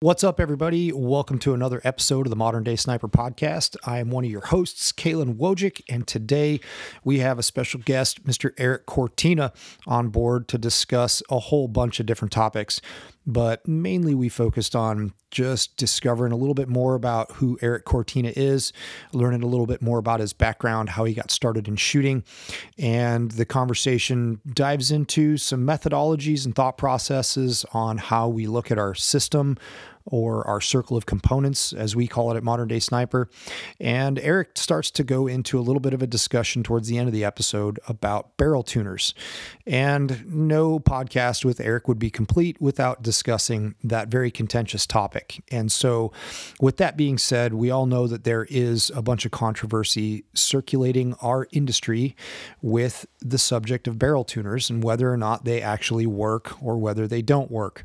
[0.00, 0.92] What's up, everybody?
[0.92, 3.76] Welcome to another episode of the Modern Day Sniper Podcast.
[3.84, 6.60] I am one of your hosts, Caylen Wojcik, and today
[7.02, 8.52] we have a special guest, Mr.
[8.58, 9.52] Eric Cortina,
[9.88, 12.80] on board to discuss a whole bunch of different topics.
[13.30, 18.32] But mainly, we focused on just discovering a little bit more about who Eric Cortina
[18.34, 18.72] is,
[19.12, 22.24] learning a little bit more about his background, how he got started in shooting,
[22.78, 28.78] and the conversation dives into some methodologies and thought processes on how we look at
[28.78, 29.58] our system
[30.10, 33.28] or our circle of components, as we call it at Modern Day Sniper.
[33.80, 37.08] And Eric starts to go into a little bit of a discussion towards the end
[37.08, 39.14] of the episode about barrel tuners.
[39.66, 45.42] And no podcast with Eric would be complete without discussing that very contentious topic.
[45.50, 46.12] And so,
[46.60, 51.14] with that being said, we all know that there is a bunch of controversy circulating
[51.20, 52.16] our industry
[52.62, 57.06] with the subject of barrel tuners and whether or not they actually work or whether
[57.06, 57.82] they don't work.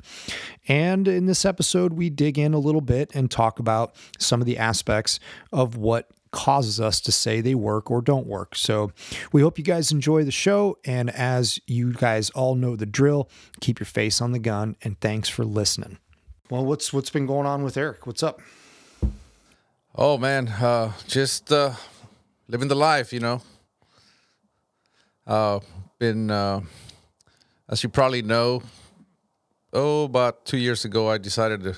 [0.67, 4.45] And in this episode, we dig in a little bit and talk about some of
[4.45, 5.19] the aspects
[5.51, 8.55] of what causes us to say they work or don't work.
[8.55, 8.91] So
[9.31, 10.77] we hope you guys enjoy the show.
[10.83, 13.29] And as you guys all know the drill,
[13.61, 15.99] keep your face on the gun and thanks for listening.
[16.49, 18.05] Well, what's what's been going on with Eric?
[18.05, 18.41] What's up?
[19.95, 21.73] Oh man, uh, just uh,
[22.47, 23.41] living the life, you know.
[25.25, 25.59] Uh,
[25.99, 26.61] been, uh,
[27.69, 28.61] as you probably know,
[29.71, 31.77] oh, about two years ago, I decided to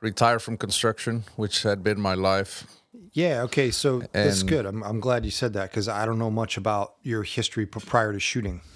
[0.00, 2.66] retire from construction, which had been my life.
[3.12, 3.42] Yeah.
[3.42, 3.70] Okay.
[3.70, 4.66] So that's good.
[4.66, 8.12] I'm, I'm glad you said that because I don't know much about your history prior
[8.12, 8.60] to shooting.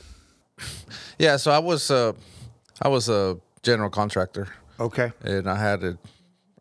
[1.18, 2.12] Yeah, so I was, uh,
[2.82, 5.12] I was a general contractor, Okay.
[5.22, 5.98] and I had a,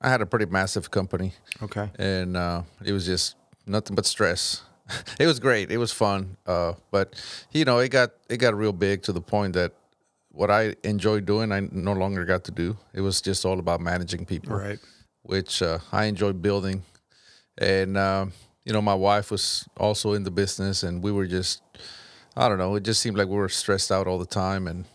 [0.01, 1.89] I had a pretty massive company, Okay.
[1.97, 3.35] and uh, it was just
[3.65, 4.63] nothing but stress.
[5.19, 5.71] it was great.
[5.71, 7.13] It was fun, uh, but
[7.51, 9.71] you know, it got it got real big to the point that
[10.31, 12.77] what I enjoyed doing, I no longer got to do.
[12.93, 14.79] It was just all about managing people, Right.
[15.23, 16.83] which uh, I enjoyed building.
[17.57, 18.31] And um,
[18.65, 21.61] you know, my wife was also in the business, and we were just,
[22.37, 24.67] I don't know, it just seemed like we were stressed out all the time.
[24.67, 24.85] And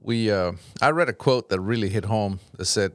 [0.00, 2.92] we, uh, I read a quote that really hit home that said,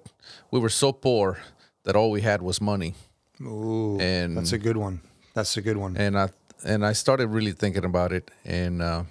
[0.51, 1.37] "We were so poor
[1.83, 2.95] that all we had was money."
[3.41, 5.01] Ooh, And that's a good one.
[5.33, 5.95] That's a good one.
[5.97, 6.29] and I
[6.65, 8.29] and I started really thinking about it.
[8.45, 9.03] And uh,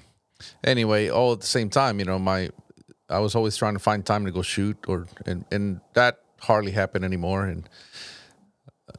[0.65, 2.51] anyway, all at the same time, you know, my
[3.09, 6.73] I was always trying to find time to go shoot, or and and that hardly
[6.73, 7.45] happened anymore.
[7.47, 7.69] And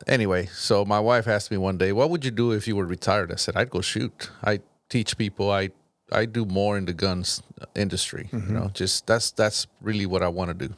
[0.07, 2.85] anyway, so my wife asked me one day, "What would you do if you were
[2.85, 4.29] retired?" I said, "I'd go shoot.
[4.43, 4.59] I
[4.89, 5.49] teach people.
[5.49, 5.69] I
[6.11, 7.41] I do more in the guns
[7.75, 8.29] industry.
[8.31, 10.73] You know, just that's that's really what I want to do."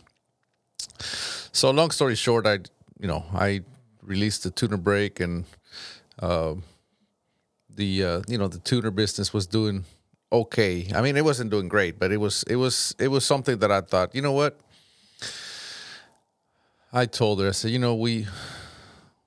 [1.51, 2.59] So long story short, I
[2.99, 3.61] you know I
[4.01, 5.45] released the tuner brake and
[6.19, 6.55] uh,
[7.69, 9.85] the uh, you know the tuner business was doing
[10.33, 10.89] okay.
[10.93, 13.71] I mean, it wasn't doing great, but it was it was it was something that
[13.71, 14.59] I thought, you know what?
[16.91, 18.27] I told her, I said, you know, we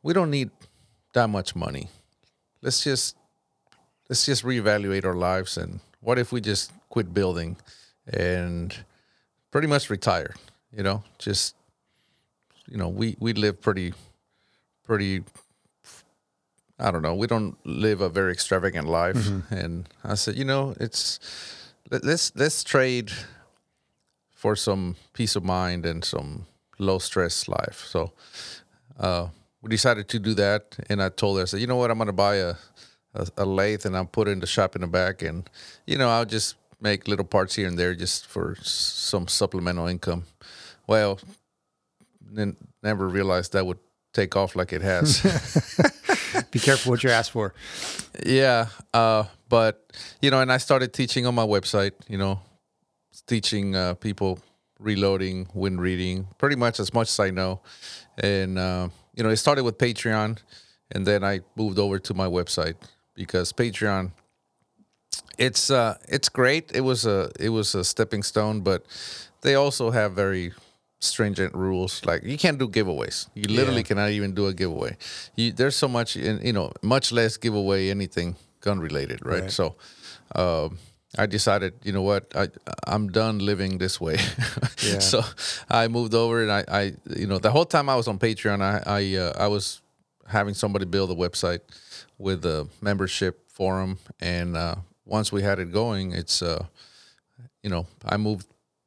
[0.03, 0.51] we don't need
[1.15, 1.89] that much money.
[2.61, 3.17] Let's just
[4.09, 7.57] let's just reevaluate our lives and what if we just quit building
[8.07, 8.77] and
[9.51, 10.35] pretty much retire,
[10.77, 11.57] you know, just
[12.69, 13.95] you know, we we live pretty
[14.85, 15.23] pretty
[16.79, 17.15] I don't know.
[17.15, 19.17] We don't live a very extravagant life,
[19.51, 21.19] and I said, you know, it's
[21.91, 23.11] let, let's let's trade
[24.35, 26.47] for some peace of mind and some
[26.79, 27.87] low stress life.
[27.89, 28.13] So
[29.01, 29.29] uh,
[29.63, 31.97] we decided to do that, and I told her, I said, you know what, I'm
[31.99, 32.55] going to buy a,
[33.15, 35.49] a a lathe and I'll put it in the shop in the back, and
[35.87, 40.25] you know, I'll just make little parts here and there just for some supplemental income.
[40.87, 41.19] Well,
[42.21, 43.79] then never realized that would
[44.13, 45.23] take off like it has.
[46.51, 47.55] Be careful what you ask for.
[48.25, 51.93] Yeah, uh, but you know, and I started teaching on my website.
[52.09, 52.41] You know,
[53.27, 54.39] teaching uh, people
[54.79, 57.61] reloading, wind reading, pretty much as much as I know.
[58.19, 60.39] And uh, you know, it started with Patreon,
[60.93, 62.77] and then I moved over to my website
[63.15, 64.13] because Patreon.
[65.39, 66.73] It's uh, it's great.
[66.75, 68.87] It was a it was a stepping stone, but
[69.43, 70.53] they also have very
[71.01, 72.03] stringent rules.
[72.05, 73.29] Like you can't do giveaways.
[73.35, 73.89] You literally Yeah.
[73.89, 74.97] cannot even do a giveaway.
[75.37, 79.43] You, there's so much, in, you know, much less give away anything gun related, right?
[79.43, 79.51] Right.
[79.51, 79.77] So,
[80.35, 80.79] um,
[81.19, 82.49] I decided, you know what, I
[82.87, 84.17] I'm done living this way.
[84.83, 84.99] Yeah.
[85.01, 85.23] so
[85.71, 86.83] I moved over, and I, I,
[87.17, 89.81] you know, the whole time I was on Patreon, I I uh, I was
[90.27, 91.61] having somebody build a website
[92.19, 94.75] with a membership forum, and uh,
[95.07, 96.67] once we had it going, it's uh,
[97.63, 98.47] you know, I moved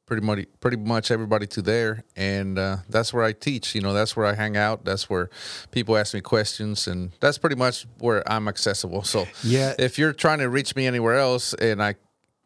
[0.10, 3.76] pretty much pretty much everybody to there, and uh, that's where I teach.
[3.76, 4.84] You know, that's where I hang out.
[4.84, 5.30] That's where
[5.72, 9.04] people ask me questions, and that's pretty much where I'm accessible.
[9.04, 9.76] So Yeah.
[9.80, 11.96] if you're trying to reach me anywhere else, and I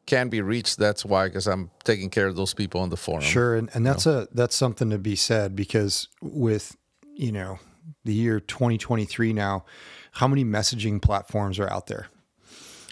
[0.06, 3.24] can be reached, that's why, because I'm taking care of those people on the forum.
[3.24, 6.76] Sure, and, and that's a that's something to be said because with
[7.16, 7.60] you know
[8.04, 9.64] the year 2023 now,
[10.12, 12.08] how many messaging platforms are out there?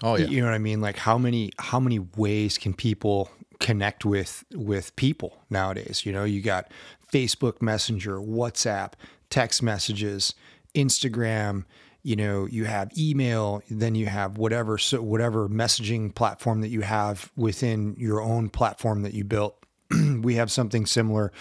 [0.03, 0.25] Oh yeah.
[0.27, 0.81] You know what I mean?
[0.81, 3.29] Like how many how many ways can people
[3.61, 6.05] connect with with people nowadays?
[6.05, 6.69] You know, you got
[7.11, 8.93] Facebook Messenger, WhatsApp,
[9.29, 10.33] text messages,
[10.75, 11.63] Instagram,
[12.03, 16.81] you know, you have email, then you have whatever so whatever messaging platform that you
[16.81, 19.57] have within your own platform that you built.
[20.21, 21.31] we have something similar,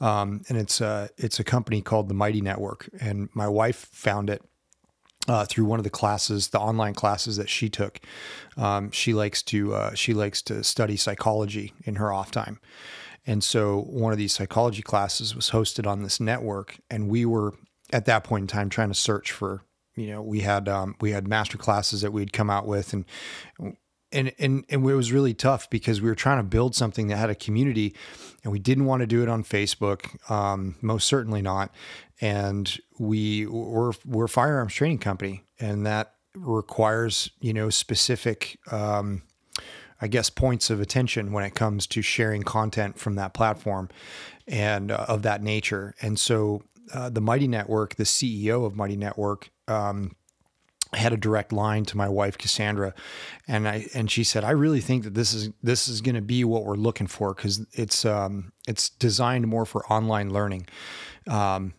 [0.00, 4.28] um, and it's a it's a company called the Mighty Network, and my wife found
[4.28, 4.42] it
[5.30, 8.00] uh, through one of the classes, the online classes that she took.
[8.56, 12.58] Um, she likes to uh, she likes to study psychology in her off time,
[13.26, 17.54] and so one of these psychology classes was hosted on this network, and we were
[17.92, 19.62] at that point in time trying to search for
[19.94, 23.04] you know we had um, we had master classes that we'd come out with and
[24.12, 27.16] and and and it was really tough because we were trying to build something that
[27.16, 27.94] had a community,
[28.42, 31.72] and we didn't want to do it on Facebook, um, most certainly not.
[32.20, 38.58] And we we're we're a firearms training company, and that requires you know specific.
[38.70, 39.22] Um,
[40.02, 43.90] I guess points of attention when it comes to sharing content from that platform
[44.48, 45.94] and uh, of that nature.
[46.00, 46.62] And so
[46.94, 50.16] uh, the Mighty Network, the CEO of Mighty Network, um,
[50.96, 52.94] had a direct line to my wife Cassandra,
[53.46, 56.22] and I and she said, "I really think that this is this is going to
[56.22, 60.66] be what we're looking for because it's um, it's designed more for online learning."
[61.28, 61.74] Um,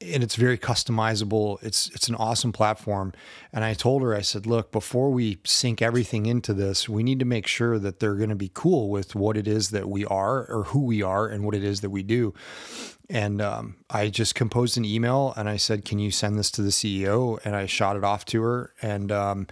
[0.00, 1.62] and it's very customizable.
[1.62, 3.12] It's it's an awesome platform.
[3.52, 7.18] And I told her, I said, look, before we sink everything into this, we need
[7.18, 10.06] to make sure that they're going to be cool with what it is that we
[10.06, 12.32] are or who we are and what it is that we do.
[13.10, 16.62] And um, I just composed an email and I said, can you send this to
[16.62, 17.40] the CEO?
[17.44, 18.72] And I shot it off to her.
[18.80, 19.46] And um,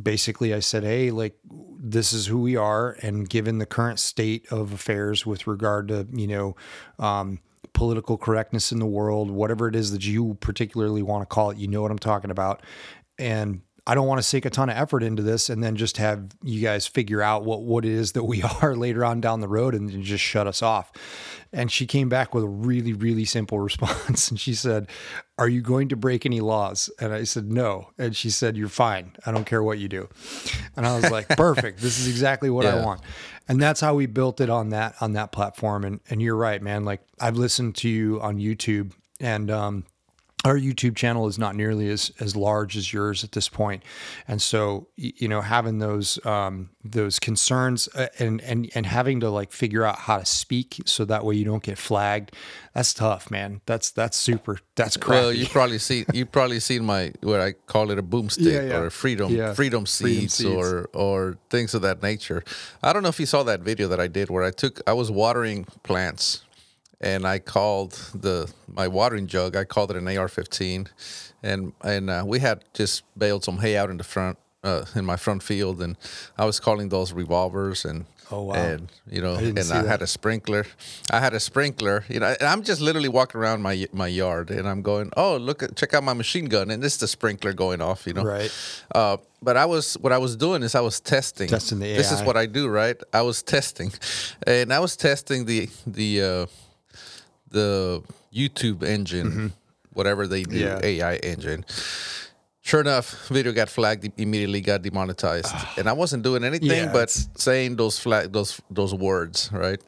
[0.00, 1.38] basically, I said, hey, like
[1.78, 6.06] this is who we are, and given the current state of affairs with regard to
[6.12, 6.56] you know.
[6.98, 7.40] Um,
[7.74, 11.56] political correctness in the world, whatever it is that you particularly want to call it,
[11.56, 12.62] you know what I'm talking about.
[13.18, 15.96] And I don't want to sink a ton of effort into this and then just
[15.96, 19.40] have you guys figure out what, what it is that we are later on down
[19.40, 20.92] the road and just shut us off.
[21.52, 24.30] And she came back with a really, really simple response.
[24.30, 24.88] And she said,
[25.36, 26.90] Are you going to break any laws?
[27.00, 27.90] And I said, No.
[27.98, 29.12] And she said, You're fine.
[29.26, 30.08] I don't care what you do.
[30.76, 31.80] And I was like, Perfect.
[31.80, 32.76] This is exactly what yeah.
[32.76, 33.02] I want
[33.48, 35.84] and that's how we built it on that on that platform.
[35.84, 36.84] And and you're right, man.
[36.84, 39.84] Like I've listened to you on YouTube, and um,
[40.44, 43.82] our YouTube channel is not nearly as as large as yours at this point,
[44.26, 49.30] and so you know having those um, those concerns uh, and and and having to
[49.30, 52.34] like figure out how to speak so that way you don't get flagged.
[52.74, 53.60] That's tough, man.
[53.66, 54.58] That's that's super.
[54.74, 55.22] That's crazy.
[55.22, 58.62] Well, you probably see you probably seen my what I call it a boomstick yeah,
[58.62, 58.78] yeah.
[58.78, 59.54] or freedom yeah.
[59.54, 62.42] freedom, seeds, freedom seeds or or things of that nature.
[62.82, 64.92] I don't know if you saw that video that I did where I took I
[64.92, 66.42] was watering plants
[67.02, 69.56] and I called the my watering jug.
[69.56, 70.88] I called it an AR-15,
[71.42, 75.04] and and uh, we had just baled some hay out in the front uh, in
[75.04, 75.96] my front field, and
[76.38, 78.06] I was calling those revolvers and.
[78.30, 78.54] Oh wow!
[78.54, 79.86] And you know, I and I that.
[79.86, 80.64] had a sprinkler.
[81.10, 82.02] I had a sprinkler.
[82.08, 85.62] You know, I'm just literally walking around my my yard, and I'm going, "Oh, look
[85.62, 88.06] at check out my machine gun!" And this is the sprinkler going off.
[88.06, 88.50] You know, right?
[88.94, 91.48] Uh, but I was what I was doing is I was testing.
[91.48, 91.96] Testing the AI.
[91.98, 92.98] This is what I do, right?
[93.12, 93.92] I was testing,
[94.46, 96.46] and I was testing the the uh,
[97.52, 98.02] the
[98.34, 99.46] YouTube engine, mm-hmm.
[99.92, 100.80] whatever they do, yeah.
[100.82, 101.64] AI engine.
[102.62, 105.74] Sure enough, video got flagged immediately, got demonetized, ah.
[105.76, 109.80] and I wasn't doing anything yeah, but saying those flag those those words, right?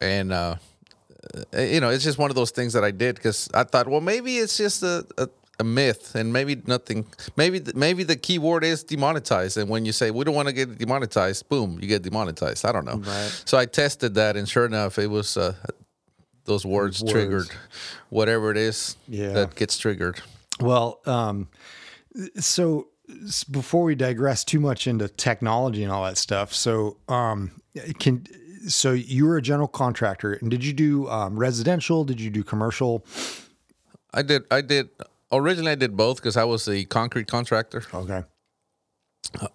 [0.00, 0.56] And uh,
[1.52, 4.00] you know, it's just one of those things that I did because I thought, well,
[4.00, 5.28] maybe it's just a, a
[5.60, 9.92] a myth and maybe nothing maybe maybe the key word is demonetized and when you
[9.92, 13.42] say we don't want to get demonetized boom you get demonetized i don't know right.
[13.44, 15.54] so i tested that and sure enough it was uh,
[16.44, 17.48] those words, words, triggered
[18.10, 19.32] whatever it is yeah.
[19.32, 20.20] that gets triggered.
[20.60, 21.48] Well, um,
[22.38, 22.88] so
[23.50, 27.50] before we digress too much into technology and all that stuff, so um,
[27.98, 28.24] can
[28.68, 32.04] so you were a general contractor, and did you do um, residential?
[32.04, 33.04] Did you do commercial?
[34.12, 34.44] I did.
[34.50, 34.88] I did.
[35.32, 37.82] Originally, I did both because I was a concrete contractor.
[37.92, 38.22] Okay.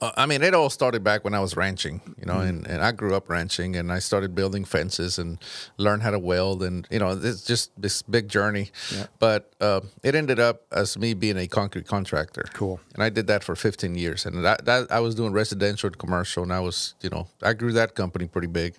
[0.01, 2.49] Uh, I mean, it all started back when I was ranching, you know, mm.
[2.49, 5.37] and, and I grew up ranching and I started building fences and
[5.77, 6.63] learned how to weld.
[6.63, 8.71] And, you know, it's just this big journey.
[8.93, 9.07] Yeah.
[9.19, 12.45] But uh, it ended up as me being a concrete contractor.
[12.53, 12.79] Cool.
[12.93, 14.25] And I did that for 15 years.
[14.25, 16.43] And that, that I was doing residential and commercial.
[16.43, 18.75] And I was, you know, I grew that company pretty big.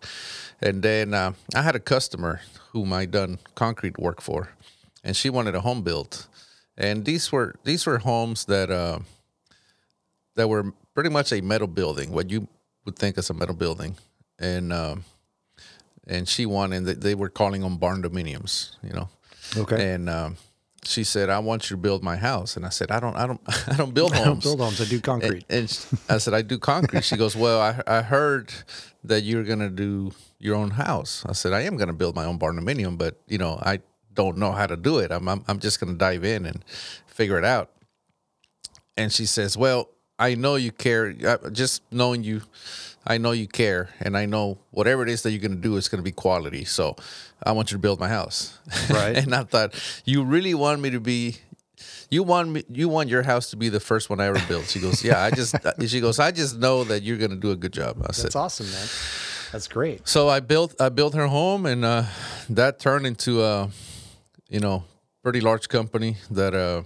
[0.61, 2.41] And then uh, I had a customer
[2.73, 4.51] whom I done concrete work for.
[5.03, 6.27] And she wanted a home built.
[6.77, 9.01] And these were these were homes that uh,
[10.37, 12.13] that were pretty much a metal building.
[12.13, 12.49] What you
[12.85, 13.97] would think is a metal building,
[14.39, 15.05] and um,
[16.07, 19.09] and she won, and they were calling them barn dominiums, you know.
[19.57, 19.95] Okay.
[19.95, 20.37] And um,
[20.85, 23.27] she said, "I want you to build my house," and I said, "I don't, I
[23.27, 24.27] don't, I don't build homes.
[24.27, 24.81] I don't build homes.
[24.81, 25.45] I do concrete.
[25.49, 27.05] and sh- I said, I do concrete.
[27.05, 28.53] She goes, Well, I, I heard
[29.05, 31.25] that you're going to do your own house.
[31.27, 33.81] I said, I am going to build my own barn dominium, but, you know, I
[34.15, 35.11] don't know how to do it.
[35.11, 36.65] I'm, I'm, I'm just going to dive in and
[37.07, 37.71] figure it out.
[38.97, 39.89] And she says, Well,
[40.21, 41.15] I know you care.
[41.27, 42.43] uh, Just knowing you,
[43.07, 43.89] I know you care.
[44.01, 46.13] And I know whatever it is that you're going to do is going to be
[46.13, 46.65] quality.
[46.65, 46.95] So
[47.43, 48.59] I want you to build my house.
[48.91, 49.17] Right.
[49.23, 49.75] and I thought,
[50.05, 51.37] You really want me to be
[52.11, 54.67] you want me you want your house to be the first one I ever built.
[54.67, 55.55] She goes, Yeah, I just
[55.87, 57.97] she goes, I just know that you're gonna do a good job.
[58.07, 58.89] I said That's awesome, man.
[59.53, 60.07] That's great.
[60.07, 62.05] so I built I built her home and uh,
[62.51, 63.71] that turned into a
[64.49, 64.85] you know
[65.23, 66.83] pretty large company that uh,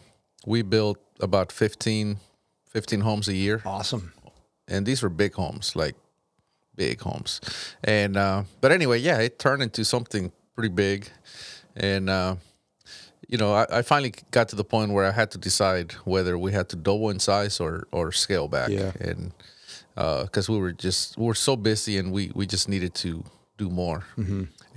[0.46, 2.18] we built about 15,
[2.74, 3.62] 15 homes a year.
[3.64, 4.12] Awesome.
[4.68, 5.94] and these were big homes like
[6.76, 7.40] big homes.
[7.84, 11.08] And uh, but anyway yeah it turned into something pretty big.
[11.76, 12.36] And uh,
[13.28, 16.36] you know I, I finally got to the point where i had to decide whether
[16.36, 18.68] we had to double in size or or scale back.
[18.70, 18.92] Yeah.
[19.08, 19.32] and
[20.26, 23.22] because we were just we were so busy and we we just needed to
[23.56, 24.00] do more.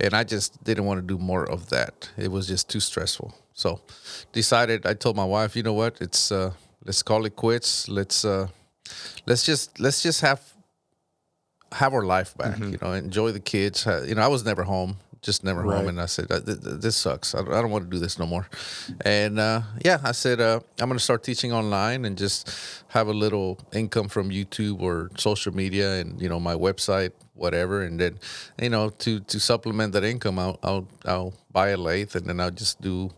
[0.00, 2.10] And i just didn't want to do more of that.
[2.16, 3.30] It was just too stressful.
[3.54, 3.80] So
[4.32, 6.00] decided i told my wife you know what?
[6.00, 6.52] It's uh
[6.88, 7.88] let's call it quits.
[7.88, 8.46] Let's uh
[9.26, 10.40] let's just let's just have
[11.72, 12.72] have our life back Mm-hmm.
[12.72, 13.86] you know enjoy the kids.
[14.08, 15.76] You know i was never home just never Right.
[15.76, 17.34] home and i said "Uh, th- th- this sucks.
[17.34, 18.46] I don't, I don't want to do this no more.
[19.04, 22.40] And uh, yeah i said uh, i'm going to start teaching online and just
[22.96, 27.82] have a little income from youtube or social media and you know my website whatever.
[27.82, 28.18] And then
[28.64, 32.40] you know to to supplement that income i'll i'll, I'll buy a lathe and then
[32.40, 33.10] i'll just do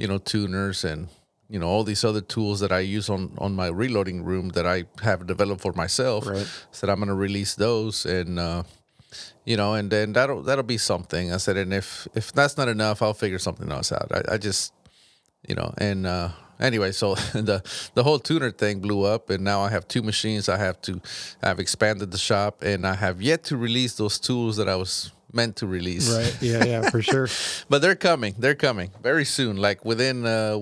[0.00, 1.08] you know tuners and
[1.52, 4.66] you know all these other tools that I use on on my reloading room that
[4.66, 6.26] I have developed for myself.
[6.26, 6.48] Right.
[6.70, 8.62] Said I'm going to release those and uh,
[9.44, 11.30] you know and then that'll that'll be something.
[11.30, 14.10] I said and if if that's not enough, I'll figure something else out.
[14.10, 14.72] I, I just
[15.46, 19.60] you know and uh, anyway so the the whole tuner thing blew up and now
[19.60, 20.48] I have two machines.
[20.48, 21.02] I have to
[21.42, 25.12] I've expanded the shop and I have yet to release those tools that I was
[25.34, 26.36] meant to release Right.
[26.40, 26.64] Yeah.
[26.64, 26.90] Yeah.
[26.90, 27.28] For sure.
[27.68, 28.34] but they're coming.
[28.38, 29.56] They're coming very soon.
[29.56, 30.58] Like within, uh,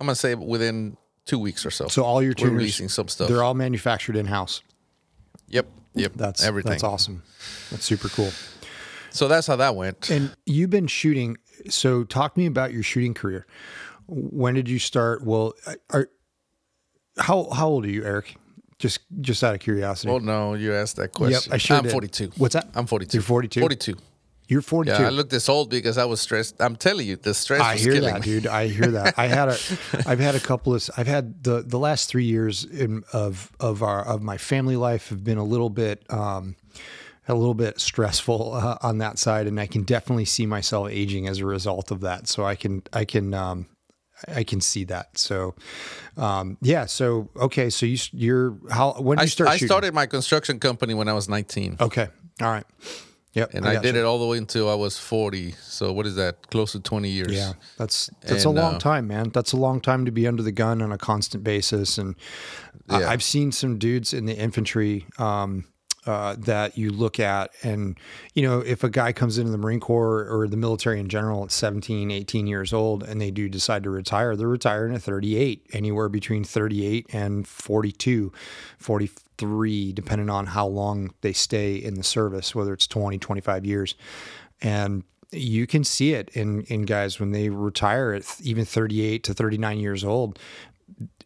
[0.00, 1.88] I'm gonna say within two weeks or so.
[1.88, 3.28] So all your we're releasing some stuff.
[3.28, 4.62] they're all manufactured in house.
[5.48, 6.12] yep, yep.
[6.14, 6.70] That's everything.
[6.70, 7.22] That's awesome.
[7.70, 8.30] That's super cool.
[9.10, 10.10] So that's how that went.
[10.10, 11.36] And you've been shooting.
[11.68, 13.46] So talk to me about your shooting career.
[14.06, 15.24] When did you start?
[15.24, 16.08] Well, uh, are
[17.18, 18.36] how how old are you, Eric?
[18.78, 20.08] Just just out of curiosity.
[20.10, 21.52] well, no, you asked that question.
[21.52, 21.92] I sure I'm did.
[21.92, 22.30] 42.
[22.36, 22.68] What's that?
[22.74, 23.16] I'm 42.
[23.18, 23.60] You're 42?
[23.60, 23.96] 42.
[24.48, 25.02] You're 42.
[25.02, 26.60] Yeah, I look this old because I was stressed.
[26.60, 28.24] I'm telling you, the stress I was hear killing that, me.
[28.24, 28.46] dude.
[28.46, 29.18] I hear that.
[29.18, 29.56] I had a,
[30.06, 33.82] I've had a couple of, I've had the the last three years in, of of
[33.82, 36.56] our of my family life have been a little bit, um,
[37.28, 41.28] a little bit stressful uh, on that side, and I can definitely see myself aging
[41.28, 42.26] as a result of that.
[42.26, 43.66] So I can I can um,
[44.26, 45.18] I can see that.
[45.18, 45.56] So,
[46.16, 46.86] um, yeah.
[46.86, 47.68] So okay.
[47.68, 49.68] So you you're how when did I, you start I shooting?
[49.68, 51.76] started my construction company when I was 19.
[51.80, 52.08] Okay.
[52.40, 52.64] All right.
[53.34, 53.54] Yep.
[53.54, 55.52] And I, did it all the way until I was 40.
[55.62, 56.50] So what is that?
[56.50, 57.32] Close to 20 years.
[57.32, 59.30] Yeah, that's that's And, a long uh, time, man.
[59.30, 61.98] That's a long time to be under the gun on a constant basis.
[61.98, 62.16] And
[62.88, 63.10] I- Yeah.
[63.10, 65.64] I've seen some dudes in the infantry um,
[66.08, 67.98] uh, that you look at, and
[68.32, 71.44] you know, if a guy comes into the Marine Corps or the military in general
[71.44, 75.66] at 17, 18 years old, and they do decide to retire, they're retiring at 38,
[75.74, 78.32] anywhere between 38 and 42,
[78.78, 83.94] 43, depending on how long they stay in the service, whether it's 20, 25 years.
[84.62, 89.34] And you can see it in, in guys when they retire at even 38 to
[89.34, 90.38] 39 years old.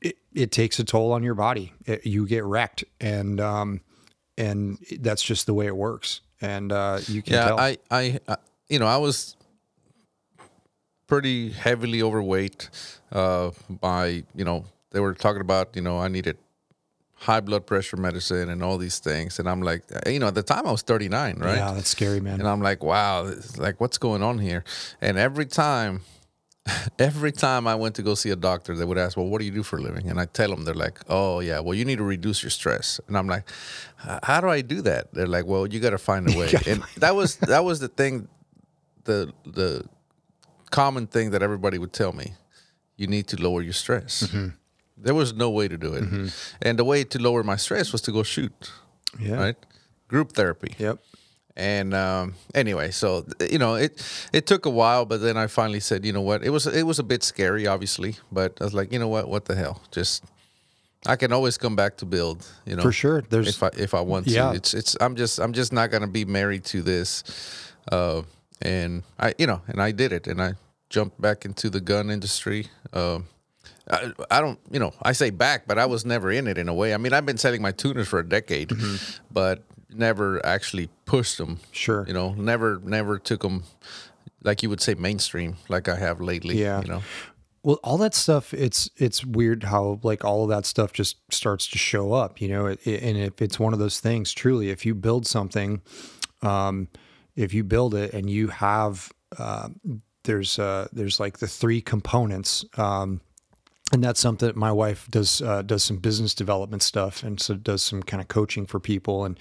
[0.00, 1.72] It, it takes a toll on your body.
[1.86, 3.80] It, you get wrecked, and um,
[4.38, 6.20] and that's just the way it works.
[6.40, 7.60] And uh, you can Yeah, tell.
[7.60, 8.36] I, I, I,
[8.68, 9.36] you know, I was
[11.06, 12.70] pretty heavily overweight.
[13.10, 16.38] Uh, by you know, they were talking about you know I needed
[17.14, 20.42] high blood pressure medicine and all these things, and I'm like, you know, at the
[20.42, 21.56] time I was 39, right?
[21.56, 22.40] Yeah, that's scary, man.
[22.40, 24.64] And I'm like, wow, like what's going on here?
[25.00, 26.00] And every time,
[26.98, 29.44] every time I went to go see a doctor, they would ask, well, what do
[29.44, 30.08] you do for a living?
[30.08, 33.00] And I tell them, they're like, oh yeah, well, you need to reduce your stress.
[33.08, 33.48] And I'm like,
[34.22, 35.12] how do I do that?
[35.12, 36.52] They're like, well, you got to find a way.
[36.66, 38.28] and that was that was the thing,
[39.04, 39.84] the the
[40.70, 42.32] common thing that everybody would tell me,
[42.96, 44.32] you need to lower your stress.
[44.96, 48.02] There was no way to do it, and the way to lower my stress was
[48.02, 48.70] to go shoot,
[49.18, 49.34] yeah.
[49.34, 49.56] right?
[50.06, 50.76] Group therapy.
[50.78, 51.00] Yep.
[51.56, 54.00] And um, anyway, so you know, it
[54.32, 56.84] it took a while, but then I finally said, you know what, it was it
[56.86, 59.82] was a bit scary, obviously, but I was like, you know what, what the hell,
[59.90, 60.24] just
[61.06, 62.46] I can always come back to build.
[62.64, 63.22] You know, For sure.
[63.28, 64.32] There's if I if I want to.
[64.32, 64.52] Yeah.
[64.54, 67.22] It's it's I'm just I'm just not gonna be married to this.
[67.90, 68.22] Uh,
[68.62, 70.54] and I you know and I did it and I
[70.88, 72.68] jumped back into the gun industry.
[72.94, 73.26] Um,
[73.90, 76.68] I, I don't you know I say back, but I was never in it in
[76.68, 76.94] a way.
[76.94, 79.24] I mean I've been selling my tuners for a decade, Mm-hmm.
[79.34, 81.60] but never actually pushed them.
[81.72, 82.04] Sure.
[82.06, 83.64] You know, never never took them
[84.42, 86.60] like you would say mainstream like I have lately.
[86.60, 86.80] Yeah.
[86.82, 87.02] You know.
[87.64, 91.68] Well, all that stuff, it's it's weird how like all of that stuff just starts
[91.68, 92.66] to show up, you know.
[92.66, 95.80] It, it- and if it's one of those things, truly, if you build something,
[96.42, 96.88] um,
[97.36, 99.68] if you build it and you have uh,
[100.24, 102.64] there's uh, there's like the three components.
[102.76, 103.20] Um,
[103.92, 107.54] and that's something that my wife does uh, does some business development stuff and so
[107.54, 109.24] does some kind of coaching for people.
[109.24, 109.38] And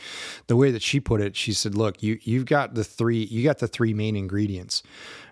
[0.47, 3.43] the way that she put it she said look you you've got the three you
[3.43, 4.83] got the three main ingredients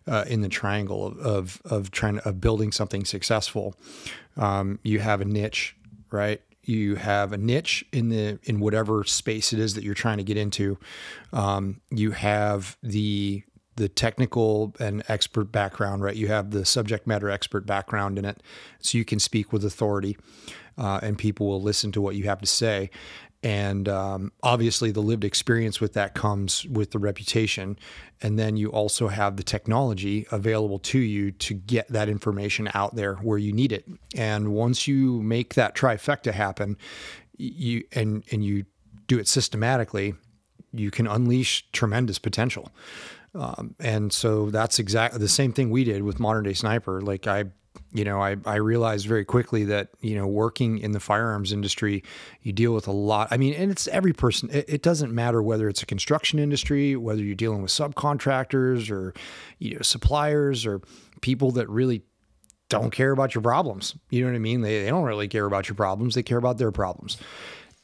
[0.07, 3.75] uh, in the triangle of, of of trying of building something successful.
[4.37, 5.75] Um, you have a niche
[6.11, 6.41] right?
[6.63, 10.23] You have a niche in the in whatever space it is that you're trying to
[10.23, 10.77] get into.
[11.33, 13.43] Um, you have the
[13.79, 16.15] the technical and expert background, right?
[16.15, 18.43] You have the subject matter expert background in it,
[18.79, 20.17] so you can speak with authority,
[20.77, 22.91] uh, and people will listen to what you have to say.
[23.41, 27.79] And um, obviously, the lived experience with that comes with the reputation,
[28.21, 32.95] and then you also have the technology available to you to get that information out
[32.95, 33.87] there where you need it.
[34.13, 36.77] And once you make that trifecta happen,
[37.37, 38.65] you and and you
[39.07, 40.15] do it systematically,
[40.73, 42.71] you can unleash tremendous potential.
[43.35, 47.01] Um, and so that's exactly the same thing we did with modern day sniper.
[47.01, 47.45] Like I,
[47.93, 52.03] you know, I, I realized very quickly that, you know, working in the firearms industry,
[52.41, 53.27] you deal with a lot.
[53.31, 56.95] I mean, and it's every person, it, it doesn't matter whether it's a construction industry,
[56.95, 59.13] whether you're dealing with subcontractors or,
[59.59, 60.81] you know, suppliers or
[61.21, 62.03] people that really
[62.69, 63.95] don't care about your problems.
[64.09, 64.61] You know what I mean?
[64.61, 66.15] They, they don't really care about your problems.
[66.15, 67.17] They care about their problems.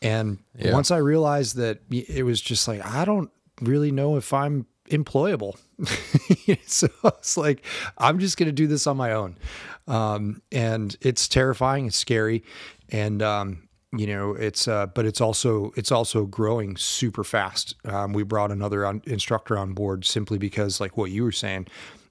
[0.02, 0.74] And Yeah.
[0.74, 5.58] once I realized that it was just like, I don't really know if I'm employable.
[6.68, 7.66] so it's like,
[7.98, 9.38] I'm just going to do this on my own.
[9.88, 11.88] Um, and it's terrifying.
[11.88, 12.44] It's scary.
[12.90, 17.76] And, um, you know, it's, uh, but it's also, it's also growing super fast.
[17.86, 21.68] Um, we brought another on, instructor on board simply because like what you were saying,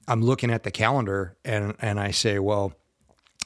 [0.08, 2.74] I'm looking at the calendar and, and I say, well,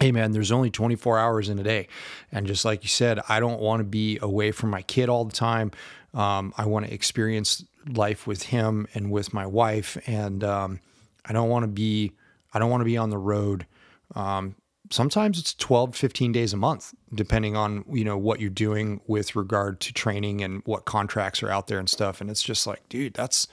[0.01, 1.89] hey man there's only 24 hours in a day
[2.31, 5.25] and just like you said i don't want to be away from my kid all
[5.25, 5.73] the time
[6.15, 7.65] um, i want to experience
[7.97, 10.81] life with him and with my wife and um,
[11.25, 12.13] i don't want to be
[12.53, 13.67] i don't want to be on the road
[14.15, 14.55] um,
[14.91, 19.37] sometimes it's 12 15 days a month depending on you know what you're doing with
[19.37, 22.89] regard to training and what contracts are out there and stuff and it's just like
[22.89, 23.49] dude that's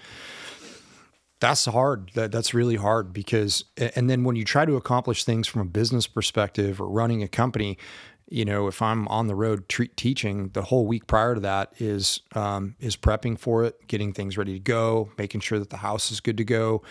[1.39, 2.12] that's hard.
[2.13, 5.65] That that's really hard because and then when you try to accomplish things from a
[5.65, 7.78] business perspective or running a company,
[8.27, 11.73] you know, if I'm on the road tre- teaching, the whole week prior to that
[11.79, 15.77] is um, is prepping for it, getting things ready to go, making sure that the
[15.77, 16.81] house is good to go,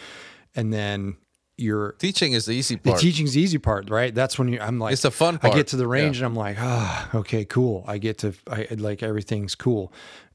[0.55, 1.17] and then
[1.57, 3.01] you're Teaching is the easy the part.
[3.01, 4.13] teaching's the easy part, right?
[4.15, 6.27] That's when you I'm like It's the fun I get to the range Yeah.
[6.27, 7.85] and I'm like, ah, okay, cool.
[7.87, 9.93] I get to I like everything's cool.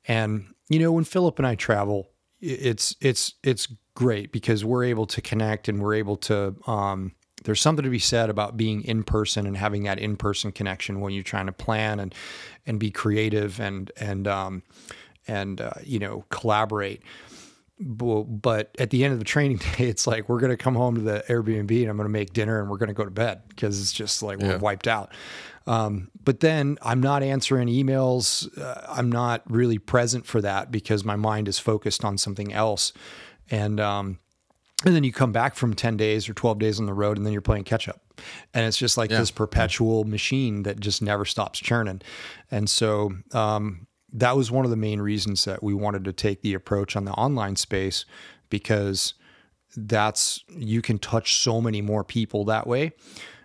[0.07, 2.09] And you know, when Philip and I travel,
[2.39, 7.11] it's it's it's great because we're able to connect and we're able to um
[7.43, 10.99] there's something to be said about being in person and having that in person connection
[11.01, 12.13] when you're trying to plan and
[12.67, 14.63] and be creative and and um
[15.27, 17.01] and uh, you know collaborate
[17.81, 20.95] but at the end of the training day, it's like we're going to come home
[20.95, 23.11] to the Airbnb and I'm going to make dinner and we're going to go to
[23.11, 24.57] bed because it's just like we're Yeah.
[24.57, 25.11] wiped out.
[25.65, 28.49] Um, but then I'm not answering emails.
[28.59, 32.91] Uh, I'm not really present for that because my mind is focused on something else.
[33.49, 34.19] And um,
[34.85, 37.25] and then you come back from 10 days or 12 days on the road and
[37.25, 38.01] then you're playing catch up.
[38.53, 39.19] And it's just like Yeah.
[39.19, 42.01] this perpetual machine that just never stops churning.
[42.49, 46.41] And so um, that was one of the main reasons that we wanted to take
[46.41, 48.05] the approach on the online space
[48.49, 49.13] because
[49.75, 52.93] that's you can touch so many more people that way.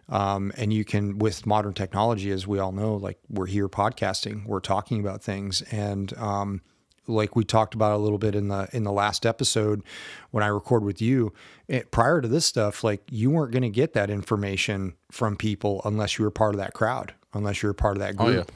[0.09, 4.45] Um, and you can with modern technology, as we all know, like we're here podcasting,
[4.47, 6.61] we're talking about things, and um,
[7.07, 9.83] like we talked about a little bit in the in the last episode
[10.31, 11.33] when I record with you.
[11.69, 15.81] It, prior to this stuff, like you weren't going to get that information from people
[15.85, 18.35] unless you were part of that crowd, unless you were part of that Oh, yeah.
[18.37, 18.53] group,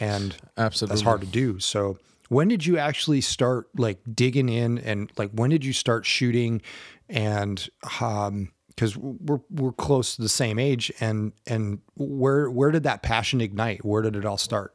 [0.00, 0.94] and Absolutely.
[0.94, 1.58] that's hard to do.
[1.58, 1.98] So
[2.28, 6.62] when did you actually start like digging in and like when did you start shooting
[7.08, 7.68] and
[8.00, 13.02] um because we're we're close to the same age and and where where did that
[13.02, 14.74] passion ignite where did it all start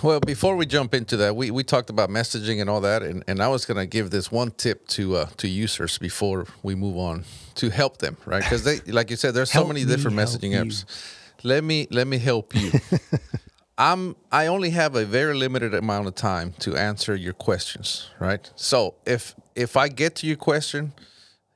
[0.00, 3.22] Well, before we jump into that, we, we talked about messaging and all that, and,
[3.26, 6.96] and I was gonna give this one tip to uh, to users before we move
[6.96, 7.24] on
[7.56, 8.42] to help them, right?
[8.42, 10.64] Because they, like you said, there's so Help many me different messaging you.
[10.64, 10.84] apps.
[11.44, 12.70] Let me let me help you.
[13.78, 18.50] I'm I only have a very limited amount of time to answer your questions, right?
[18.56, 20.92] So if if I get to your question,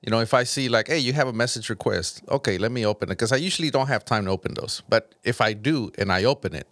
[0.02, 2.84] you know, if I see like, hey, you have a message request, okay, let me
[2.86, 4.82] open it because I usually don't have time to open those.
[4.88, 6.66] But if I do and I open it,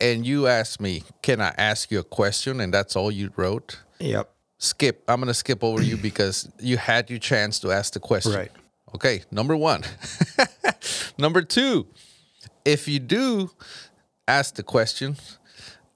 [0.00, 3.80] and you asked me, can I ask you a question, and that's all you wrote,
[4.00, 4.30] Yep.
[4.58, 5.02] skip.
[5.08, 8.32] I'm gonna skip over you because you had your chance to ask the question.
[8.32, 8.50] Right.
[8.94, 9.22] Okay.
[9.30, 9.82] Number one.
[11.18, 11.86] number two,
[12.64, 13.50] if you do
[14.28, 15.16] ask the question,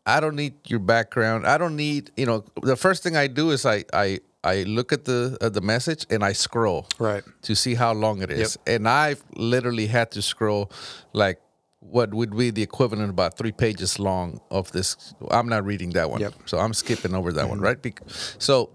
[0.06, 1.46] I don't need your background.
[1.46, 2.44] I don't need you know.
[2.62, 6.06] The first thing I do is I I I look at the uh, the message
[6.10, 7.22] and I scroll Right.
[7.42, 8.58] to see how long it is.
[8.66, 10.70] And I've literally had to scroll
[11.12, 11.40] like
[11.80, 15.14] what would be the equivalent of about three pages long of this.
[15.30, 16.20] I'm not reading that one.
[16.20, 16.32] Yep.
[16.32, 16.46] Mm-hmm.
[16.46, 17.80] So I'm skipping over that one, right?
[17.80, 18.02] Bec-
[18.38, 18.70] so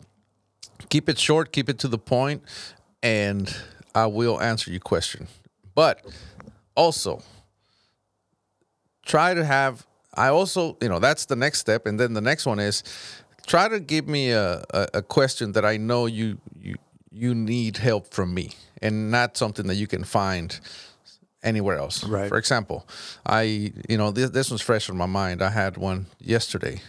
[0.89, 2.43] keep it short, keep it to the point,
[3.03, 3.55] and
[3.93, 5.27] I will answer your question.
[5.75, 6.05] But
[6.75, 7.21] also,
[9.05, 12.45] try to have i also you know that's the next step and then the next
[12.45, 12.83] one is
[13.45, 16.75] try to give me a, a, a question that i know you you
[17.11, 18.49] you need help from me
[18.81, 20.59] and not something that you can find
[21.45, 22.27] anywhere else Right.
[22.29, 22.85] for example
[23.25, 26.81] i you know this, this one's fresh in my mind i had one yesterday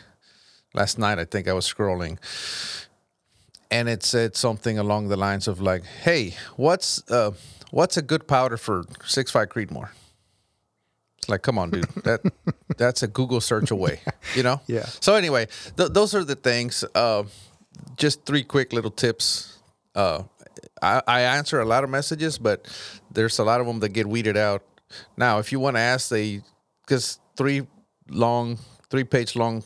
[0.74, 2.18] last night i think i was scrolling
[3.70, 7.30] and it said something along the lines of like hey what's uh
[7.70, 9.88] what's a good powder for six five creedmoor
[11.18, 11.86] it's like, come on, dude.
[12.04, 12.20] That
[12.76, 14.00] that's a Google search away,
[14.36, 14.60] you know.
[14.68, 14.84] Yeah.
[15.00, 16.84] So anyway, th- those are the things.
[16.94, 17.22] Uh,
[17.96, 19.58] just three quick little tips.
[19.94, 20.22] Uh,
[20.82, 22.66] I, answer a lot of messages, but
[23.10, 24.62] there's a lot of them that get weeded out.
[25.16, 26.42] Now, if you want to ask, they
[26.84, 27.66] because three
[28.08, 28.58] long,
[28.90, 29.62] three page long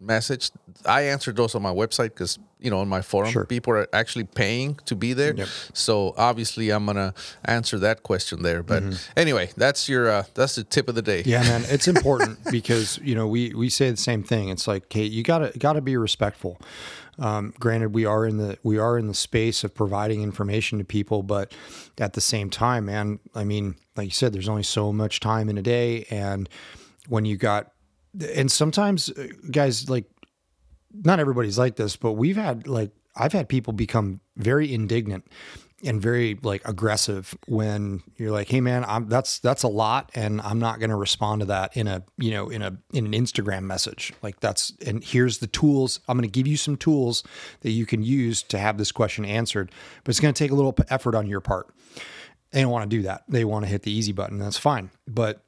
[0.00, 0.50] message,
[0.86, 3.44] I answered those on my website because you know on my forum Sure.
[3.44, 5.34] people are actually paying to be there.
[5.34, 5.48] Yep.
[5.72, 8.62] So obviously, I'm gonna answer that question there.
[8.62, 8.82] But
[9.16, 11.20] anyway, that's your uh, that's the tip of the day.
[11.20, 11.30] Mm-hmm.
[11.30, 14.48] Yeah, man, it's important because you know we we say the same thing.
[14.48, 16.60] It's like, Kate, you gotta gotta be respectful.
[17.20, 20.84] Um, granted, we are in the we are in the space of providing information to
[20.84, 21.52] people, but
[21.98, 25.48] at the same time, man, I mean, like you said, there's only so much time
[25.48, 26.48] in a day, and
[27.08, 27.72] when you got,
[28.36, 30.06] and sometimes, uh, guys, like
[30.92, 35.26] not everybody's like this, but we've had like I've had people become very indignant
[35.84, 40.40] and very like aggressive when you're like, "Hey man, I'm that's that's a lot and
[40.40, 43.12] I'm not going to respond to that in a, you know, in a in an
[43.12, 46.00] Instagram message." Like that's and here's the tools.
[46.08, 47.22] I'm going to give you some tools
[47.60, 49.70] that you can use to have this question answered,
[50.04, 51.68] but it's going to take a little effort on your part.
[52.50, 53.24] They don't want to do that.
[53.28, 54.38] They want to hit the easy button.
[54.38, 54.90] That's fine.
[55.06, 55.42] But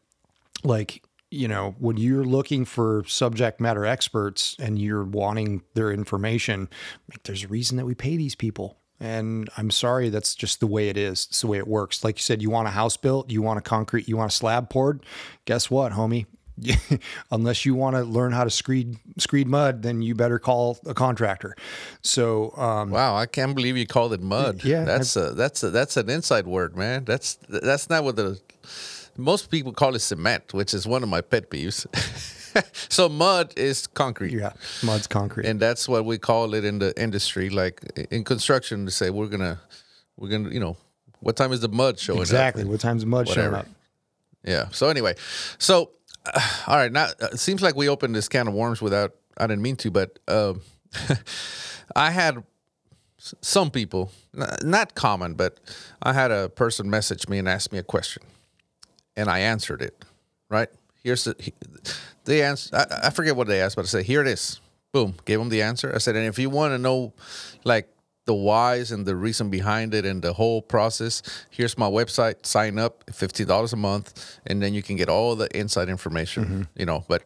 [0.63, 6.69] like you know when you're looking for subject matter experts and you're wanting their information
[7.09, 8.77] like there's a reason that we pay these people.
[9.03, 11.27] And i'm sorry that's just the way it is.
[11.31, 12.05] It's the way it works.
[12.05, 14.35] Like you said you want a house built you want a concrete you want a
[14.35, 15.07] slab poured.
[15.45, 16.27] Guess what homie?
[17.31, 20.93] Unless you want to learn how to screed screed mud then you better call a
[20.93, 21.55] contractor.
[22.03, 24.65] So um Wow, I can't believe you called it mud.
[24.65, 27.05] Yeah, that's a that's a that's an inside word, man.
[27.05, 28.39] That's that's not what the
[29.21, 31.87] most people call it cement, which is one of my pet peeves.
[32.89, 34.33] so mud is concrete.
[34.33, 34.53] yeah
[34.83, 37.81] mud's concrete and that's what we call it in the industry like
[38.11, 39.61] in construction to say we're gonna
[40.17, 40.77] we're gonna you know
[41.21, 42.23] what time is the mud showing up?
[42.23, 43.57] exactly what time's mud showing whatever.
[43.57, 43.67] up
[44.45, 45.15] yeah so anyway
[45.59, 45.91] so
[46.27, 49.15] uh, all right now uh, it seems like we opened this can of worms without
[49.39, 50.61] i didn't mean to but um
[51.97, 52.43] i had
[53.19, 54.11] some people
[54.65, 55.61] not common but
[56.03, 58.23] i had a person message me and ask me a question
[59.17, 60.05] and i answered it
[60.49, 60.69] right?
[61.05, 61.53] Here's the he,
[62.25, 64.61] they answer I, I forget what they asked but i said here it is.
[64.93, 65.93] Boom gave them the answer.
[65.95, 67.13] I said and if you want to know
[67.65, 67.89] like
[68.27, 72.79] the whys and the reason behind it and the whole process here's my website sign
[72.79, 77.05] up $50 a month and then you can get all the inside information you know
[77.09, 77.23] but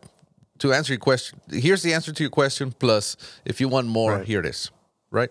[0.59, 4.19] to answer your question here's the answer to your question plus if you want more
[4.19, 4.27] Right.
[4.27, 4.71] here it is
[5.11, 5.31] right?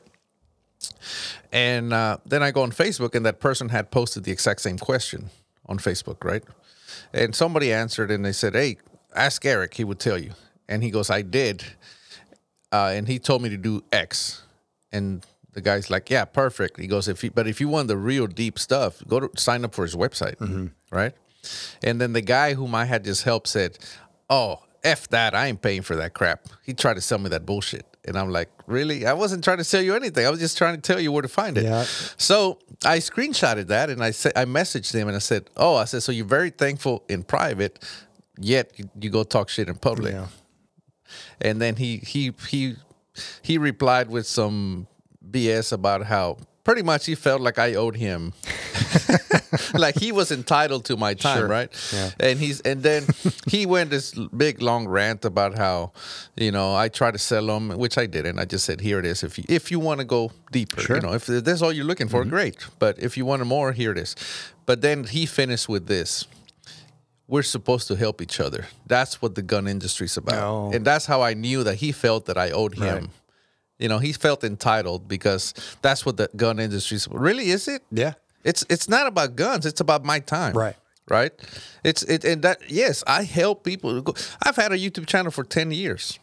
[1.52, 4.78] And uh, then I go on Facebook, and that person had posted the exact same
[4.78, 5.30] question
[5.68, 6.44] on Facebook, right?
[7.14, 8.78] And somebody answered, and they said, "Hey,
[9.16, 10.32] ask Eric; he would tell you."
[10.68, 11.64] And he goes, "I did,"
[12.72, 14.44] uh, and he told me to do X.
[14.92, 17.98] And the guy's like, "Yeah, perfect." He goes, "If you, but if you want the
[17.98, 20.40] real deep stuff, go to sign up for his website,
[20.92, 21.14] right?"
[21.84, 23.78] And then the guy whom I had just helped said,
[24.30, 25.34] "Oh, f that!
[25.34, 28.30] I ain't paying for that crap." He tried to sell me that bullshit, and I'm
[28.32, 29.06] like, "Really?
[29.06, 30.26] I wasn't trying to sell you anything.
[30.26, 31.86] I was just trying to tell you where to find it." Yeah.
[32.18, 35.86] So I screenshotted that, and I said, I messaged him, and I said, "Oh, I
[35.86, 37.80] said, so you're very thankful in private,
[38.40, 40.28] yet you, go talk shit in public." yeah
[41.42, 42.76] And then he he he
[43.42, 44.88] he replied with some
[45.32, 48.34] BS about how pretty much he felt like I owed him.
[49.74, 51.48] like he was entitled to my time, Sure.
[51.48, 51.70] right?
[51.94, 52.10] Yeah.
[52.20, 53.06] And he's and then
[53.48, 55.92] he went this big long rant about how,
[56.36, 58.40] you know, I tried to sell him, which I didn't.
[58.40, 59.24] I just said, here it is.
[59.24, 60.98] If you if you want to go deeper, Sure.
[60.98, 61.06] Mm-hmm.
[61.06, 62.58] you know, if that's all you're looking for, great.
[62.80, 64.16] But if you want more, here it is.
[64.66, 66.26] But then he finished with this.
[67.28, 68.68] We're supposed to help each other.
[68.86, 70.44] That's what the gun industry's about.
[70.44, 70.72] Oh.
[70.74, 72.96] And that's how I knew that he felt that I owed him.
[72.96, 73.10] Right.
[73.84, 77.82] You know, he felt entitled because that's what the gun industry's really is it?
[77.92, 78.14] Yeah.
[78.44, 79.66] It's it's not about guns.
[79.66, 80.54] It's about my time.
[80.58, 80.76] Right.
[81.10, 81.32] Right.
[81.84, 84.16] It's it and that yes, I help people.
[84.46, 86.18] I've had a YouTube channel for ten years.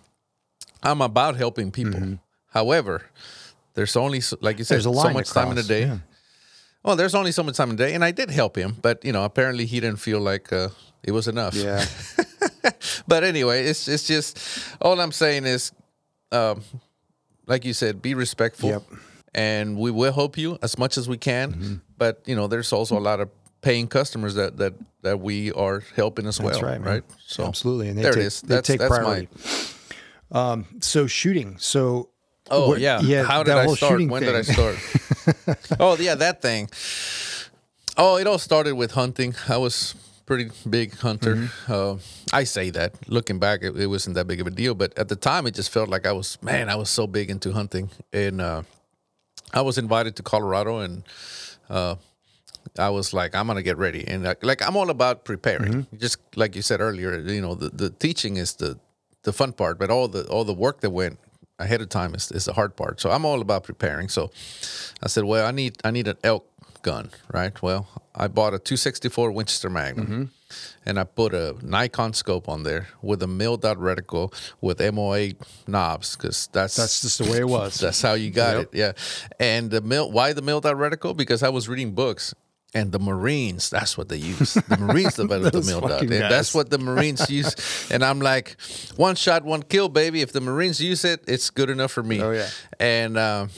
[0.82, 2.18] I'm about helping people.
[2.48, 3.02] However,
[3.74, 4.92] there's only so- like you said Mm-hmm.
[4.92, 5.80] There's a so much time in a day.
[5.86, 5.98] yeah.
[6.82, 9.04] Well, there's only so much time in a day, and I did help him, but
[9.04, 10.68] you know, apparently he didn't feel like uh,
[11.02, 11.54] it was enough.
[11.54, 11.84] Yeah.
[13.06, 14.38] But anyway, it's it's just
[14.80, 15.72] all I'm saying is,
[16.32, 16.62] um,
[17.50, 18.82] like you said, be respectful, Yep.
[18.82, 18.96] Mm-hmm.
[19.34, 21.80] and we will help you as much as we can.
[21.98, 23.28] But you know, there's also a lot of
[23.60, 26.92] paying customers that that that we are helping as That's well, right, man.
[26.94, 27.04] right?
[27.26, 27.88] So Absolutely.
[27.88, 28.40] And they there take, it is.
[28.42, 29.28] They That's take that's priority.
[30.32, 30.64] my.
[30.80, 31.56] So shooting.
[31.58, 32.08] So
[32.50, 33.00] Oh what- yeah.
[33.00, 34.00] yeah, How did I start?
[34.08, 34.76] When did I start?
[35.80, 36.68] oh yeah, that thing.
[37.96, 39.34] Oh, it all started with hunting.
[39.48, 39.94] I was
[40.30, 41.34] pretty big hunter.
[41.34, 41.72] Mm-hmm.
[41.72, 41.96] Uh,
[42.32, 42.94] I say that.
[43.08, 45.54] Looking back, it, it wasn't that big of a deal, but at the time, it
[45.54, 46.68] just felt like I was man.
[46.70, 48.62] I was so big into hunting, and uh,
[49.52, 51.02] I was invited to Colorado, and
[51.68, 51.96] uh,
[52.78, 55.72] I was like, I'm gonna get ready, and like, like I'm all about preparing.
[55.72, 55.96] Mm-hmm.
[55.98, 58.78] Just like you said earlier, you know, the, the teaching is the
[59.24, 61.18] the fun part, but all the all the work that went
[61.58, 63.00] ahead of time is, is the hard part.
[63.00, 64.08] So I'm all about preparing.
[64.08, 64.30] So
[65.02, 66.46] I said, well, I need I need an elk
[66.82, 67.60] gun, right?
[67.62, 70.06] Well, I bought a 264 Winchester Magnum.
[70.06, 70.24] Mm-hmm.
[70.84, 75.30] And I put a Nikon scope on there with a mil-dot reticle with MOA
[75.68, 77.78] knobs because that's That's just the way it was.
[77.80, 78.62] that's how you got Yep.
[78.74, 78.78] it.
[78.78, 78.92] Yeah.
[79.38, 81.16] And the mill why the mil-dot reticle?
[81.16, 82.34] Because I was reading books.
[82.72, 84.54] And the Marines, that's what they use.
[84.54, 86.06] The Marines developed the Those dot.
[86.08, 87.54] that's what the Marines use.
[87.90, 88.56] And I'm like,
[88.96, 90.20] one shot, one kill, baby.
[90.20, 92.20] If the Marines use it, it's good enough for me.
[92.22, 92.48] Oh, yeah.
[92.78, 93.48] And uh,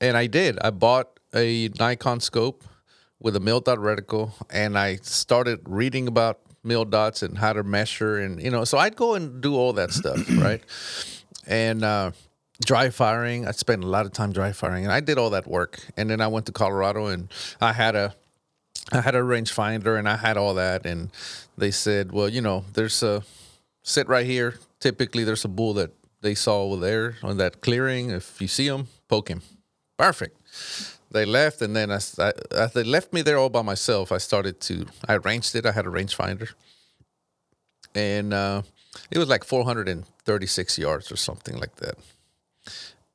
[0.00, 0.58] and I did.
[0.60, 2.64] I bought a Nikon scope
[3.20, 8.42] with a mil-dot reticle, and I started reading about mil-dots and how to measure, and
[8.42, 10.62] you know, so I'd go and do all that stuff, right?
[11.46, 12.12] And uh,
[12.64, 15.46] dry firing, I spent a lot of time dry firing, and I did all that
[15.46, 15.80] work.
[15.96, 17.28] And then I went to Colorado, and
[17.60, 18.14] I had a
[18.92, 21.10] I had a rangefinder and I had all that, and
[21.56, 23.22] they said, "Well, you know, there's a
[23.82, 24.58] sit right here.
[24.78, 28.10] Typically, there's a bull that they saw over there on that clearing.
[28.10, 29.42] If you see him, poke him.
[29.96, 30.36] Perfect."
[31.14, 34.18] They left, and then as, I, as they left me there all by myself, I
[34.18, 35.64] started to I ranged it.
[35.64, 36.52] I had a rangefinder,
[37.94, 38.62] and uh,
[39.12, 41.94] it was like 436 yards or something like that.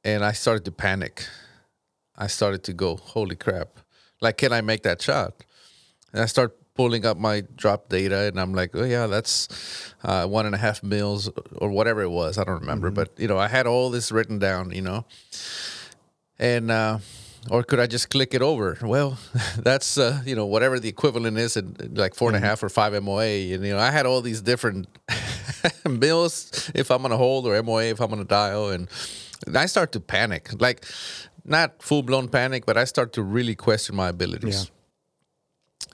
[0.05, 1.27] And I started to panic.
[2.17, 3.67] I started to go, "Holy crap!
[4.21, 5.33] Like, can I make that shot?"
[6.13, 10.25] And I start pulling up my drop data, and I'm like, oh yeah, that's uh,
[10.25, 12.37] one and a half mils or whatever it was.
[12.37, 15.03] I don't remember, but you know, I had all this written down, you know,
[16.39, 16.99] and uh,
[17.49, 18.77] or could I just click it over?
[18.81, 19.17] Well,
[19.57, 22.69] that's uh, you know whatever the equivalent is, in like four and a half or
[22.69, 24.87] five MOA, and you know, I had all these different
[25.89, 28.87] mils if I'm gonna hold or MOA if I'm gonna dial, and,
[29.45, 30.85] and I start to panic, like
[31.45, 34.65] not full blown panic, but I start to really question my abilities.
[34.65, 34.75] Yeah.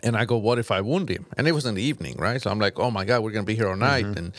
[0.03, 1.25] And I go, what if I wound him?
[1.37, 2.41] And it was in the evening, right?
[2.41, 4.05] So I'm like, oh my God, we're going to be here all night.
[4.05, 4.17] Mm-hmm.
[4.17, 4.33] And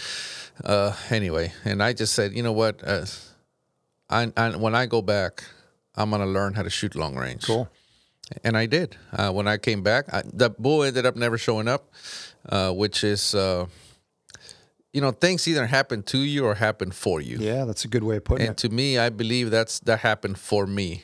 [0.63, 2.87] uh, anyway, and I just said, you know what?
[2.87, 3.07] Uh,
[4.11, 5.45] I, I, when I go back,
[5.97, 7.47] I'm going to learn how to shoot long range.
[7.47, 7.69] Cool.
[8.43, 8.97] And I did.
[9.13, 11.93] Uh, when I came back, I, the bull ended up never showing up,
[12.49, 13.67] uh, which is, uh,
[14.93, 17.39] you know, things either happen to you or happen for you.
[17.39, 18.65] Yeah, that's a good way of putting And it.
[18.65, 21.03] And to me, I believe that's that happened for me.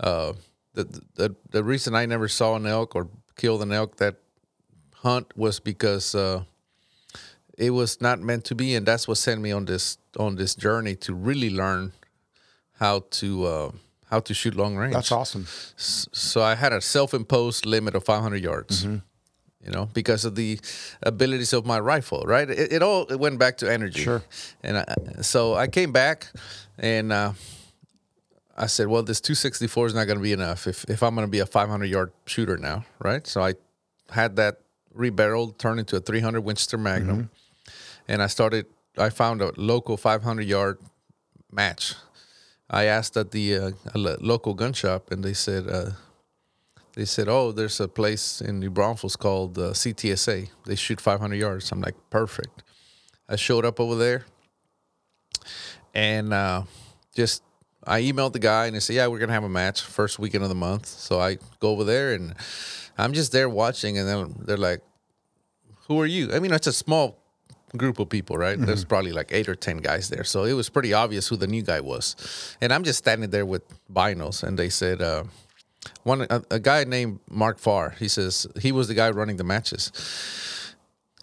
[0.00, 0.32] Uh,
[0.74, 0.84] the,
[1.16, 4.16] the the reason I never saw an elk or killed an elk that
[4.94, 6.44] hunt was because uh,
[7.58, 10.54] it was not meant to be, and that's what sent me on this on this
[10.54, 11.92] journey to really learn
[12.74, 13.70] how to uh,
[14.12, 14.92] how to shoot long range.
[14.92, 15.46] That's awesome.
[15.76, 18.84] So I had a self-imposed limit of 500 yards.
[18.84, 18.96] Mm-hmm.
[19.64, 20.60] You know, because of the
[21.02, 22.50] abilities of my rifle, right?
[22.50, 24.02] It, it all it went back to energy.
[24.02, 24.22] Sure.
[24.62, 24.84] And I,
[25.20, 26.26] so I came back,
[26.78, 27.32] and uh,
[28.56, 31.28] I said, "Well, this 264 is not going to be enough if if I'm going
[31.28, 33.54] to be a 500 yard shooter now, right?" So I
[34.10, 34.58] had that
[34.96, 37.30] rebarreled, turned into a 300 Winchester Magnum,
[38.08, 38.66] and I started.
[38.98, 40.78] I found a local 500 yard
[41.52, 41.94] match.
[42.72, 45.90] I asked at the uh, local gun shop, and they said, uh,
[46.94, 50.48] they said, "Oh, there's a place in New Braunfels called uh, CTSA.
[50.64, 52.62] They shoot 500 yards." I'm like, "Perfect."
[53.28, 54.24] I showed up over there,
[55.94, 56.62] and uh,
[57.14, 57.42] just
[57.86, 60.42] I emailed the guy and they said, "Yeah, we're gonna have a match first weekend
[60.42, 62.34] of the month." So I go over there and
[62.98, 64.80] I'm just there watching, and then they're like,
[65.88, 67.21] "Who are you?" I mean, it's a small
[67.76, 68.58] group of people, right?
[68.58, 71.46] There's probably like eight or ten guys there, so it was pretty obvious who the
[71.46, 72.16] new guy was.
[72.60, 75.24] And I'm just standing there with binos, and they said, uh,
[76.02, 79.44] "One a, a guy named Mark Farr." He says he was the guy running the
[79.44, 79.92] matches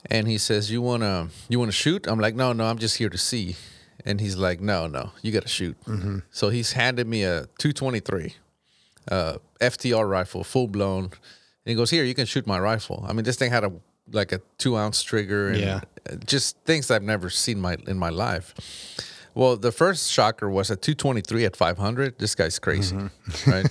[0.09, 3.09] and he says, "You wanna you wanna shoot?" I'm like, "No, no, I'm just here
[3.09, 3.55] to see."
[4.05, 5.77] And he's like, "No, no, you gotta shoot."
[6.31, 8.35] So he's handed me a 223
[9.11, 11.11] uh, FTR rifle, full blown, and
[11.65, 13.71] he goes, "Here, you can shoot my rifle." I mean, this thing had a
[14.11, 15.81] like a two ounce trigger and Yeah.
[16.25, 18.53] just things I've never seen my in my life.
[19.35, 22.19] Well, the first shocker was a 223 at 500.
[22.19, 23.51] This guy's crazy, mm-hmm.
[23.51, 23.67] right?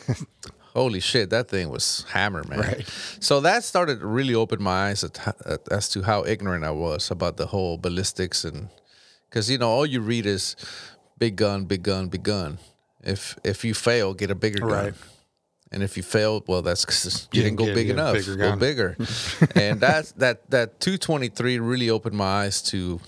[0.75, 2.61] Holy shit, that thing was hammer, man.
[2.61, 2.89] Right.
[3.21, 6.71] So that started to really open my eyes at, at, as to how ignorant I
[6.71, 8.69] was about the whole ballistics and
[9.29, 10.57] because you know all you read is
[11.19, 12.59] big gun, big gun, big gun.
[13.03, 14.95] If if you fail, get a bigger gun.
[15.71, 18.15] And if you fail, well, that's because you, You didn't go big enough.
[18.15, 18.59] bigger go gun.
[18.59, 18.97] bigger.
[19.55, 23.01] and that that that 223 really opened my eyes to.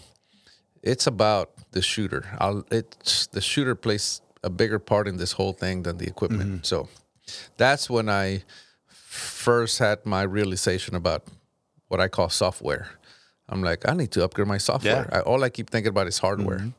[0.83, 2.25] It's about the shooter.
[2.39, 6.51] I'll, it's the shooter plays a bigger part in this whole thing than the equipment.
[6.51, 6.63] Mm-hmm.
[6.63, 6.89] So
[7.57, 8.45] that's when I
[8.87, 11.25] first had my realization about
[11.89, 12.89] what I call software.
[13.49, 15.09] I'm like, I need to upgrade my software.
[15.11, 15.19] Yeah.
[15.19, 16.73] I, all I keep thinking about is hardware.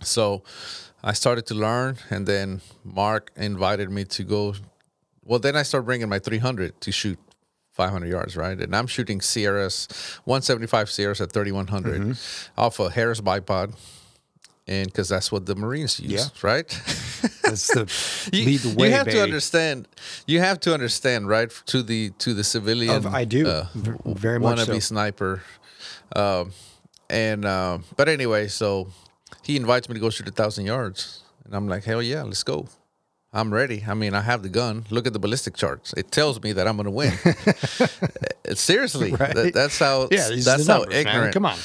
[0.00, 0.42] So
[1.02, 4.54] I started to learn, and then Mark invited me to go.
[5.24, 7.18] Well, then I started bringing my 300 to shoot
[7.72, 8.58] 500 yards, right?
[8.60, 9.90] And I'm shooting CRS
[10.24, 12.16] 175 CRS at 3100
[12.58, 13.74] off a Harris bipod,
[14.66, 16.24] and because that's what the Marines use, Yeah.
[16.42, 16.66] right?
[17.42, 18.86] That's the you, lead the way.
[18.88, 19.18] you have baby.
[19.18, 19.86] to understand.
[20.26, 21.50] You have to understand, right?
[21.66, 23.46] To the to the civilian, I do.
[23.46, 23.66] uh,
[24.06, 24.78] very much wannabe so.
[24.78, 25.42] sniper.
[26.16, 26.52] Um,
[27.10, 28.88] and uh, but anyway, so
[29.42, 32.42] he invites me to go shoot a thousand yards, and I'm like, hell yeah, let's
[32.42, 32.66] go.
[33.34, 33.82] I'm ready.
[33.88, 34.84] I mean, I have the gun.
[34.90, 35.94] Look at the ballistic charts.
[35.96, 37.12] It tells me that I'm going to win.
[38.44, 39.34] Uh, Seriously, Right.
[39.36, 40.08] that, that's how.
[40.10, 41.06] Yeah, that's how numbers, man.
[41.06, 41.32] ignorant.
[41.34, 41.56] Come on.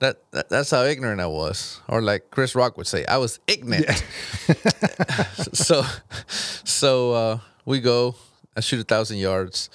[0.00, 3.40] That, that that's how ignorant I was, or like Chris Rock would say, I was
[3.46, 3.86] ignorant.
[5.54, 5.82] so,
[6.28, 8.14] so uh, we go.
[8.56, 9.70] I shoot a thousand yards,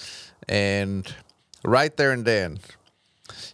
[0.47, 1.11] and
[1.65, 2.59] right there and then,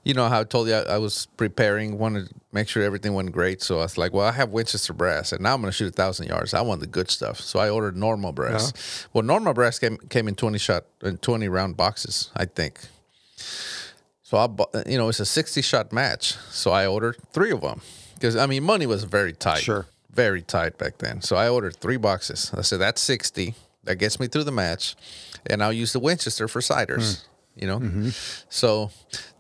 [0.10, 3.14] you know how I told you I, I was preparing, wanted to make sure everything
[3.14, 3.62] went great.
[3.62, 5.88] So I was like, well, I have Winchester brass, and now I'm going to shoot
[5.88, 6.54] a thousand yards.
[6.54, 8.74] I want the good stuff, so I ordered Norma brass.
[8.74, 9.10] Uh-huh.
[9.14, 12.80] Well, Norma brass came came in twenty shot in twenty round boxes, I think.
[14.30, 16.36] So I bought, you know, it's a 60 shot match.
[16.52, 17.82] So I ordered three of them
[18.14, 19.64] because I mean, money was very tight.
[19.64, 19.88] Sure.
[20.12, 21.24] Very tight back then.
[21.24, 22.52] So I ordered three boxes.
[22.56, 23.56] I said, that's 60.
[23.86, 24.96] That gets me through the match.
[25.48, 27.60] And I'll use the Winchester for sighters, hmm.
[27.60, 27.80] you know?
[27.80, 28.10] Mm-hmm.
[28.50, 28.92] So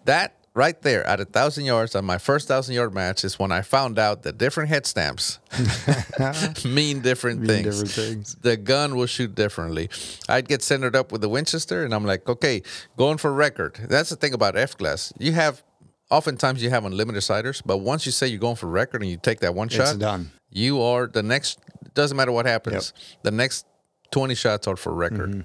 [0.06, 3.52] that right there at a thousand yards on my first thousand yard match is when
[3.52, 5.40] I found out that different head stamps
[6.66, 7.64] mean different things.
[7.82, 8.36] different things.
[8.42, 9.90] The gun will shoot differently.
[10.28, 12.62] I'd get centered up with the Winchester, and I'm like, okay,
[12.98, 13.80] going for record.
[13.90, 15.14] That's the thing about F class.
[15.20, 15.64] You have,
[16.10, 19.18] oftentimes you have unlimited sighters, but once you say you're going for record and you
[19.18, 20.32] take that one It's shot, done.
[20.50, 21.60] you are the next.
[21.94, 22.94] Doesn't matter what happens.
[23.24, 23.66] The next
[24.12, 25.30] 20 shots are for record.
[25.32, 25.42] Mm-hmm.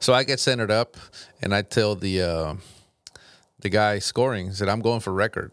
[0.00, 0.96] So I get centered up,
[1.42, 2.54] and I tell the uh,
[3.62, 5.52] the guy scoring said, I'm going for record,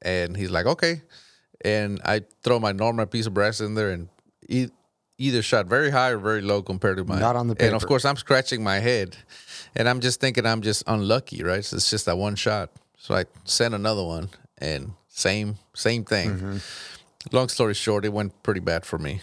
[0.00, 1.02] and he's like, okay.
[1.62, 4.08] And I throw my Norma piece of brass in there, and
[4.48, 4.68] e-
[5.18, 7.18] either shot very high or very low compared to my.
[7.18, 9.16] Not on the And of course, I'm scratching my head,
[9.74, 11.64] and I'm just thinking I'm just unlucky, right?
[11.64, 12.70] So it's just that one shot.
[12.96, 16.30] So I sent another one, and same same thing.
[16.30, 16.56] Mm-hmm.
[17.32, 19.20] Long story short, it went pretty bad for me.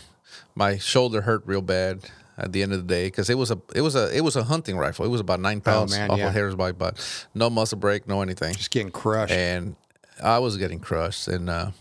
[0.53, 2.01] My shoulder hurt real bad
[2.37, 4.35] at the end of the day because it was a it was a it was
[4.35, 5.05] a hunting rifle.
[5.05, 6.27] It was about nine pounds Oh, man, off yeah.
[6.27, 6.99] of Harris bike, but
[7.33, 9.33] no muzzle brake, no anything Just getting crushed.
[9.33, 9.75] and
[10.23, 11.27] I was getting crushed.
[11.27, 11.71] And uh,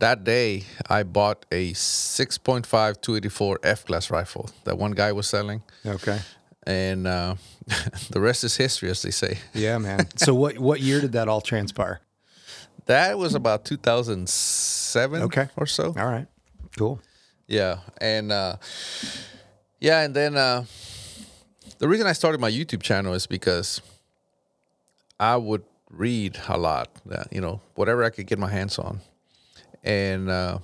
[0.00, 5.62] that day, I bought a 6.5 284 F class rifle that one guy was selling,
[5.86, 6.18] okay.
[6.66, 7.34] and uh,
[8.10, 9.38] the rest is history, as they say.
[9.54, 10.06] Yeah, man.
[10.16, 12.00] so what what year did that all transpire?
[12.86, 15.48] That was about 2007, Okay.
[15.56, 15.94] or so.
[15.96, 16.26] All right.
[16.76, 17.00] Cool.
[17.46, 18.56] Yeah, and uh,
[19.82, 20.64] yeah, and then uh,
[21.78, 23.82] the reason I started my YouTube channel is because
[25.18, 29.00] I would read a lot, uh, you know, whatever I could get my hands on,
[29.82, 30.58] and uh,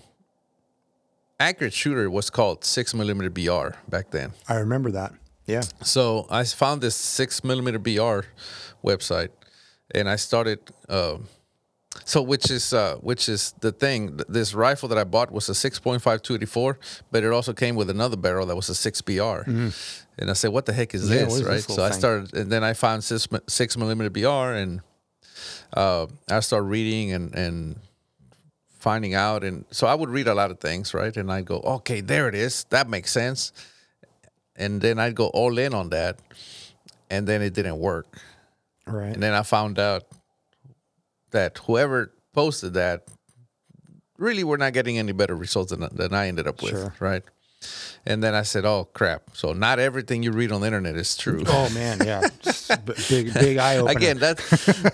[1.40, 4.34] accurate shooter was called six millimeter BR back then.
[4.48, 5.12] I remember that.
[5.46, 5.62] Yeah.
[5.82, 8.20] So I found this six millimeter BR
[8.84, 9.30] website,
[9.92, 10.60] and I started.
[10.88, 11.28] Um,
[12.08, 14.18] so which is uh, which is the thing?
[14.30, 16.78] This rifle that I bought was a six point five two eighty four,
[17.10, 19.40] but it also came with another barrel that was a six BR.
[20.20, 21.12] And I said, "What the heck is Mm-hmm.
[21.12, 21.54] Yeah, this?" is this right.
[21.56, 24.80] little so I started, and then I found six six millimeter BR, and
[25.74, 27.76] uh, I started reading and and
[28.78, 31.14] finding out, and so I would read a lot of things, right?
[31.14, 32.64] And I'd go, okay, there it is.
[32.70, 33.52] That makes sense.
[34.56, 36.16] And then I'd go all in on that,
[37.10, 38.06] and then it didn't work.
[38.86, 39.12] Right.
[39.12, 40.04] And then I found out
[41.30, 43.04] that whoever posted that
[44.18, 46.94] really were not getting any better results than, than I ended up with, Sure.
[47.00, 47.22] right?
[48.06, 49.30] And then I said, "Oh crap!
[49.32, 52.22] So not everything you read on the internet is true." oh man, yeah.
[52.44, 53.98] It's a b- big big eye opener.
[53.98, 54.36] again, that,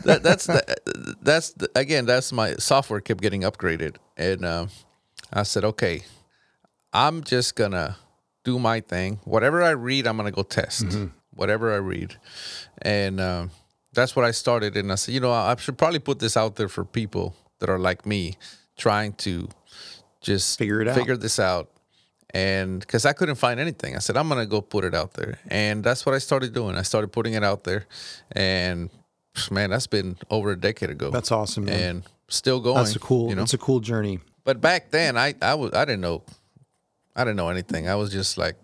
[0.04, 4.66] that that's the, that's the, again that's my software kept getting upgraded, and uh,
[5.30, 6.04] I said, "Okay,
[6.94, 7.96] I'm just gonna
[8.44, 9.20] do my thing.
[9.24, 10.86] Whatever I read, I'm gonna go test.
[11.34, 12.16] Whatever I read,
[12.80, 13.50] and um,
[13.94, 14.76] that's what I started.
[14.76, 17.68] And I said, you know, I should probably put this out there for people that
[17.70, 18.36] are like me,
[18.76, 19.48] trying to
[20.20, 20.96] just Figure it out.
[20.96, 21.70] figure this out.
[22.30, 25.38] And because I couldn't find anything, I said I'm gonna go put it out there,
[25.48, 26.76] and that's what I started doing.
[26.76, 27.86] I started putting it out there,
[28.32, 28.90] and
[29.52, 31.10] man, that's been over a decade ago.
[31.10, 31.80] That's awesome, man.
[31.80, 32.74] and still going.
[32.76, 33.28] That's a cool.
[33.28, 33.42] you know.
[33.42, 34.18] It's a cool journey.
[34.42, 36.24] But back then, I I was I didn't know,
[37.14, 37.88] I didn't know anything.
[37.88, 38.56] I was just like,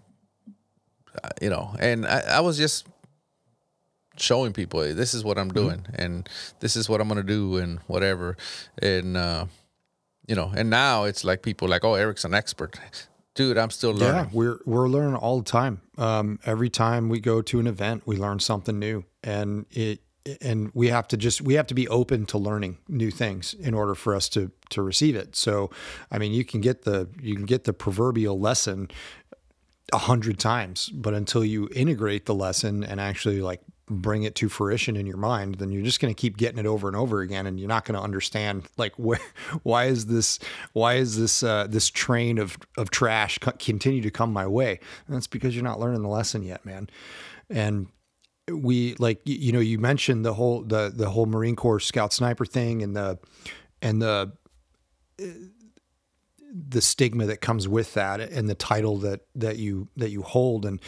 [1.23, 2.89] uh, you know, and I, I was just
[4.21, 6.29] showing people hey, this is what I'm doing, and
[6.61, 8.37] this is what I'm gonna do, and whatever,
[8.81, 9.47] and uh,
[10.27, 12.79] you know, and now it's like people like, oh, Erik's an expert,
[13.35, 13.59] dude.
[13.59, 15.81] I'm still learning Yeah, we're we're learning all the time.
[15.99, 20.01] Um, every time we go to an event, we learn something new, and it
[20.41, 23.75] and we have to just we have to be open to learning new things in
[23.75, 25.35] order for us to to receive it.
[25.35, 25.71] So,
[26.11, 28.89] I mean, you can get the you can get the proverbial lesson
[29.93, 33.61] a hundred times, but until you integrate the lesson and actually like
[33.91, 36.67] bring it to fruition in your mind, then you're just going to keep getting it
[36.67, 39.21] over and over again, and you're not going to understand like where,
[39.63, 40.39] why is this,
[40.73, 44.81] why is this, uh, this train of of trash co- continue to come my way?
[45.07, 46.89] And that's because you're not learning the lesson yet, man.
[47.49, 47.89] And
[48.51, 52.45] we like you know you mentioned the whole the the whole Marine Corps Scout Sniper
[52.45, 53.19] thing and the
[53.81, 54.33] and the
[56.53, 60.65] the stigma that comes with that and the title that that you that you hold.
[60.67, 60.81] And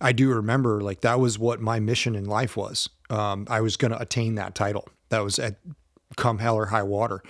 [0.00, 2.88] I do remember like that was what my mission in life was.
[3.10, 4.88] Um, I was going to attain that title.
[5.10, 5.56] That was at
[6.16, 7.22] come hell or high water.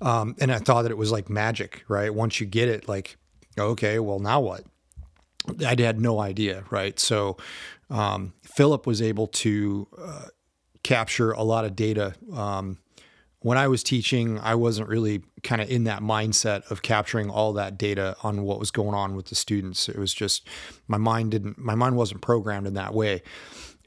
[0.00, 2.14] Um, and I thought that it was like magic right?
[2.14, 3.16] Once you get it like
[3.58, 4.64] okay well now what?
[5.66, 6.98] I had no idea right?
[7.00, 7.36] So
[7.90, 10.26] um, Philip was able to uh,
[10.82, 12.14] capture a lot of data.
[12.32, 12.78] Um,
[13.40, 17.52] when I was teaching, I wasn't really kind of in that mindset of capturing all
[17.54, 19.88] that data on what was going on with the students.
[19.88, 20.46] It was just
[20.86, 23.22] my mind didn't, my mind wasn't programmed in that way.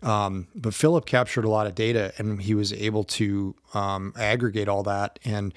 [0.03, 4.67] Um, but Philip captured a lot of data and he was able to um, aggregate
[4.67, 5.19] all that.
[5.23, 5.53] And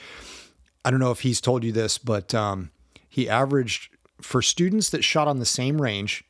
[0.84, 2.70] I don't know if he's told you this, but um,
[3.08, 6.24] he averaged for students that shot on the same range,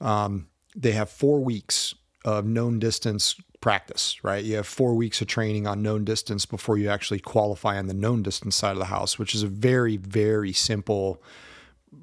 [0.00, 1.94] um, they have four weeks
[2.24, 4.44] of known distance practice, right?
[4.44, 7.94] You have four weeks of training on known distance before you actually qualify on the
[7.94, 11.22] known distance side of the house, which is a very, very simple,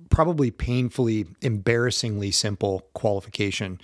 [0.09, 3.79] probably painfully, embarrassingly simple qualification.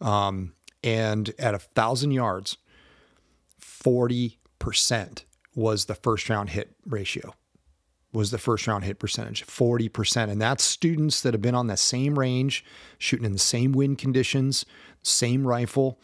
[0.00, 0.52] Um,
[0.84, 2.58] and at a thousand yards,
[3.60, 5.24] 40%
[5.56, 7.34] was the first round hit ratio
[8.12, 11.76] was the first round hit percentage 40% and that's students that have been on the
[11.76, 12.64] same range
[12.98, 14.64] shooting in the same wind conditions
[15.02, 15.98] same rifle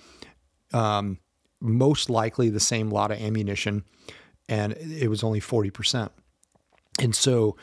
[0.75, 1.19] um,
[1.61, 3.85] most likely the same lot of ammunition
[4.49, 6.11] and it was only 40%
[7.01, 7.57] and so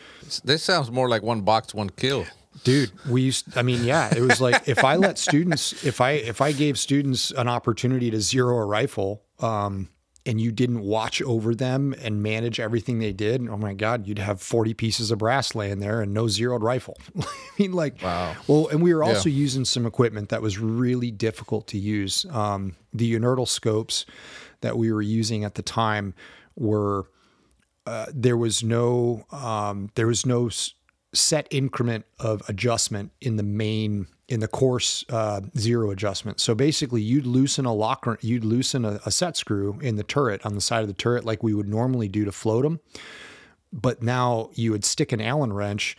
[0.44, 2.26] This sounds more like one box, one kill.
[2.64, 6.12] dude we used i mean yeah it was like if i let students if i
[6.12, 9.88] if i gave students an opportunity to zero a rifle um
[10.26, 14.20] and you didn't watch over them and manage everything they did oh my god you'd
[14.20, 16.98] have 40 pieces of brass laying there and no zeroed rifle.
[17.20, 17.26] I
[17.58, 18.36] mean like Wow.
[18.48, 22.26] well and we were also using some equipment that was really difficult to use.
[22.32, 24.06] Um the Unertl scopes
[24.62, 26.14] that we were using at the time
[26.56, 27.08] were
[27.86, 30.50] uh, there was no um, there was no
[31.14, 36.40] set increment of adjustment in the main in the coarse uh, zero adjustment.
[36.40, 40.46] So basically, you'd loosen a lock, you'd loosen a, a set screw in the turret
[40.46, 42.80] on the side of the turret like we would normally do to float them.
[43.74, 45.98] But now you would stick an Allen wrench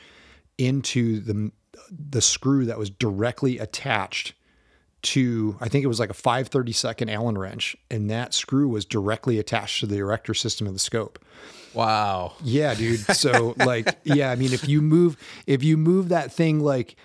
[0.59, 1.51] into the
[1.91, 4.35] the screw that was directly attached
[5.03, 9.39] to I think it was like a 532nd Allen wrench, and that screw was directly
[9.39, 11.19] attached to the erector system of the scope.
[11.73, 12.35] Wow.
[12.43, 13.01] Yeah, dude.
[13.17, 15.17] So like, yeah, I mean, if you move,
[15.47, 16.97] if you move that thing like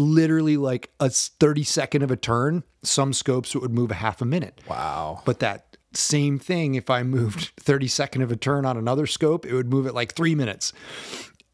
[0.00, 4.20] literally like a 30 second of a turn, some scopes it would move a half
[4.20, 4.60] a minute.
[4.68, 5.22] Wow.
[5.24, 9.44] But that same thing, if I moved 30 second of a turn on another scope,
[9.46, 10.72] it would move it like three minutes.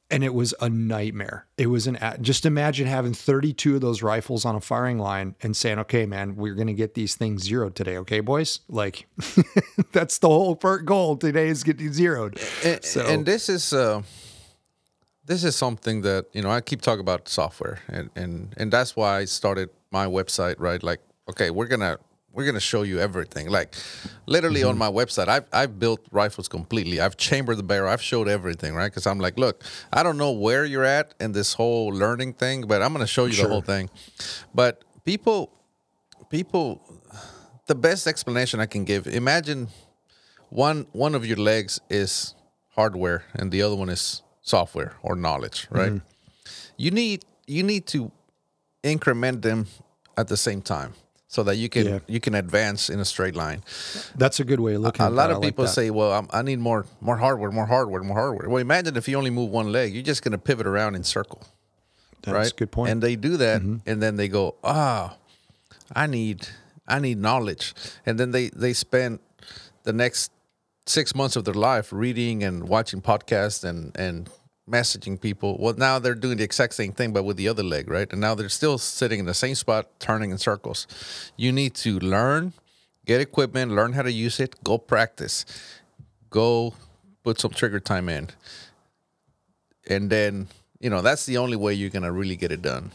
[0.08, 1.46] And it was a nightmare.
[1.58, 5.56] It was an just imagine having 32 of those rifles on a firing line and
[5.56, 9.08] saying, "Okay, man, we're gonna get these things zeroed today, okay, boys?" Like
[9.90, 12.38] that's the whole goal today is getting zeroed.
[12.64, 14.02] And, So- and this is uh,
[15.26, 18.96] this is something that you know I keep talking about software, and and and that's
[18.96, 20.56] why I started my website.
[20.58, 21.98] Right, like okay, we're gonna
[22.32, 23.48] we're gonna show you everything.
[23.48, 23.74] Like
[24.26, 24.78] literally on mm-hmm.
[24.78, 27.00] my website, I've I've built rifles completely.
[27.00, 27.90] I've chambered the barrel.
[27.90, 28.74] I've showed everything.
[28.74, 32.34] Right, because I'm like, look, I don't know where you're at in this whole learning
[32.34, 33.90] thing, but I'm gonna show you the whole thing.
[34.54, 35.50] But people,
[36.30, 36.80] people,
[37.66, 39.06] the best explanation I can give.
[39.08, 39.68] Imagine
[40.50, 42.34] one one of your legs is
[42.76, 46.00] hardware and the other one is software or knowledge, right?
[46.78, 48.10] You need you need to
[48.82, 49.66] increment them
[50.16, 50.94] at the same time
[51.28, 51.98] so that you can Yeah.
[52.06, 53.62] you can advance in a straight line.
[54.16, 55.12] That's a good way of looking at it.
[55.12, 57.66] A lot of I like people say, "Well, I'm, I need more more hardware, more
[57.66, 60.38] hardware, more hardware." Well, imagine if you only move one leg, you're just going to
[60.38, 61.42] pivot around in circle,
[62.22, 62.52] That's right?
[62.52, 62.86] a good point.
[62.88, 62.92] Mm-hmm.
[62.92, 65.16] And they do that, and then they go, "Ah,
[65.94, 66.38] I need
[66.86, 67.74] I need knowledge,"
[68.06, 69.18] and then they they spend
[69.82, 70.30] the next
[70.86, 74.30] six months of their life reading and watching podcasts and and
[74.68, 75.56] messaging people.
[75.60, 78.10] Well, now they're doing the exact same thing, but with the other leg, right?
[78.10, 80.86] And now they're still sitting in the same spot, turning in circles.
[81.36, 82.52] You need to learn,
[83.04, 85.44] get equipment, learn how to use it, go practice,
[86.30, 86.74] go
[87.22, 88.28] put some trigger time in,
[89.88, 90.48] and then
[90.80, 92.90] you know that's the only way you're gonna really get it done.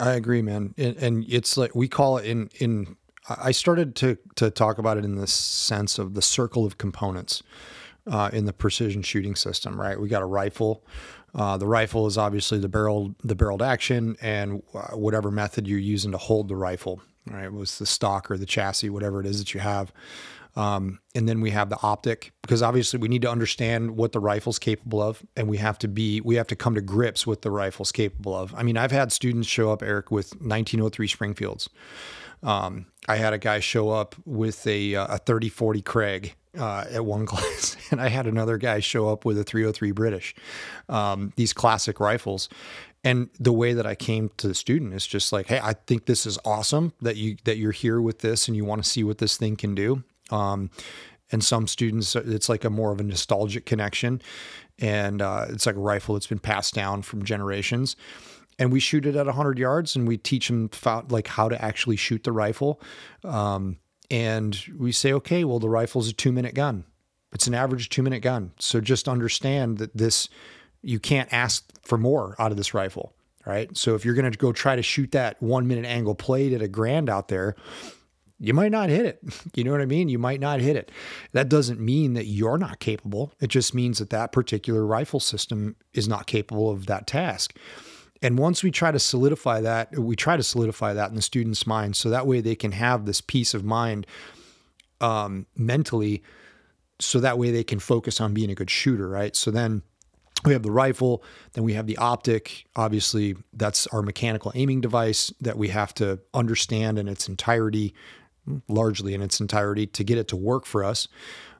[0.00, 0.74] I agree, man.
[0.76, 2.96] And, and it's like we call it in in.
[3.28, 7.42] I started to to talk about it in the sense of the circle of components
[8.06, 9.80] uh, in the precision shooting system.
[9.80, 10.84] Right, we got a rifle.
[11.34, 15.78] Uh, the rifle is obviously the barrel the barreled action and uh, whatever method you're
[15.78, 17.02] using to hold the rifle.
[17.30, 19.92] Right, it was the stock or the chassis, whatever it is that you have.
[20.56, 24.20] Um, and then we have the optic because obviously we need to understand what the
[24.20, 27.42] rifle's capable of, and we have to be we have to come to grips with
[27.42, 28.54] the rifle's capable of.
[28.54, 31.70] I mean, I've had students show up, Erik, with 1903 Springfields.
[32.44, 37.04] Um, I had a guy show up with a uh, a 3040 Krag uh, at
[37.04, 40.34] one class, and I had another guy show up with a 303 British.
[40.88, 42.48] Um, these classic rifles,
[43.02, 46.06] and the way that I came to the student is just like, hey, I think
[46.06, 49.02] this is awesome that you that you're here with this and you want to see
[49.02, 50.04] what this thing can do.
[50.30, 50.70] Um,
[51.32, 54.22] and some students, it's like a more of a nostalgic connection,
[54.78, 57.96] and uh, it's like a rifle that's been passed down from generations.
[58.58, 60.70] And we shoot it at 100 yards, and we teach them
[61.08, 62.80] like how to actually shoot the rifle.
[63.24, 63.78] Um,
[64.10, 66.84] and we say, okay, well, the rifle's a two minute gun.
[67.32, 68.52] It's an average two minute gun.
[68.58, 70.28] So just understand that this,
[70.82, 73.12] you can't ask for more out of this rifle,
[73.44, 73.76] right?
[73.76, 76.62] So if you're going to go try to shoot that one minute angle plate at
[76.62, 77.56] a grand out there,
[78.38, 79.20] you might not hit it.
[79.54, 80.08] You know what I mean?
[80.08, 80.90] You might not hit it.
[81.32, 83.32] That doesn't mean that you're not capable.
[83.40, 87.56] It just means that that particular rifle system is not capable of that task.
[88.24, 91.66] And once we try to solidify that, we try to solidify that in the student's
[91.66, 94.06] mind so that way they can have this peace of mind
[95.02, 96.22] um, mentally,
[96.98, 99.36] so that way they can focus on being a good shooter, right?
[99.36, 99.82] So then
[100.46, 101.22] we have the rifle,
[101.52, 102.64] then we have the optic.
[102.76, 107.92] Obviously, that's our mechanical aiming device that we have to understand in its entirety,
[108.68, 111.08] largely in its entirety, to get it to work for us.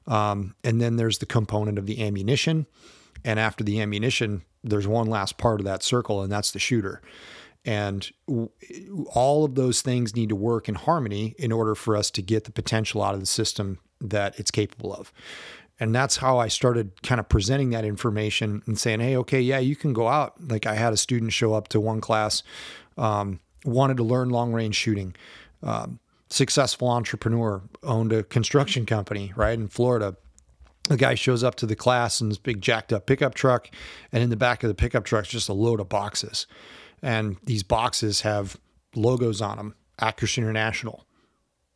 [0.07, 2.65] Um, and then there's the component of the ammunition.
[3.23, 7.01] And after the ammunition, there's one last part of that circle, and that's the shooter.
[7.63, 8.49] And w-
[9.13, 12.43] all of those things need to work in harmony in order for us to get
[12.43, 15.13] the potential out of the system that it's capable of.
[15.79, 19.59] And that's how I started kind of presenting that information and saying, hey, okay, yeah,
[19.59, 20.35] you can go out.
[20.47, 22.43] Like I had a student show up to one class,
[22.97, 25.15] um, wanted to learn long range shooting.
[25.63, 25.99] Um,
[26.29, 30.15] successful entrepreneur, owned a construction company, right, in Florida
[30.89, 33.69] the guy shows up to the class in this big jacked up pickup truck
[34.11, 36.47] and in the back of the pickup truck is just a load of boxes.
[37.01, 38.57] And these boxes have
[38.95, 41.05] logos on them Accuracy International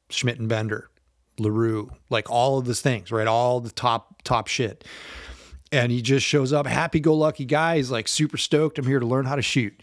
[0.10, 0.90] schmidt and bender
[1.38, 3.28] larue like all of these things right?
[3.28, 4.84] All the top top shit.
[5.72, 7.78] And he just shows up happy-go-lucky guy.
[7.78, 8.80] He's like super stoked.
[8.80, 9.80] I'm here to learn how to shoot.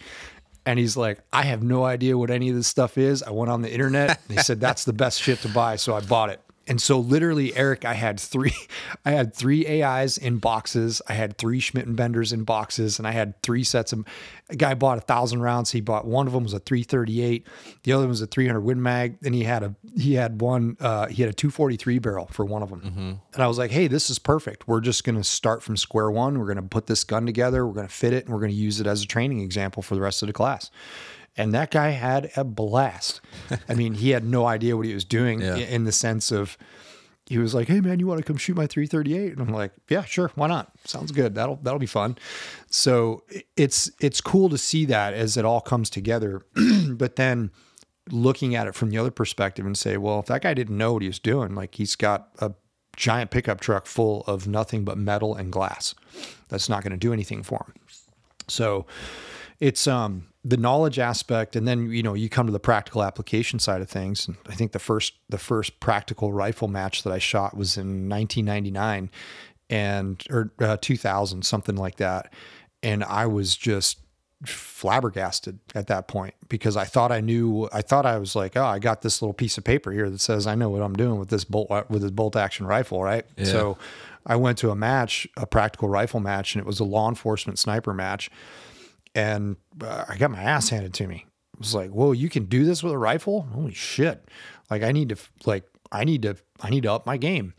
[0.65, 3.23] And he's like i have no idea what any of this stuff is.
[3.23, 4.21] I went on the internet.
[4.29, 5.77] They said that's the best shit to buy.
[5.77, 8.55] So i bought it and so literally, Erik, I had three,
[9.05, 11.01] I had three AIs in boxes.
[11.09, 14.05] I had three Schmidt and Benders in boxes, and I had three sets of.
[14.49, 15.73] A guy bought a thousand rounds.
[15.73, 17.47] He bought one of them was a 338,
[17.83, 20.77] the other one was a 300 Win Mag, and he had a he had one
[20.81, 23.21] uh, he had a 243 barrel for one of them.
[23.35, 24.69] And I was like, hey, this is perfect.
[24.69, 26.39] We're just going to start from square one.
[26.39, 27.67] We're going to put this gun together.
[27.67, 29.83] We're going to fit it, and we're going to use it as a training example
[29.83, 30.71] for the rest of the class.
[31.37, 33.21] And that guy had a blast.
[33.69, 35.57] I mean, he had no idea what he was doing Yeah.
[35.57, 36.57] in the sense of
[37.27, 39.73] he was like, "Hey man, you want to come shoot my 338?" And I'm like,
[39.91, 40.71] "Yeah, sure, why not?
[40.85, 41.35] Sounds good.
[41.35, 42.17] That'll that'll be fun."
[42.71, 43.25] So
[43.57, 46.43] it's it's cool to see that as it all comes together,
[46.91, 47.51] but then
[48.13, 50.93] looking at it from the other perspective and say, "Well, if that guy didn't know
[50.93, 52.53] what he was doing, like he's got a
[52.97, 55.95] giant pickup truck full of nothing but metal and glass,
[56.49, 57.75] that's not going to do anything for him."
[58.49, 58.87] So
[59.59, 63.59] it's um the knowledge aspect and then you know you come to the practical application
[63.59, 64.29] side of things.
[64.29, 68.09] And i think the first the first practical rifle match that i shot was in
[68.09, 69.11] 1999
[69.69, 72.33] and or uh, 2000 something like that.
[72.83, 73.99] And i was just
[74.45, 78.67] flabbergasted at that point because i thought i knew i thought i was like oh
[78.67, 81.19] i got this little piece of paper here that says i know what i'm doing
[81.19, 83.25] with this bolt with this bolt action rifle right?
[83.39, 83.47] Yeah.
[83.47, 83.79] so
[84.27, 87.59] i went to a match a practical rifle match and it was a law enforcement
[87.59, 88.31] sniper match
[89.17, 91.25] and uh, I got my ass handed to me.
[91.27, 93.43] I was like, "Whoa, you can do this with a rifle?
[93.53, 94.29] Holy shit!"
[94.71, 97.55] Like, I need to like, I need to, I need to up my game,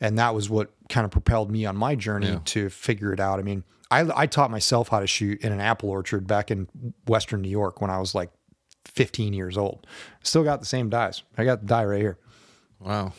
[0.00, 2.40] and that was what kind of propelled me on my journey Yeah.
[2.44, 3.38] to figure it out.
[3.38, 6.68] I mean, I I taught myself how to shoot in an apple orchard back in
[7.06, 8.30] Western New York when I was like
[8.84, 9.86] 15 years old.
[10.22, 11.22] Still got the same dies.
[11.38, 12.18] I got the die right here.
[12.80, 13.12] Wow.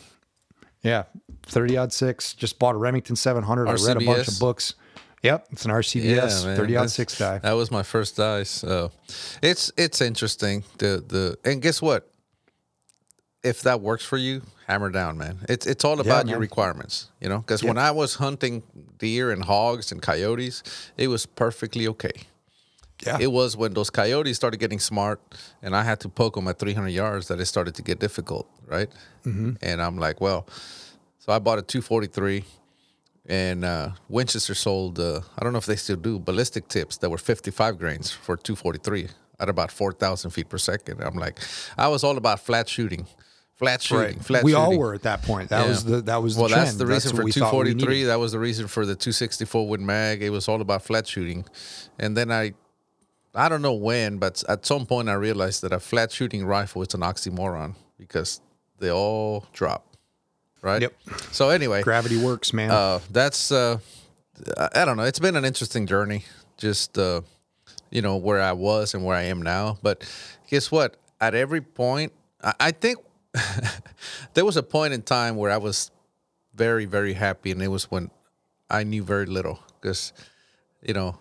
[0.82, 1.04] Yeah,
[1.44, 2.32] 30 odd six.
[2.34, 3.68] Just bought a Remington 700.
[3.68, 4.74] I read a bunch of books.
[5.22, 7.38] Yep, it's an RCBS 30 odd that's- six die.
[7.38, 8.44] That was my first die.
[8.44, 8.90] So
[9.42, 10.64] it's it's interesting.
[10.78, 12.08] The the and guess what?
[13.42, 15.38] If that works for you, hammer down, man.
[15.48, 17.38] It's it's all about your requirements, you know.
[17.38, 18.62] Because when I was hunting
[18.98, 20.62] deer and hogs and coyotes,
[20.96, 22.12] it was perfectly okay.
[23.06, 23.16] Yeah.
[23.18, 25.20] It was when those coyotes started getting smart,
[25.62, 28.46] and I had to poke them at 300 yards that it started to get difficult,
[28.66, 28.90] right?
[29.24, 29.52] Mm-hmm.
[29.62, 30.46] And I'm like, well,
[31.18, 32.44] so I bought a 243,
[33.30, 34.98] and uh, Winchester sold.
[34.98, 38.36] Uh, I don't know if they still do ballistic tips that were 55 grains for
[38.36, 39.08] 243
[39.38, 41.00] at about 4,000 feet per second.
[41.00, 41.38] I'm like,
[41.78, 43.06] I was all about flat shooting,
[43.54, 44.44] flat shooting, flat shooting.
[44.44, 44.64] we shooting.
[44.64, 45.50] all were at that point.
[45.50, 46.66] That was the that was the well, trend.
[46.66, 48.04] that's the reason what for we 243.
[48.04, 50.22] That was the reason for the 264 Win Mag.
[50.22, 51.44] It was all about flat shooting,
[52.00, 52.54] and then I,
[53.32, 56.82] I don't know when, but at some point I realized that a flat shooting rifle
[56.82, 58.40] is an oxymoron because
[58.80, 59.89] they all drop,
[60.62, 60.82] right?
[60.82, 60.94] Yep.
[61.32, 62.70] So anyway, Gravity works, man.
[62.70, 63.78] uh, that's uh,
[64.74, 65.04] I don't know.
[65.04, 66.24] It's been an interesting journey.
[66.56, 67.20] Just uh,
[67.90, 69.78] you know where I was and where I am now.
[69.82, 70.04] But
[70.48, 70.96] guess what?
[71.20, 72.98] At every point, I, I think
[74.34, 75.90] there was a point in time where I was
[76.54, 78.10] very very happy, and it was when
[78.68, 80.12] I knew very little because
[80.82, 81.16] you know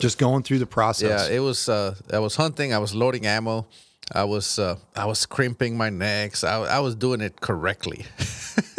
[0.00, 1.28] Just going through the process.
[1.28, 1.68] yeah, it was.
[1.68, 2.72] Uh, I was hunting.
[2.74, 3.66] I was loading ammo.
[4.12, 4.58] I was.
[4.58, 6.42] Uh, I was crimping my necks.
[6.44, 8.06] I, I was doing it correctly.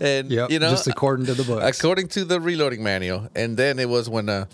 [0.00, 3.28] and Yep, you know, just according to the book, according to the reloading manual.
[3.34, 4.46] And then it was when uh,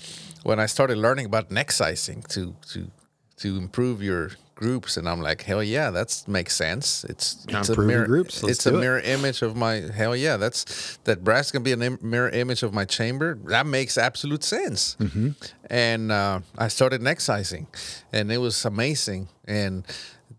[0.43, 2.91] when I started learning about neck sizing to to
[3.39, 7.05] to improve your groups, and I'm like, hell yeah, that makes sense.
[7.05, 8.07] It's it's a mirror.
[8.07, 8.43] groups.
[8.43, 8.81] Let's It's a it.
[8.81, 10.37] mirror image of my hell yeah.
[10.37, 13.39] That's that brass can be a im- mirror image of my chamber.
[13.47, 14.97] That makes absolute sense.
[15.01, 15.31] Mm-hmm.
[15.71, 17.67] And uh, I started neck sizing,
[18.13, 19.29] and it was amazing.
[19.47, 19.85] And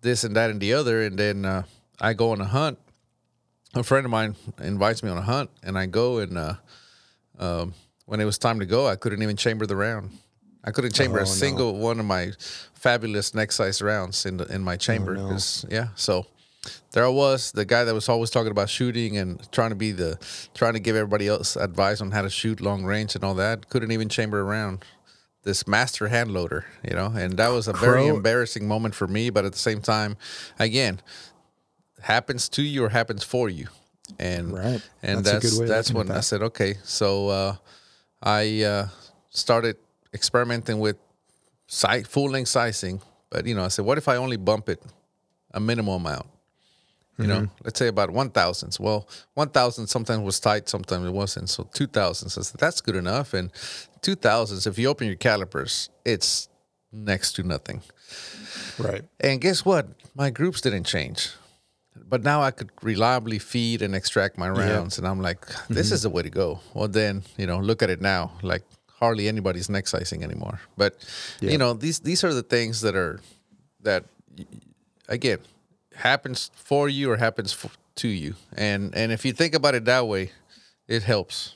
[0.01, 1.63] this and that and the other, and then uh,
[1.99, 2.77] I go on a hunt.
[3.73, 6.37] A friend of mine invites me on a hunt, and I go and.
[6.37, 6.53] Uh,
[7.39, 7.73] um,
[8.05, 10.11] when it was time to go, I couldn't even chamber the round.
[10.63, 11.31] I couldn't chamber Oh, a no.
[11.31, 12.31] single one of my
[12.73, 15.15] fabulous neck size rounds in the, in my chamber.
[15.17, 15.37] Oh, no.
[15.69, 16.25] yeah, so
[16.91, 19.91] there I was, the guy that was always talking about shooting and trying to be
[19.91, 20.17] the
[20.53, 23.69] trying to give everybody else advice on how to shoot long range and all that.
[23.69, 24.83] Couldn't even chamber around.
[25.43, 29.07] This master hand loader, you know, and that was a very Crow- embarrassing moment for
[29.07, 29.31] me.
[29.31, 30.15] But at the same time,
[30.59, 31.01] again,
[32.01, 33.67] happens to you or happens for you,
[34.19, 34.81] and Right.
[35.01, 37.55] and That's that's that's when I said, okay, so uh,
[38.21, 38.87] I uh,
[39.31, 39.77] started
[40.13, 40.97] experimenting with
[41.67, 43.01] si- full length sizing.
[43.29, 44.81] But you know, I said, what if I only bump it
[45.53, 46.27] a minimal amount?
[47.17, 47.63] You know, Mm-hmm.
[47.65, 48.79] let's say about one thousandths.
[48.79, 51.49] Well, one thousand sometimes was tight, sometimes it wasn't.
[51.49, 53.33] So two thousandths, I said, that's good enough.
[53.33, 53.51] And
[54.01, 56.49] two thousandths, if you open your calipers, it's
[56.91, 57.81] next to nothing.
[58.79, 59.03] Right.
[59.19, 59.87] And guess what?
[60.15, 61.29] My groups didn't change.
[62.09, 64.97] But now I could reliably feed and extract my rounds.
[64.97, 66.59] And I'm like, this is the way to go.
[66.73, 68.31] Well, then, you know, look at it now.
[68.41, 68.63] Like
[69.01, 70.59] hardly anybody's neck sizing anymore.
[70.77, 70.95] But,
[71.41, 71.51] Yeah.
[71.51, 73.19] you know, these these are the things that are,
[73.81, 74.05] that,
[75.09, 75.39] again,
[75.95, 78.35] happens for you or happens f- to you.
[78.55, 80.31] And and if you think about it that way,
[80.87, 81.55] it helps.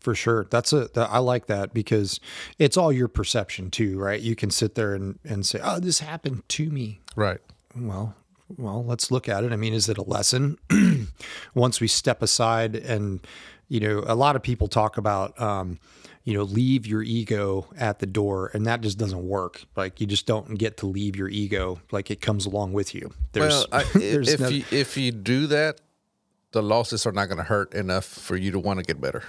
[0.00, 0.46] For sure.
[0.48, 2.20] That's a that, I like that because
[2.58, 4.20] it's all your perception too, right?
[4.20, 7.00] You can sit there and, and say, Oh, this happened to me.
[7.16, 7.40] Right.
[7.74, 8.14] Well,
[8.56, 9.52] well, let's look at it.
[9.52, 10.56] I mean, is it a lesson?
[11.54, 13.26] Once we step aside and,
[13.68, 15.78] you know, a lot of people talk about, um,
[16.28, 19.64] you know, leave your ego at the door, and that just doesn't work.
[19.76, 23.14] Like you just don't get to leave your ego; like it comes along with you.
[23.32, 25.80] There's, well, I, there's if no- you if you do that,
[26.52, 29.22] the losses are not going to hurt enough for you to want to get better.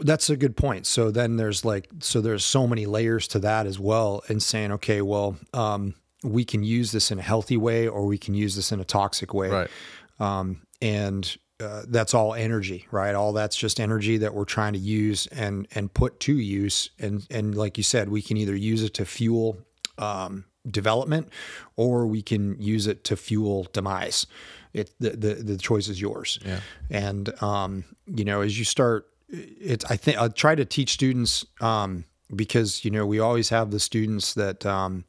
[0.00, 0.86] that's a good point.
[0.86, 4.72] So then there's like, so there's so many layers to that as well, and saying,
[4.72, 8.54] okay, well, um, we can use this in a healthy way, or we can use
[8.54, 9.48] this in a toxic way.
[9.48, 9.70] Right.
[10.18, 13.14] Um, and uh, that's all energy, right?
[13.14, 16.90] All that's just energy that we're trying to use and and put to use.
[16.98, 19.58] And and like you said, we can either use it to fuel
[19.98, 21.28] um, development,
[21.76, 24.26] or we can use it to fuel demise.
[24.72, 26.38] It the the, the choice is yours.
[26.44, 26.60] Yeah.
[26.88, 31.44] And um, you know, as you start, it's I think I try to teach students
[31.60, 32.04] um,
[32.34, 34.64] because you know we always have the students that.
[34.64, 35.04] Um,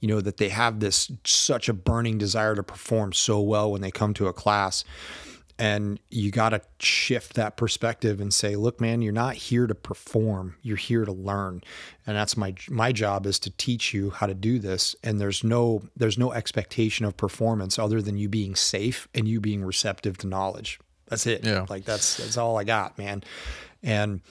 [0.00, 3.80] you know that they have this such a burning desire to perform so well when
[3.80, 4.84] they come to a class
[5.58, 9.74] and you got to shift that perspective and say look man you're not here to
[9.74, 10.56] perform.
[10.62, 11.62] You're here to learn.
[12.06, 14.96] And that's my my job is to teach you how to do this.
[15.02, 19.40] And there's no there's no expectation of performance other than you being safe and you
[19.40, 20.80] being receptive to knowledge.
[21.08, 21.44] That's it.
[21.44, 21.66] Yeah.
[21.68, 23.22] like that's that's all i got man.
[23.82, 24.22] And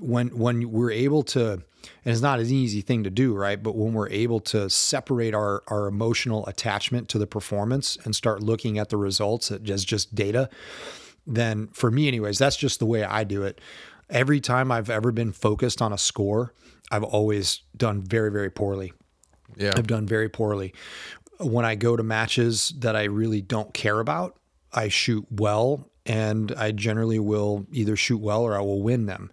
[0.00, 1.62] when when we're able to
[2.04, 5.34] and it's not an easy thing to do right but when we're able to separate
[5.34, 10.14] our our emotional attachment to the performance and start looking at the results as just
[10.14, 10.48] data
[11.26, 13.60] then for me anyways that's just the way i do it
[14.10, 16.52] every time i've ever been focused on a score
[16.90, 18.92] i've always done very very poorly
[19.56, 19.72] Yeah.
[19.76, 20.74] I've done very poorly.
[21.38, 24.36] When I go to matches that I really don't care about,
[24.72, 29.30] I shoot well and I generally will either shoot well or I will win them.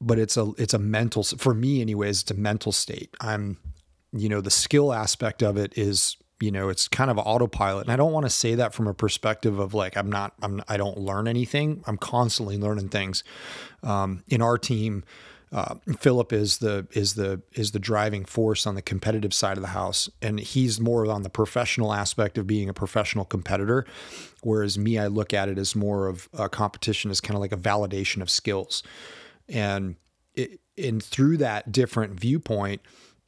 [0.00, 3.14] But it's a it's a mental for me anyways, it's a mental state.
[3.20, 3.58] I'm
[4.12, 7.86] you know, the skill aspect of it is you know it's kind of autopilot.
[7.86, 10.62] And i don't want to say that from a perspective of like i'm not i'm
[10.68, 11.82] i don't learn anything.
[11.86, 13.24] I'm constantly learning things.
[13.82, 15.04] Um, in our team
[15.50, 19.62] uh, Philip is the is the is the driving force on the competitive side of
[19.62, 23.86] the house, and he's more on the professional aspect of being a professional competitor,
[24.42, 27.52] whereas me, I look at it as more of a competition as kind of like
[27.52, 28.82] a validation of skills,
[29.48, 29.96] and
[30.76, 32.80] and through that different viewpoint,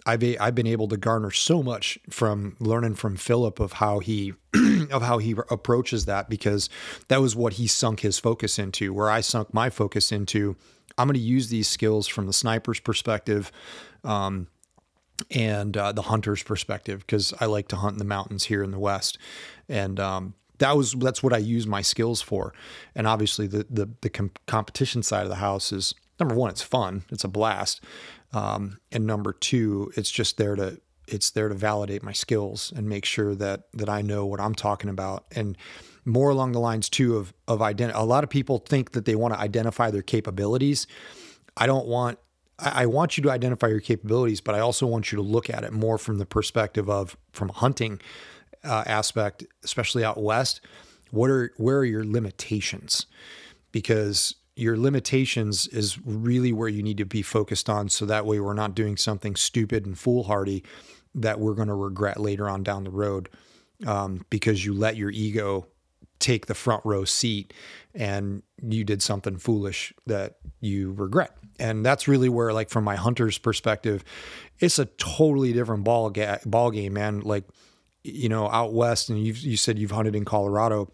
[0.07, 4.35] I've I've been able to garner so much from learning from Philip of how he
[4.91, 6.69] of how he approaches that because
[7.09, 8.93] that was what he sunk his focus into.
[8.95, 10.57] Where I sunk my focus into,
[10.97, 13.53] I'm going to use these skills from the sniper's perspective,
[14.05, 14.49] um,
[15.31, 18.71] and uh, the hunter's perspective because I like to hunt in the mountains here in
[18.71, 19.19] the West,
[19.69, 22.55] and um, that was that's what I use my skills for.
[22.95, 26.63] And obviously, the the the com- competition side of the house is number one, it's
[26.63, 27.83] fun, it's a blast,
[28.33, 32.89] um, and number two, it's just there to it's there to validate my skills and
[32.89, 35.57] make sure that that I know what I'm talking about and
[36.05, 39.17] more along the lines too of of ident- a lot of people think that they
[39.17, 40.87] want to identify their capabilities
[41.57, 42.19] I don't want
[42.59, 45.65] I want you to identify your capabilities, but I also want you to look at
[45.65, 48.01] it more from the perspective of from hunting
[48.63, 50.61] uh, aspect, especially out west.
[51.11, 53.07] What are where are your limitations?
[53.73, 58.41] Because your limitations is really where you need to be focused on, so that way
[58.41, 60.63] we're not doing something stupid and foolhardy
[61.15, 63.29] that we're going to regret later on down the road
[63.87, 65.67] um, because you let your ego
[66.19, 67.53] take the front row seat
[67.95, 71.37] and you did something foolish that you regret.
[71.59, 74.05] And that's really where, like, from my hunter's perspective,
[74.61, 77.21] it's a totally different ball, ga- ball game, man.
[77.21, 77.45] Like,
[78.05, 80.91] you know, out west, and you you said you've hunted in Colorado.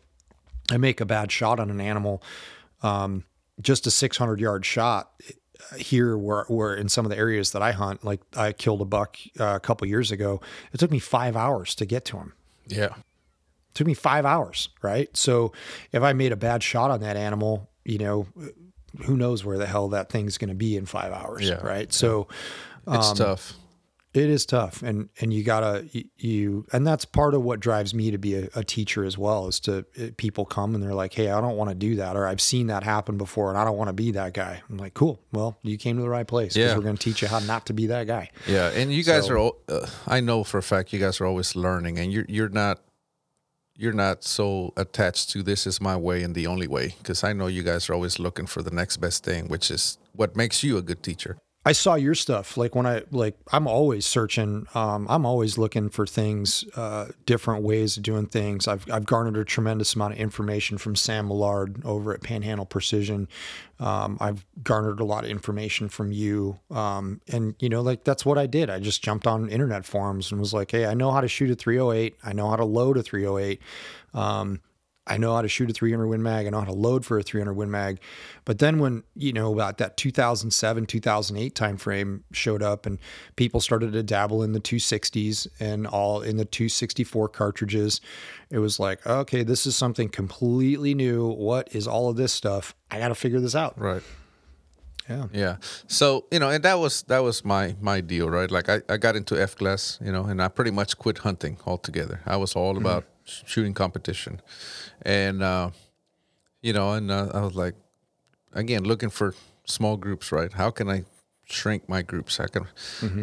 [0.71, 2.23] I make a bad shot on an animal,
[2.83, 3.25] um,
[3.61, 5.11] just a 600 yard shot
[5.77, 8.85] here where, where in some of the areas that I hunt, like I killed a
[8.85, 10.41] buck uh, a couple years ago.
[10.73, 12.33] It took me five hours to get to him
[12.67, 12.87] Yeah.
[12.95, 15.15] It took me five hours, right?
[15.17, 15.53] So
[15.93, 18.27] if I made a bad shot on that animal, you know,
[19.05, 21.93] who knows where the hell that thing's going to be in five hours, Yeah, right?
[21.93, 22.29] So
[22.89, 23.55] It's Um, tough.
[24.17, 25.85] It is tough, and and you gotta
[26.17, 29.49] you, and that's part of what drives me to be a, a teacher as well.
[29.49, 32.17] Is to uh, people come and they're like, hey, I don't want to do that,
[32.17, 34.63] or I've seen that happen before, and I don't want to be that guy.
[34.71, 36.77] I'm like, cool, well, you came to the right place because Yeah.
[36.77, 38.31] we're going to teach you how not to be that guy.
[38.47, 39.75] Yeah, and you guys So- are.
[39.83, 42.81] Uh, I know for a fact you guys are always learning, and you're you're not
[43.79, 47.35] you're not so attached to this is my way and the only way because I
[47.35, 50.63] know you guys are always looking for the next best thing, which is what makes
[50.63, 51.37] you a good teacher.
[51.67, 52.57] I saw your stuff.
[52.57, 54.69] Like when I like, I'm always searching.
[54.73, 58.69] Um, I'm always looking for things, uh, different ways of doing things.
[58.69, 63.27] I've I've garnered a tremendous amount of information from Sam Millard over at Panhandle Precision.
[63.81, 68.25] Um, I've garnered a lot of information from you, um, and you know, like that's
[68.25, 68.71] what I did.
[68.71, 71.51] I just jumped on internet forums and was like, hey, I know how to shoot
[71.51, 72.17] a 308.
[72.23, 73.61] I know how to load a 308.
[74.15, 74.61] Um,
[75.07, 76.47] I know how to shoot a 300 Win Mag.
[76.47, 78.01] I know how to load for a 300 Win Mag.
[78.45, 82.99] But then when, you know, about that 2007, 2008 timeframe showed up and
[83.37, 88.01] people started to dabble in the 260s and all in the 264 cartridges,
[88.51, 91.27] it was like, okay, this is something completely new.
[91.27, 92.75] What is all of this stuff?
[92.91, 93.79] I got to figure this out.
[93.79, 94.03] Right.
[95.09, 95.27] Yeah.
[95.33, 95.57] Yeah.
[95.87, 98.51] So, you know, and that was that was my my deal, right?
[98.51, 101.59] Like I, I got into F class, you know, and I pretty much quit hunting
[101.65, 102.21] altogether.
[102.27, 102.87] I was all mm-hmm.
[102.87, 104.41] about sh- shooting competition.
[105.03, 105.71] And uh
[106.63, 107.75] you know, and uh, I was like,
[108.53, 109.35] again, looking for
[109.67, 110.53] small groups, right?
[110.53, 111.05] How can I
[111.45, 112.39] shrink my groups?
[112.39, 112.67] How can?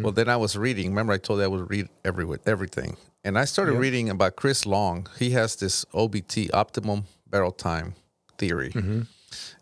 [0.02, 0.88] Well, then I was reading.
[0.90, 4.64] Remember, I told you I would read every everything, and I started reading about Chris
[4.64, 5.08] Long.
[5.18, 7.94] He has this OBT, optimum barrel time
[8.38, 8.70] theory.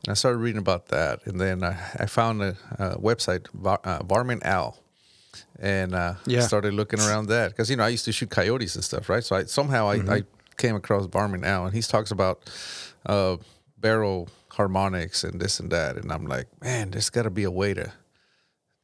[0.05, 3.80] And I started reading about that, and then I, I found a, a website, Var,
[3.84, 4.76] uh, Varmint Al,
[5.59, 6.41] and uh, Yeah.
[6.47, 9.24] started looking around that because you know I used to shoot coyotes and stuff, right?
[9.24, 10.22] So I somehow I, I
[10.57, 12.51] came across Varmint Al, and he talks about
[13.07, 13.37] uh,
[13.78, 17.51] barrel harmonics and this and that, and I'm like, man, there's got to be a
[17.51, 17.93] way to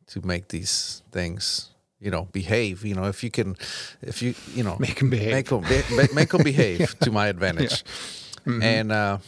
[0.08, 1.70] to make these things.
[2.00, 2.84] You know, behave.
[2.84, 3.56] You know, if you can,
[4.02, 5.32] if you, you know, Make 'em behave.
[5.32, 5.62] make them,
[5.96, 7.82] make, make 'em behave to my advantage.
[8.46, 9.18] And uh,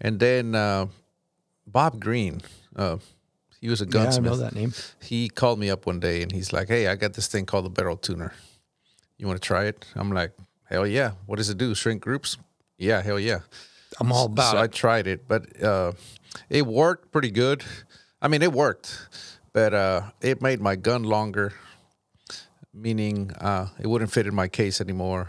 [0.00, 0.86] and then uh,
[1.66, 2.42] Bob Green,
[2.76, 2.98] uh,
[3.66, 4.72] he was a Yeah, I know that name.
[5.02, 7.64] He called me up one day and he's like, "Hey, I got this thing called
[7.64, 8.30] the barrel tuner.
[9.18, 10.32] You want to try it?" I'm like,
[10.70, 11.10] "Hell yeah!
[11.26, 11.74] What does it do?
[11.74, 12.38] Shrink groups?
[12.78, 13.40] Yeah, hell yeah!"
[13.98, 15.92] I'm all about so I tried it, but uh,
[16.48, 17.64] it worked pretty good.
[18.22, 18.88] I mean, it worked,
[19.52, 21.52] but uh, it made my gun longer,
[22.72, 25.28] meaning uh, it wouldn't fit in my case anymore,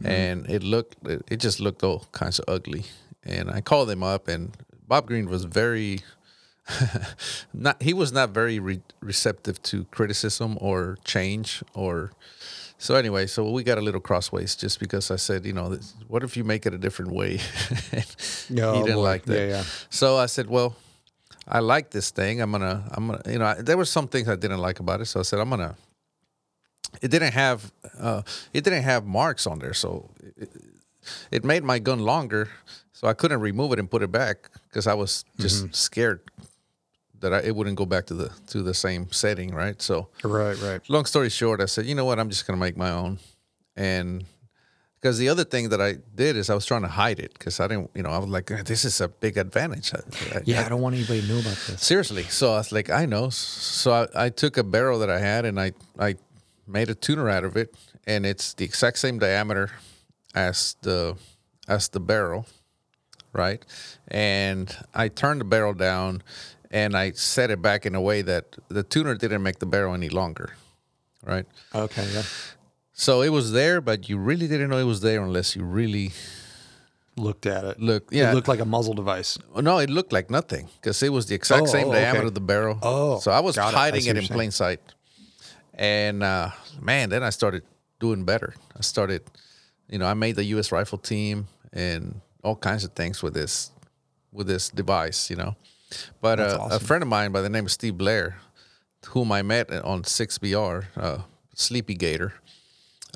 [0.00, 0.06] Mm-hmm.
[0.10, 2.84] and it looked it, it just looked all kinds of ugly.
[3.24, 4.56] And I called him up, and
[4.88, 6.00] Bob Green was very
[7.52, 12.12] not he was not very re- receptive to criticism or change or
[12.78, 15.76] so anyway so we got a little crossways just because i said you know
[16.08, 17.38] what if you make it a different way?
[18.60, 19.02] Oh, he didn't boy.
[19.02, 19.38] like that.
[19.38, 19.64] Yeah, yeah.
[19.88, 20.74] so i said well
[21.48, 22.40] i like this thing.
[22.40, 25.00] I'm gonna i'm gonna you know I, there were some things i didn't like about
[25.00, 25.06] it.
[25.06, 25.74] So i said i'm gonna
[27.00, 29.74] it didn't have uh it didn't have marks on there.
[29.74, 30.50] So it,
[31.30, 32.48] it made my gun longer.
[32.92, 35.72] So i couldn't remove it and put it back because i was just Mm-hmm.
[35.72, 36.20] scared
[37.22, 40.56] that I, it wouldn't go back to the to the same setting right so Right,
[40.60, 40.80] right.
[40.88, 43.18] long story short i said you know what i'm just going to make my own
[43.76, 44.24] and
[45.00, 47.58] because the other thing that i did is i was trying to hide it because
[47.60, 50.60] i didn't you know i was like this is a big advantage I- I- Yeah,
[50.62, 51.82] I- I don't want anybody to know about this.
[51.82, 52.24] Seriously.
[52.24, 53.30] So I was like, I know.
[53.30, 56.16] So I, I took a barrel that I had and I, I
[56.66, 57.74] made a tuner out of it,
[58.06, 59.70] and it's the exact same diameter
[60.34, 61.16] as the
[61.68, 62.46] as the barrel,
[63.32, 63.62] right?
[64.08, 66.22] And I turned the barrel down,
[66.72, 69.94] and I set it back in a way that the tuner didn't make the barrel
[69.94, 70.50] any longer,
[71.24, 71.46] right?
[71.74, 72.22] Okay, yeah.
[72.92, 76.12] So it was there, but you really didn't know it was there unless you really
[77.16, 77.78] Looked at it.
[77.78, 78.08] look.
[78.10, 79.36] Yeah, It looked like a muzzle device.
[79.54, 82.26] No, it looked like nothing because it was the exact Oh, same oh, diameter okay.
[82.28, 82.78] of the barrel.
[82.82, 83.60] Oh, so I was it.
[83.60, 84.80] I hiding see it, in plain sight.
[85.74, 86.50] And uh,
[86.80, 87.64] man, then I started
[88.00, 88.54] doing better.
[88.76, 89.22] I started,
[89.88, 90.72] you know, I made the U.S.
[90.72, 93.70] rifle team and all kinds of things with this
[94.32, 95.54] with this device, you know.
[96.20, 98.36] But uh, a friend of mine by the name of Steve Blair,
[99.08, 101.18] whom I met on 6BR, uh,
[101.54, 102.34] Sleepy Gator,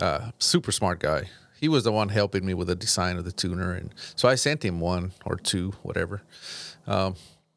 [0.01, 1.29] uh, super smart guy.
[1.59, 4.35] He was the one helping me with the design of the tuner, and so I
[4.35, 6.23] sent him one or two, whatever.
[6.87, 7.15] Um,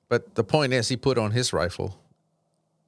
[0.07, 1.99] but the point is, he put on his rifle,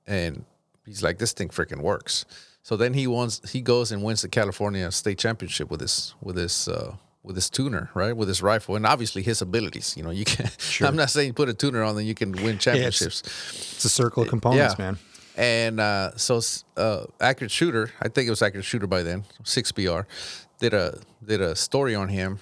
[0.07, 0.45] and
[0.85, 2.25] he's like, "This thing freaking works."
[2.63, 6.35] So then he wants, he goes and wins the California State Championship with this, with
[6.35, 8.15] this, uh, with his tuner, right?
[8.15, 9.95] With his rifle, and obviously his abilities.
[9.95, 10.49] You know, you can.
[10.59, 10.87] Sure.
[10.87, 13.21] I'm not saying put a tuner on, then you can win championships.
[13.21, 14.97] It's a circle of components, man.
[15.35, 16.39] And uh, so,
[16.77, 20.01] uh, accurate shooter, I think it was accurate shooter by then, six BR,
[20.59, 22.39] did a did a story on him,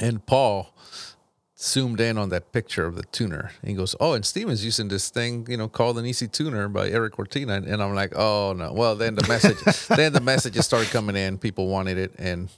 [0.00, 0.71] and Paul
[1.62, 3.52] zoomed in on that picture of the tuner.
[3.60, 6.68] And he goes, "Oh, and Steven's using this thing, you know, called an EC Tuner
[6.68, 9.58] by Erik Cortina." And, and I'm like, "Oh no!" Well, then the message,
[9.96, 11.38] then the messages started coming in.
[11.38, 12.48] People wanted it, and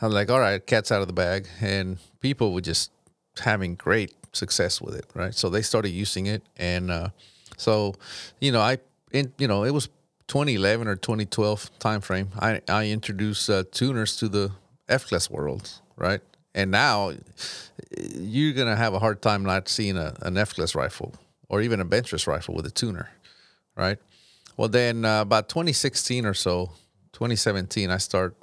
[0.00, 2.90] I'm like, "All right, cat's out of the bag." And people were just
[3.38, 5.34] having great success with it, right?
[5.34, 7.08] So they started using it, and uh,
[7.56, 7.94] so
[8.40, 8.78] you know, I,
[9.12, 9.88] in, you know, it was
[10.26, 12.28] 2011 or 2012 timeframe.
[12.40, 14.50] I I introduced uh, tuners to the
[14.88, 16.20] F class world, right?
[16.54, 17.12] And now
[18.14, 21.14] you're gonna have a hard time not seeing a, an F class rifle
[21.48, 23.10] or even a benchrest rifle with a tuner,
[23.76, 23.98] right?
[24.56, 26.72] Well, then uh, about 2016 or so,
[27.12, 28.34] 2017, I start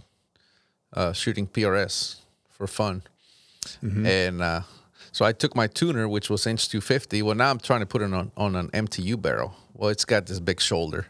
[0.94, 2.18] uh, shooting PRS
[2.50, 3.04] for fun,
[4.06, 4.62] and uh,
[5.12, 7.22] so I took my tuner, which was inch 250.
[7.22, 9.54] Well, now I'm trying to put it on on an MTU barrel.
[9.74, 11.06] Well, it's got this big shoulder,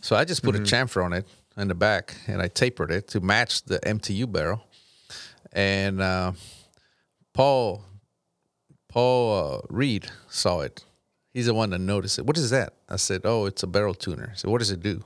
[0.00, 1.26] so I just put a chamfer on it
[1.56, 4.64] in the back, and I tapered it to match the MTU barrel.
[5.52, 6.32] And uh,
[7.34, 7.84] Paul
[8.88, 10.84] Paul uh, Reed saw it.
[11.32, 12.26] He's the one that noticed it.
[12.26, 12.74] What is that?
[12.88, 15.04] I said, "Oh, it's a barrel tuner." Said, "What does it do?"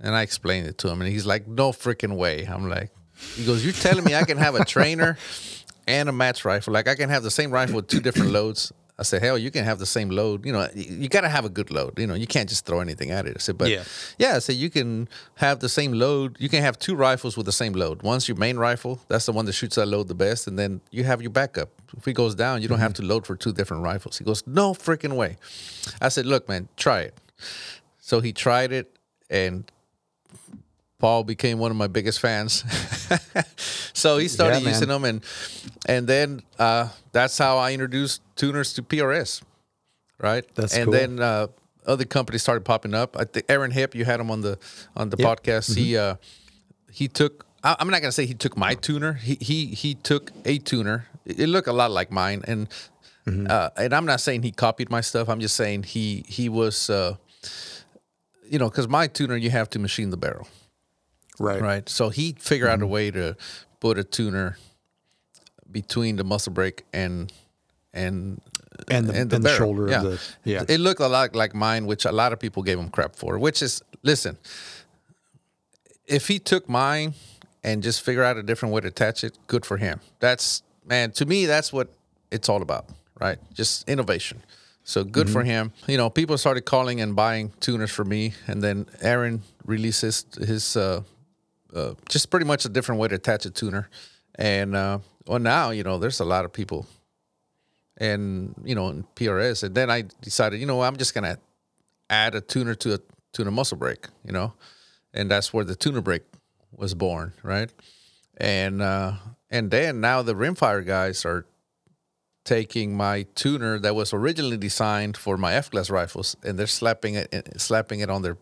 [0.00, 2.90] And I explained it to him, and he's like, "No freaking way!" I'm like,
[3.34, 5.18] he goes, "You're telling me I can have a trainer
[5.86, 6.72] and a match rifle?
[6.72, 9.50] Like I can have the same rifle with two different loads?" I said, hell, you
[9.50, 10.46] can have the same load.
[10.46, 11.98] You know, you, got to have a good load.
[11.98, 13.36] You know, you can't just throw anything at it.
[13.36, 13.84] I said, but Yeah.
[14.18, 16.36] yeah, I said you can have the same load.
[16.40, 18.02] You can have two rifles with the same load.
[18.02, 19.00] One's your main rifle.
[19.08, 20.46] That's the one that shoots that load the best.
[20.46, 21.68] And then you have your backup.
[21.94, 23.02] If he goes down, you don't have mm-hmm.
[23.02, 24.16] to load for two different rifles.
[24.16, 25.36] He goes, no freaking way.
[26.00, 27.18] I said, look, man, try it.
[27.98, 28.96] So he tried it
[29.28, 29.70] and
[30.98, 32.64] Paul became one of my biggest fans.
[33.92, 35.22] so he started Yeah, using them and
[35.86, 39.42] and then uh, that's how I introduced tuners to PRS.
[40.18, 40.44] Right?
[40.54, 40.92] That's and cool.
[40.92, 41.48] then uh,
[41.86, 43.16] other companies started popping up.
[43.18, 44.58] I think Aaron Hip, you had him on the
[44.96, 45.42] on the Yep.
[45.42, 45.74] podcast.
[45.74, 46.16] He uh,
[46.90, 47.44] he took.
[47.62, 49.12] I- I'm not gonna say he took my tuner.
[49.14, 51.06] He he he took a tuner.
[51.26, 52.68] It it looked a lot like mine, and
[53.50, 55.28] uh, and I'm not saying he copied my stuff.
[55.28, 56.88] I'm just saying he he was.
[56.90, 57.16] Uh,
[58.48, 60.46] you know, because my tuner, you have to machine the barrel,
[61.38, 61.60] Right.
[61.60, 61.88] right?
[61.88, 63.36] So he figured out a way to
[63.80, 64.56] put a tuner
[65.70, 67.32] between the muzzle brake and
[67.92, 68.40] and
[68.88, 69.58] And the, and the, barrel.
[69.58, 70.64] shoulder of the yeah.
[70.68, 73.38] It looked a lot like mine, which a lot of people gave him crap for.
[73.38, 74.36] Which is, listen,
[76.06, 77.14] if he took mine
[77.64, 80.00] and just figure out a different way to attach it, good for him.
[80.20, 81.88] That's man, to me, that's what
[82.30, 82.86] it's all about,
[83.20, 83.38] right?
[83.54, 84.42] Just innovation.
[84.84, 85.72] So good for him.
[85.88, 90.76] You know, people started calling and buying tuners for me, and then Aaron releases his
[90.76, 91.02] uh,
[91.74, 93.88] uh, just pretty much a different way to attach a tuner.
[94.36, 96.86] And uh, well, now you know, there's a lot of people
[97.98, 99.62] and you know in PRS.
[99.62, 101.38] And then I decided, you know, I'm just gonna
[102.10, 102.98] add a tuner to a
[103.32, 104.54] tuner muzzle brake, you know,
[105.12, 106.24] and that's where the tuner brake
[106.72, 107.72] was born, right?
[108.36, 109.12] And uh,
[109.50, 111.46] and then now the rimfire guys are
[112.44, 117.14] taking my tuner that was originally designed for my F class rifles, and they're slapping
[117.14, 118.36] it slapping it on their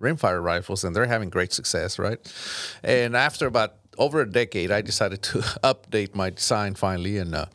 [0.00, 2.18] rimfire rifles, and they're having great success, right?
[2.82, 7.46] And after about over a decade, I decided to update my design finally, and uh,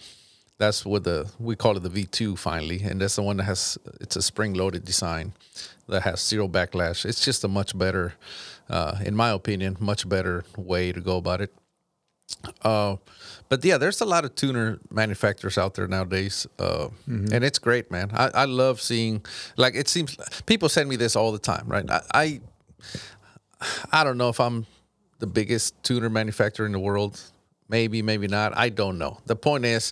[0.57, 3.77] that's what the we call it the V2 finally, and that's the one that has
[3.99, 5.33] it's a spring loaded design
[5.87, 7.05] that has zero backlash.
[7.05, 8.13] It's just a much better,
[8.69, 11.53] uh, in my opinion, much better way to go about it.
[12.63, 12.95] Uh,
[13.49, 17.91] but yeah, there's a lot of tuner manufacturers out there nowadays, uh, and it's great,
[17.91, 18.09] man.
[18.13, 19.23] I, I love seeing
[19.57, 20.15] like it seems
[20.45, 21.85] people send me this all the time, right?
[21.89, 22.41] I, I
[23.91, 24.65] I don't know if I'm
[25.19, 27.19] the biggest tuner manufacturer in the world.
[27.69, 28.55] Maybe, maybe not.
[28.55, 29.17] I don't know.
[29.25, 29.91] The point is,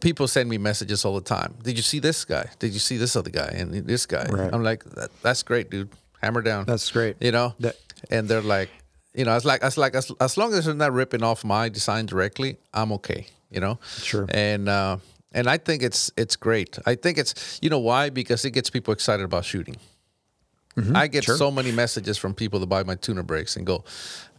[0.00, 1.54] people send me messages all the time.
[1.62, 2.50] Did you see this guy?
[2.58, 3.52] Did you see this other guy?
[3.54, 4.26] And this guy?
[4.28, 4.52] Right.
[4.52, 5.88] I'm like, that, that's great, dude.
[6.22, 6.66] Hammer down.
[6.66, 7.16] That's great.
[7.20, 7.54] You know.
[7.60, 7.76] That-
[8.10, 8.68] and they're like,
[9.14, 11.68] you know, it's like, it's like as, as long as they're not ripping off my
[11.68, 13.26] design directly, I'm okay.
[13.50, 13.78] You know.
[13.98, 14.26] Sure.
[14.30, 14.96] And uh,
[15.32, 16.78] and I think it's it's great.
[16.86, 19.76] I think it's you know why because it gets people excited about shooting.
[20.92, 21.26] I get Mm-hmm.
[21.26, 21.36] sure.
[21.36, 23.84] so many messages from people that buy my tuner brakes and go,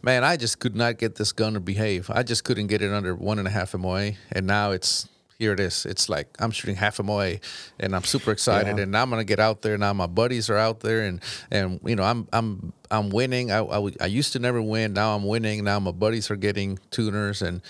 [0.02, 2.10] "Man, I just could not get this gun to behave.
[2.10, 5.08] I just couldn't get it under one and a half MOA, and now it's
[5.38, 5.52] here.
[5.52, 5.86] It is.
[5.86, 7.36] It's like I'm shooting half a MOA,
[7.80, 8.76] and I'm super excited.
[8.76, 8.82] Yeah.
[8.84, 9.76] And now I'm gonna get out there.
[9.78, 11.20] Now my buddies are out there, and
[11.50, 13.50] and you know I'm I'm I'm winning.
[13.50, 14.92] I, I I used to never win.
[14.92, 15.64] Now I'm winning.
[15.64, 17.62] Now my buddies are getting tuners, and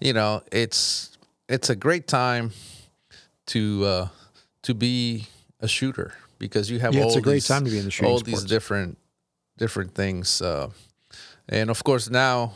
[0.00, 1.16] you know it's
[1.48, 2.52] it's a great time
[3.46, 4.08] to uh,
[4.62, 5.26] to be
[5.60, 7.84] a shooter because you have Yeah, all it's a great these, time to be in
[7.84, 8.44] the shooting all these sports.
[8.50, 8.98] different
[9.58, 10.70] different things uh,
[11.48, 12.52] and of course now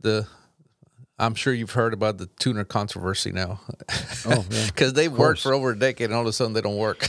[0.00, 0.26] the
[1.18, 3.60] I'm sure you've heard about the tuner controversy now
[4.26, 6.76] Oh, because they've worked for over a decade and all of a sudden they don't
[6.76, 7.08] work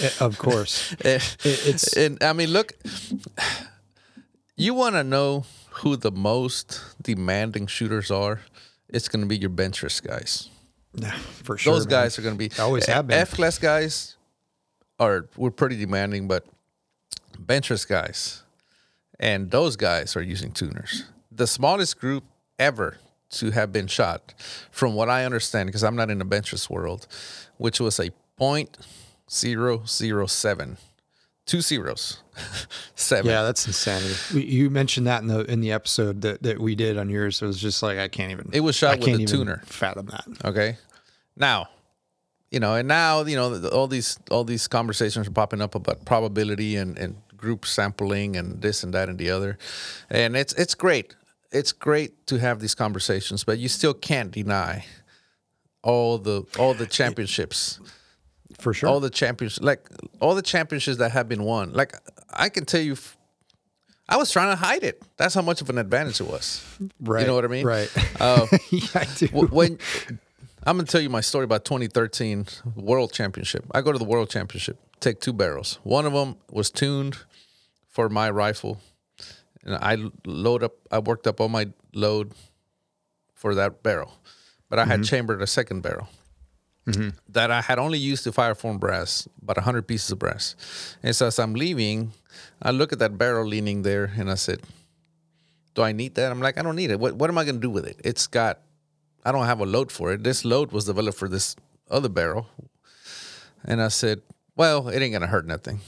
[0.00, 0.92] Eh, of course.
[1.00, 2.72] and, it's- and I mean look
[4.56, 8.40] you want to know who the most demanding shooters are
[8.88, 10.48] it's going to be your benchrest guys
[10.94, 11.10] Yeah,
[11.42, 11.74] for sure.
[11.74, 11.90] those man.
[12.02, 13.18] guys are going to be Always have been.
[13.18, 14.16] F class guys
[15.00, 16.44] are we're pretty demanding, but
[17.38, 18.42] benchrest guys
[19.18, 21.04] and those guys are using tuners.
[21.32, 22.24] The smallest group
[22.58, 22.98] ever
[23.38, 24.34] to have been shot,
[24.70, 27.06] from what I understand, because I'm not in the benchrest world,
[27.58, 28.76] which was a point
[29.30, 30.76] zero zero seven,
[31.46, 32.22] two zeros,
[32.94, 33.30] seven.
[33.30, 34.14] Yeah, that's insanity.
[34.34, 37.40] We- You mentioned that in the in the episode that, that we did on yours.
[37.42, 38.50] It was just like I can't even.
[38.52, 39.62] It was shot I with can't a tuner.
[39.66, 40.24] Fathom that.
[40.44, 40.76] Okay.
[41.36, 41.68] Now,
[42.50, 46.04] you know, and now you know all these all these conversations are popping up about
[46.04, 49.58] probability and, and group sampling and this and that and the other,
[50.10, 51.14] and it's it's great.
[51.54, 54.84] It's great to have these conversations, but you still can't deny
[55.82, 57.78] all the all the championships,
[58.58, 58.88] For sure.
[58.88, 59.88] all the champions like
[60.20, 61.72] all the championships that have been won.
[61.72, 61.94] Like
[62.30, 62.96] I can tell you.
[64.06, 65.02] I was trying to hide it.
[65.16, 66.62] That's how much of an advantage it was.
[67.00, 67.22] right.
[67.22, 67.64] You know what I mean?
[67.64, 67.90] Right.
[68.20, 69.26] Uh, yeah, I do.
[69.28, 69.78] When
[70.66, 72.46] I'm gonna tell you my story about 2013
[72.76, 73.64] World Championship.
[73.72, 75.78] I go to the World Championship, take two barrels.
[75.84, 77.16] One of them was tuned
[77.88, 78.80] for my rifle,
[79.64, 80.74] and I load up.
[80.90, 82.32] I worked up all my load
[83.32, 84.14] for that barrel,
[84.68, 85.02] but I had mm-hmm.
[85.04, 86.08] chambered a second barrel.
[86.86, 87.16] Mm-hmm.
[87.30, 90.54] that I had only used to fire form brass, about 100 pieces of brass.
[91.02, 92.12] And so as I'm leaving,
[92.60, 94.60] I look at that barrel leaning there and I said,
[95.74, 96.30] Do I need that?
[96.30, 97.00] I'm like, I don't need it.
[97.00, 97.98] What, what am I going to do with it?
[98.04, 98.60] It's got,
[99.24, 100.24] I don't have a load for it.
[100.24, 101.56] This load was developed for this
[101.90, 102.48] other barrel.
[103.64, 104.20] And I said,
[104.54, 105.80] Well, it ain't going to hurt nothing.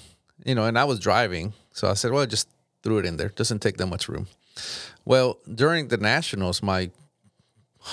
[0.46, 1.52] You know, and I was driving.
[1.72, 2.48] So I said, Well, just
[2.86, 3.30] threw it in there.
[3.30, 4.28] Doesn't take that much room.
[5.04, 6.90] Well, during the Nationals, my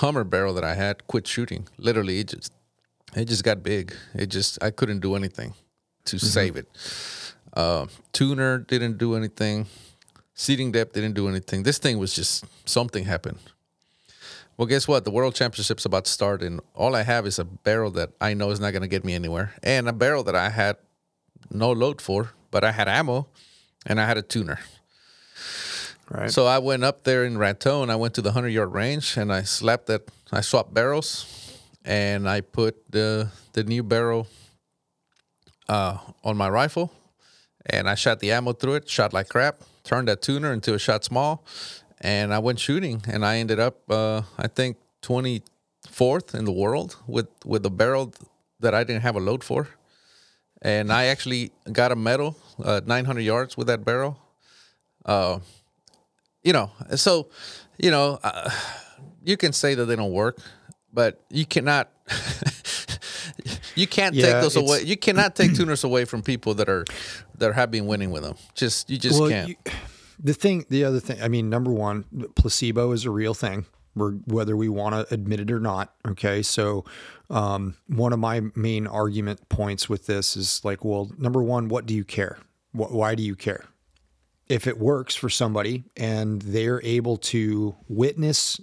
[0.00, 1.68] Hummer barrel that I had quit shooting.
[1.78, 2.52] Literally, it just
[3.16, 3.94] it just got big.
[4.14, 5.54] It just I couldn't do anything
[6.06, 6.68] to save it.
[7.52, 9.66] Uh, tuner didn't do anything.
[10.34, 11.62] Seating depth didn't do anything.
[11.62, 13.38] This thing was just something happened.
[14.56, 15.04] Well, guess what?
[15.04, 18.34] The World Championship's about to start, and all I have is a barrel that I
[18.34, 20.76] know is not going to get me anywhere, and a barrel that I had
[21.50, 23.28] no load for, but I had ammo,
[23.86, 24.58] and I had a tuner.
[26.10, 26.30] Right.
[26.30, 27.90] So I went up there in Raton.
[27.90, 30.02] I went to the hundred yard range and I slapped that.
[30.32, 34.26] I swapped barrels, and I put the the new barrel
[35.68, 36.92] uh, on my rifle,
[37.66, 38.88] and I shot the ammo through it.
[38.88, 39.62] Shot like crap.
[39.82, 41.44] Turned that tuner into a shot small,
[42.00, 43.02] and I went shooting.
[43.06, 45.42] And I ended up, uh, I think, twenty
[45.88, 48.12] fourth in the world with with a barrel
[48.60, 49.68] that I didn't have a load for,
[50.62, 54.18] and I actually got a medal, uh, nine hundred yards with that barrel
[56.44, 57.28] you know, so,
[57.78, 58.50] you know, uh,
[59.24, 60.38] you can say that they don't work,
[60.92, 61.90] but you cannot.
[63.74, 64.82] you can't Yeah, take those away.
[64.82, 66.84] You cannot take tuners away from people that are
[67.38, 68.36] that have been winning with them.
[68.54, 69.48] Just you just Well, can't.
[69.50, 69.56] you-
[70.22, 72.04] the thing, the other thing, I mean, number one,
[72.36, 75.92] placebo is a real thing, whether we want to admit it or not.
[76.06, 76.40] Okay.
[76.40, 76.84] So,
[77.30, 81.84] um, one of my main argument points with this is like, well, number one, what
[81.84, 82.38] do you care?
[82.72, 83.64] Wh- why do you care?
[84.48, 88.60] If it works for somebody and they're able to witness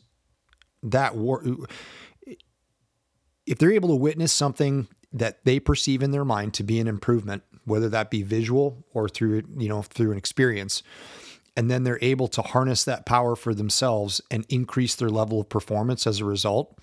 [0.84, 1.43] that war,
[3.45, 6.88] if they're able to witness something that they perceive in their mind to be an
[6.88, 10.84] improvement, whether that be visual or through you know through an experience,
[11.57, 15.49] and then they're able to harness that power for themselves and increase their level of
[15.49, 16.77] performance as a result,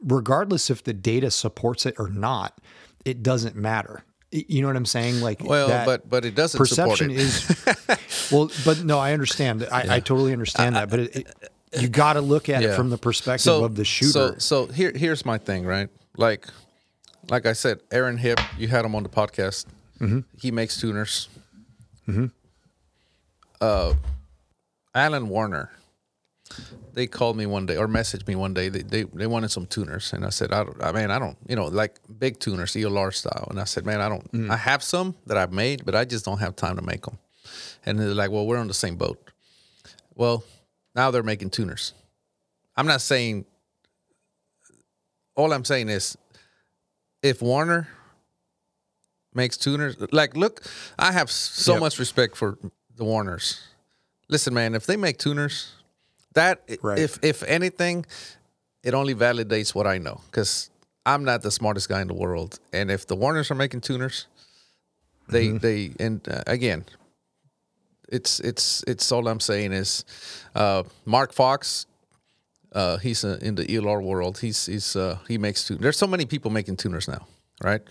[0.00, 2.60] regardless if the data supports it or not,
[3.04, 4.04] it doesn't matter.
[4.32, 5.20] You know what I'm saying?
[5.20, 7.18] Like, well, but but it doesn't perception support it.
[7.18, 9.66] is well, but no, I understand.
[9.72, 11.50] I, I totally understand that, but it, it,
[11.80, 14.12] you got to look at it from the perspective of the shooter.
[14.12, 15.88] So so here here's my thing, right?
[16.16, 16.46] Like
[17.28, 19.66] like I said, Aaron Hipp, you had him on the podcast.
[20.00, 20.20] Mm-hmm.
[20.40, 21.28] He makes tuners.
[22.06, 22.26] Hmm.
[23.60, 23.94] Uh,
[24.94, 25.70] Alan Warner.
[26.92, 28.68] They called me one day or messaged me one day.
[28.68, 30.82] They, they they wanted some tuners, and I said, I don't.
[30.82, 31.36] I mean, I don't.
[31.48, 33.46] You know, like big tuners, ELR style.
[33.50, 34.30] And I said, man, I don't.
[34.32, 34.50] Mm.
[34.50, 37.18] I have some that I've made, but I just don't have time to make them.
[37.86, 39.30] And they're like, well, we're on the same boat.
[40.16, 40.42] Well,
[40.96, 41.94] now they're making tuners.
[42.76, 43.44] I'm not saying.
[45.36, 46.18] All I'm saying is,
[47.22, 47.88] if Warner
[49.32, 50.62] makes tuners, like, look,
[50.98, 51.80] I have so Yep.
[51.80, 52.58] much respect for
[52.96, 53.60] the Warners.
[54.28, 55.72] Listen, man, if they make tuners,
[56.34, 56.98] that Right.
[56.98, 58.06] if if anything,
[58.82, 60.70] it only validates what I know because
[61.06, 62.58] I'm not the smartest guy in the world.
[62.72, 64.26] And if the Warners are making tuners,
[65.28, 65.58] they Mm-hmm.
[65.58, 66.84] they and uh, again,
[68.08, 70.04] it's it's it's all I'm saying is,
[70.54, 71.86] uh, Mark Fox.
[72.72, 74.38] Uh, he's uh, in the ELR world.
[74.38, 75.82] He's he's uh, he makes tuners.
[75.82, 77.26] There's so many people making tuners now,
[77.64, 77.82] right?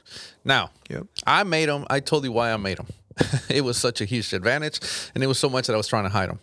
[0.46, 1.04] Now, Yep.
[1.28, 1.86] I made them.
[1.90, 2.88] I told you why I made them.
[3.50, 4.80] it was such a huge advantage,
[5.14, 6.40] and it was so much that I was trying to hide them.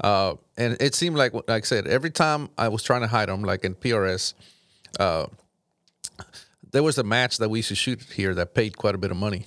[0.00, 3.28] Uh, and it seemed like, like I said, every time I was trying to hide
[3.28, 4.34] them, like in PRS,
[4.98, 5.26] uh,
[6.70, 9.10] there was a match that we used to shoot here that paid quite a bit
[9.10, 9.46] of money,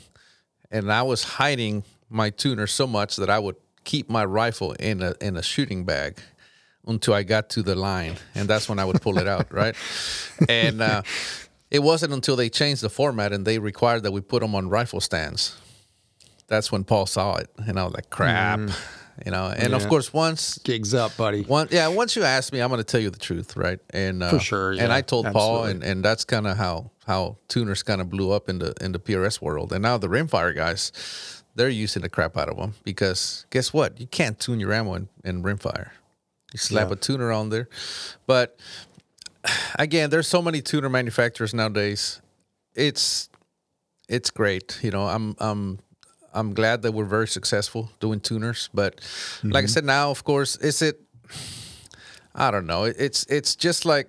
[0.72, 5.02] and I was hiding my tuner so much that I would keep my rifle in
[5.02, 6.20] a in a shooting bag
[6.88, 9.76] until I got to the line, and that's when I would pull it out, right?
[10.48, 11.02] And uh,
[11.72, 14.69] it wasn't until they changed the format and they required that we put them on
[14.69, 15.57] rifle stands.
[16.48, 18.60] That's when Paul saw it, and I was like, "Crap,"
[19.24, 19.48] you know.
[19.56, 21.44] And of course, once Gigs up, buddy.
[21.44, 23.80] one, yeah, once you ask me, I'm going to tell you the truth, right?
[23.92, 27.38] And uh, For sure, And I told Paul, and, and that's kind of how how
[27.48, 29.72] tuners kind of blew up in the in the PRS world.
[29.74, 30.92] And now the rimfire guys,
[31.56, 34.00] they're using the crap out of them because guess what?
[34.00, 35.90] You can't tune your ammo in, in rimfire.
[36.54, 36.94] You slap Yeah.
[36.94, 37.68] a tuner on there,
[38.28, 38.58] but
[39.78, 42.22] again, there's so many tuner manufacturers nowadays.
[42.74, 43.30] It's
[44.08, 44.80] it's great.
[44.82, 45.80] You know, I'm I'm
[46.36, 48.70] I'm glad that we're very successful doing tuners.
[48.74, 49.02] But
[49.44, 51.02] like I said, now of course, is it?
[52.36, 52.84] I don't know.
[52.84, 54.07] It's it's just like,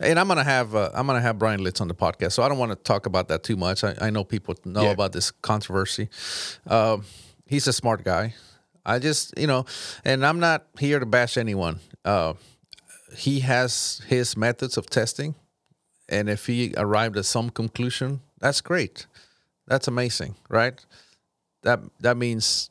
[0.00, 2.48] and I'm gonna have uh, I'm gonna have Brian Litz on the podcast, so I
[2.48, 3.84] don't want to talk about that too much.
[3.84, 4.90] I, I know people know Yeah.
[4.92, 6.08] about this controversy.
[6.66, 7.04] Um,
[7.46, 8.34] he's a smart guy.
[8.86, 9.64] I just you know,
[10.04, 11.80] and I'm not here to bash anyone.
[12.04, 12.34] Uh,
[13.16, 15.34] he has his methods of testing
[16.08, 19.06] and if he arrived at some conclusion, that's great.
[19.66, 20.74] That's amazing, right?
[21.62, 22.70] That that means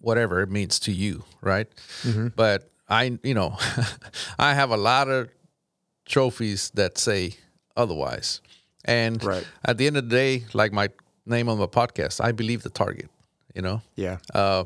[0.00, 1.66] whatever it means to you, right?
[2.36, 3.56] But I, you know,
[4.38, 5.28] I have a lot of
[6.04, 7.34] trophies that say
[7.76, 8.40] otherwise.
[8.84, 9.44] And Right.
[9.64, 10.90] at the end of the day, like my
[11.24, 13.10] name on the podcast, I believe the target,
[13.54, 13.82] you know?
[13.96, 14.18] Yeah.
[14.34, 14.64] Uh,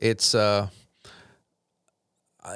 [0.00, 0.68] It's, uh,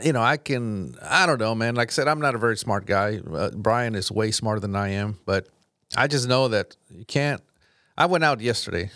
[0.03, 1.75] you know, I can, I don't know, man.
[1.77, 3.19] Like I said, I'm not a very smart guy.
[3.19, 5.47] Uh, Brian is way smarter than I am, but
[5.97, 7.41] I just know that you can't.
[7.99, 8.91] I went out yesterday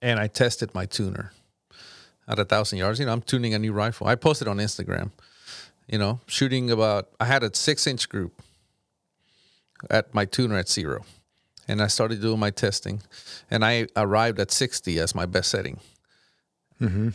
[0.00, 1.32] and I tested my tuner
[2.26, 2.98] at a thousand yards.
[2.98, 4.06] You know, I'm tuning a new rifle.
[4.06, 5.10] I posted on Instagram,
[5.86, 8.42] you know, shooting about, I had a six inch group
[9.90, 11.04] at my tuner at zero.
[11.68, 13.02] And I started doing my testing
[13.50, 15.78] and I arrived at 60 as my best setting.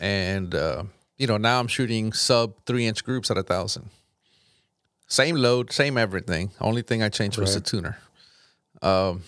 [0.01, 0.83] And, uh,
[1.17, 3.89] you know, now I'm shooting sub three inch groups at a thousand.
[5.07, 6.51] Same load, same everything.
[6.61, 7.97] Only thing I changed was the tuner.
[8.81, 9.23] Um,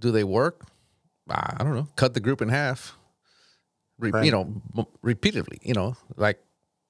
[0.00, 0.66] do they work?
[1.30, 1.88] I don't know.
[1.96, 2.96] Cut the group in half.
[3.98, 4.24] Re- Right.
[4.24, 5.58] You know, m- repeatedly.
[5.62, 6.38] You know, like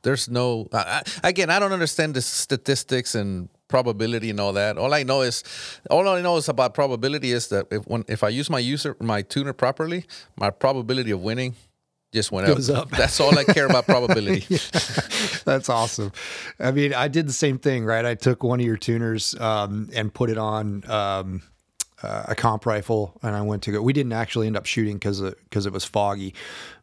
[0.02, 0.68] there's no.
[0.72, 4.78] I, I, again, I don't understand the statistics and probability and all that.
[4.78, 5.42] All I know is,
[5.90, 8.94] all I know is about probability is that if when if I use my user
[9.00, 10.04] my tuner properly,
[10.36, 11.56] my probability of winning
[12.12, 12.84] just went Goes up.
[12.84, 12.90] up.
[12.90, 14.40] That's all I care about probability.
[15.44, 16.12] That's awesome.
[16.60, 18.04] I mean, I did the same thing, right?
[18.04, 21.42] I took one of your tuners um, and put it on um,
[22.02, 23.82] uh, a comp rifle, and I went to go.
[23.82, 26.34] We didn't actually end up shooting because because it was foggy,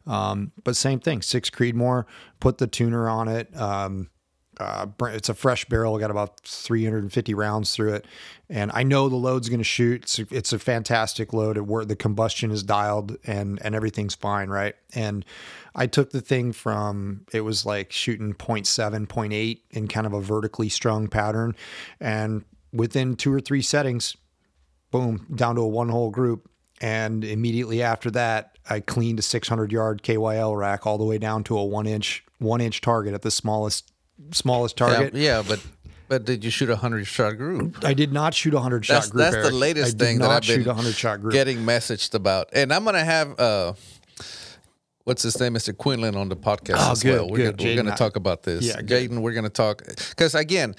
[0.06, 1.22] um, but same thing.
[1.22, 2.04] Six Creedmoor,
[2.40, 3.54] put the tuner on it.
[3.58, 4.10] Um,
[4.58, 8.06] uh, it's a fresh barrel, got about 350 rounds through it,
[8.48, 10.02] and I know the load's going to shoot.
[10.02, 11.58] It's a, it's a fantastic load.
[11.58, 14.74] It the combustion is dialed and and everything's fine, right?
[14.94, 15.24] And
[15.74, 20.20] I took the thing from it was like shooting 0.7, 0.8 in kind of a
[20.20, 21.54] vertically strung pattern,
[22.00, 24.16] and within two or three settings,
[24.90, 26.48] boom, down to a one hole group.
[26.80, 31.42] And immediately after that, I cleaned a 600 yard KYL rack all the way down
[31.44, 33.90] to a one inch one inch target at the smallest
[34.32, 35.14] smallest target.
[35.14, 35.64] yeah, but
[36.08, 37.82] but did you shoot a hundred shot group?
[37.84, 39.30] I did not shoot a hundred shot group.
[39.30, 41.32] that's the latest thing that I've been shoot a hundred shot group.
[41.32, 43.72] getting messaged about, and I'm gonna have uh,
[45.04, 45.74] what's his name, Mr.
[45.76, 47.30] Quinlan, on the podcast Oh, as good, well.
[47.30, 47.56] We're good.
[47.58, 48.64] gonna, we're gonna talk about this.
[48.66, 48.76] Yeah.
[48.82, 50.74] Jaden, we're gonna talk because again.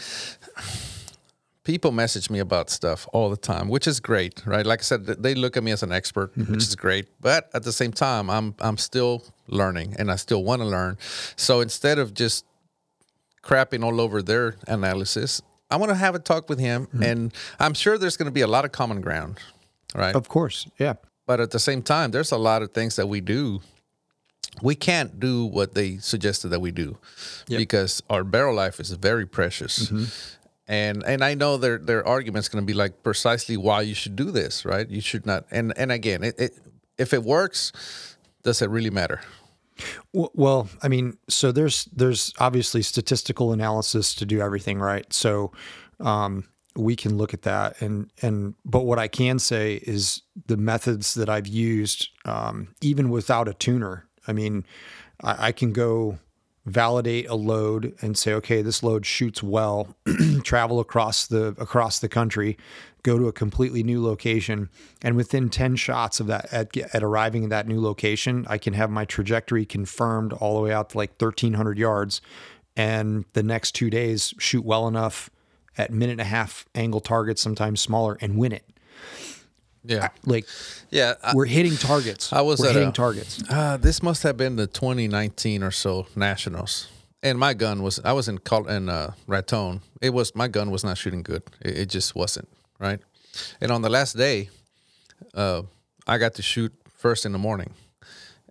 [1.68, 4.66] People message me about stuff all the time, which is great, right?
[4.66, 6.54] Like I said, they look at me as an expert, Mm-hmm.
[6.54, 7.06] which is great.
[7.20, 10.98] But at the same time, I'm I'm still learning, and I still want to learn.
[11.36, 12.46] So instead of just
[13.44, 15.42] crapping all over their analysis.
[15.70, 17.04] I want to have a talk with him, Mm-hmm.
[17.04, 19.38] and I'm sure there's going to be a lot of common ground,
[19.96, 20.16] right?
[20.16, 20.94] Of course, yeah.
[21.26, 23.62] But at the same time, there's a lot of things that we do.
[24.62, 26.98] We can't do what they suggested that we do
[27.48, 27.58] Yep.
[27.60, 29.92] because our barrel life is very precious.
[30.68, 34.16] And and I know their their argument's going to be like precisely why you should
[34.16, 34.90] do this, right?
[34.90, 35.46] You should not.
[35.50, 36.58] And and again, it, it
[36.98, 37.72] if it works,
[38.44, 39.22] does it really matter?
[40.12, 45.12] Well, I mean, so there's there's obviously statistical analysis to do everything, right?
[45.14, 45.52] So
[46.00, 46.46] um,
[46.76, 51.14] we can look at that, and and but what I can say is the methods
[51.14, 54.08] that I've used, um, even without a tuner.
[54.28, 54.66] I mean,
[55.24, 56.18] I, I can go
[56.68, 59.96] validate a load and say, okay, this load shoots well,
[60.44, 62.58] travel across the across the country,
[63.04, 64.70] go to a completely new location,
[65.02, 68.74] and within ten shots of that at, at arriving at that new location, I can
[68.74, 72.22] have my trajectory confirmed all the way out to like thirteen hundred yards,
[72.76, 75.30] and the next two days shoot well enough
[75.78, 78.66] at minute and a half angle targets, sometimes smaller, and win it.
[79.88, 80.46] Yeah, Like
[80.92, 81.14] yeah.
[81.24, 82.34] I, we're hitting targets.
[82.34, 83.42] I was we're hitting a- targets.
[83.50, 86.88] Uh, this must have been the 2019 or so nationals,
[87.24, 88.00] and my gun was.
[88.04, 89.82] I was in Col- in uh, Raton.
[90.02, 91.44] It was my gun was not shooting good.
[91.62, 92.48] It, it just wasn't
[92.80, 93.00] right.
[93.62, 94.50] And on the last day,
[95.34, 95.62] uh,
[96.06, 97.74] I got to shoot first in the morning,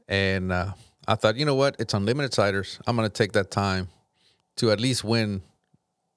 [0.08, 0.72] and uh,
[1.06, 1.76] I thought, you know what?
[1.78, 2.78] It's unlimited sighters.
[2.86, 3.88] I'm gonna take that time
[4.56, 5.42] to at least win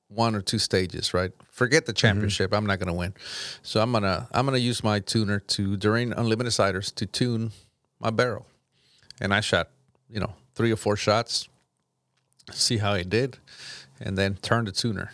[0.09, 1.31] one or two stages, right?
[1.51, 1.97] Forget the mm-hmm.
[1.97, 2.53] championship.
[2.53, 3.13] I'm not gonna win.
[3.61, 7.51] So I'm gonna I'm gonna use my tuner to during unlimited sighters to tune
[7.99, 8.45] my barrel.
[9.21, 9.69] And I shot,
[10.09, 11.47] you know, three or four shots,
[12.51, 13.37] see how it did,
[13.99, 15.11] and then turn the tuner.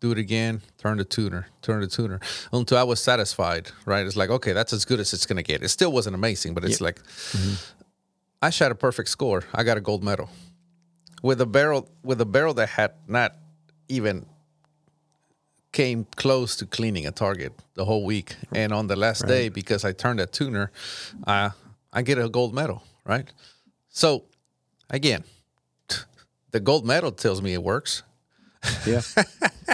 [0.00, 2.20] Do it again, turn the tuner, turn the tuner
[2.52, 4.04] until I was satisfied, right?
[4.04, 5.62] It's like, okay, that's as good as it's gonna get.
[5.62, 7.54] It still wasn't amazing, but it's like mm-hmm.
[8.42, 9.44] I shot a perfect score.
[9.54, 10.28] I got a gold medal
[11.22, 13.34] with a barrel with a barrel that had not
[13.88, 14.26] even
[15.72, 18.36] came close to cleaning a target the whole week.
[18.54, 20.70] And on the last day, because I turned that tuner,
[21.26, 21.50] uh,
[21.92, 23.30] I get a gold medal, right?
[23.90, 24.24] So
[24.88, 25.24] again,
[26.50, 28.02] the gold medal tells me it works.
[28.86, 29.02] Yeah.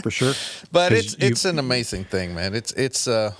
[0.02, 0.34] for sure.
[0.72, 2.54] but it's you- it's an amazing thing, man.
[2.54, 3.32] It's it's uh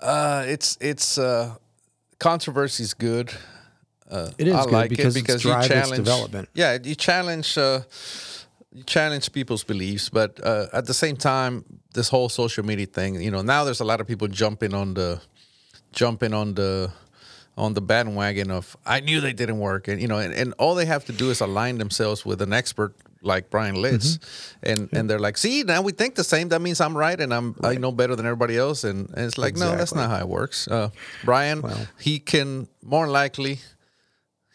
[0.00, 1.54] uh it's it's uh
[2.18, 3.30] controversy is good.
[4.10, 6.48] Uh, It is I good like because it because you challenge development.
[6.54, 7.80] Yeah, you challenge uh,
[8.74, 11.64] you challenge people's beliefs, but uh, at the same time,
[11.94, 14.94] this whole social media thing, you know, now there's a lot of people jumping on
[14.94, 15.20] the
[15.92, 16.90] jumping on the
[17.56, 20.74] on the bandwagon of I knew they didn't work, and you know, and, and all
[20.74, 24.70] they have to do is align themselves with an expert like Brian Litz, Mm-hmm.
[24.70, 26.48] and and they're like, see, now we think the same.
[26.48, 29.38] That means I'm right, and I'm I know better than everybody else, and, and it's
[29.38, 30.66] like, no, that's not how it works.
[30.66, 30.90] Uh,
[31.24, 31.86] Brian, Well.
[32.00, 33.60] he can more likely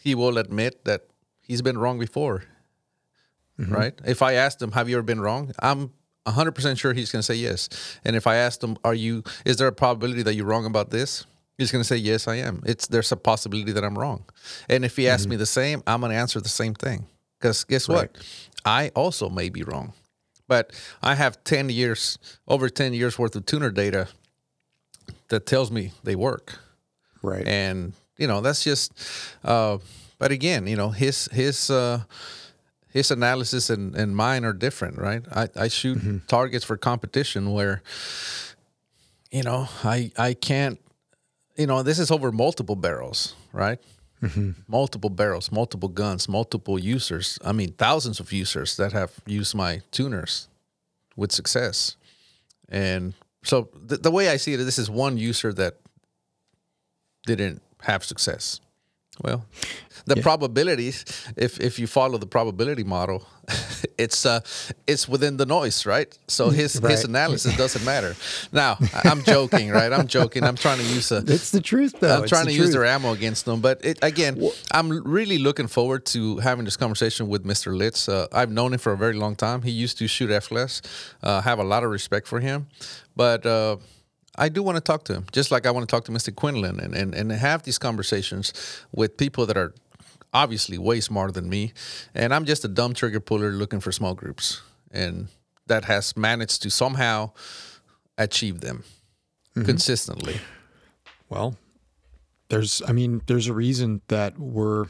[0.04, 1.02] he will admit that
[1.42, 2.44] he's been wrong before,
[3.60, 3.74] Mm-hmm.
[3.74, 3.94] right?
[4.06, 5.92] If I asked him, "Have you ever been wrong?" I'm
[6.26, 7.70] 100% sure he's going to say yes.
[8.06, 10.90] And if I asked him, "Are you is there a probability that you're wrong about
[10.92, 11.26] this?"
[11.58, 14.24] He's going to say, "Yes, I am." It's there's a possibility that I'm wrong.
[14.70, 15.30] And if he asks Mm-hmm.
[15.32, 17.06] me the same, I'm going to answer the same thing.
[17.42, 18.18] Cuz guess what?
[18.66, 19.94] I also may be wrong.
[20.48, 20.72] But
[21.04, 22.18] I have 10 years
[22.48, 24.08] over 10 years worth of tuner data
[25.28, 26.58] that tells me they work
[27.22, 27.48] right.
[27.48, 28.92] and you know that's just
[29.44, 29.78] uh
[30.18, 32.02] but again you know his his uh
[32.92, 35.24] his analysis and, and mine are different right?
[35.32, 36.18] I, I shoot mm-hmm.
[36.28, 37.82] targets for competition where
[39.32, 40.80] you know i i can't
[41.56, 43.80] you know this is over multiple barrels right?
[44.22, 44.52] Mm-hmm.
[44.68, 47.40] Multiple barrels multiple guns multiple users.
[47.44, 50.48] I mean thousands of users that have used my tuners
[51.16, 51.96] with success.
[52.68, 53.14] And
[53.44, 55.78] so the, the way i see it this is one user that
[57.26, 58.60] didn't have success.
[59.24, 59.44] Well,
[60.06, 61.04] the probabilities,
[61.36, 63.28] if if you follow the probability model,
[63.98, 64.40] it's uh
[64.88, 66.18] it's within the noise, right?
[66.28, 66.92] So his Right.
[66.92, 68.16] his analysis doesn't matter.
[68.52, 69.92] Now, I'm joking, right?
[69.92, 70.46] I'm joking.
[70.46, 72.16] I'm trying to use a it's the truth, though.
[72.18, 74.42] I'm It's trying to use their ammo against them, but it, again,
[74.72, 77.76] I'm really looking forward to having this conversation with Mr.
[77.78, 78.08] Litz.
[78.10, 79.62] Uh, I've known him for a very long time.
[79.64, 80.82] He used to shoot FLS.
[81.22, 82.68] Uh, have a lot of respect for him,
[83.16, 83.78] but uh,
[84.40, 86.36] I do want to talk to him, just like I want to talk to Mr.
[86.36, 88.54] Quinlan and, and and have these conversations
[88.92, 89.74] with people that are
[90.34, 91.74] obviously way smarter than me,
[92.16, 94.62] and I'm just a dumb trigger puller looking for small groups,
[94.92, 95.28] and
[95.68, 97.32] that has managed to somehow
[98.18, 98.84] achieve them
[99.56, 99.66] mm-hmm.
[99.66, 100.42] consistently.
[101.30, 101.56] Well,
[102.50, 104.88] there's, I mean, there's a reason that we're,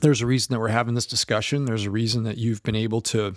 [0.00, 1.64] there's a reason that we're having this discussion.
[1.64, 3.36] There's a reason that you've been able to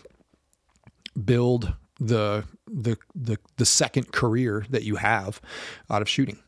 [1.23, 5.41] build the, the, the, the second career that you have
[5.90, 6.40] out of shooting.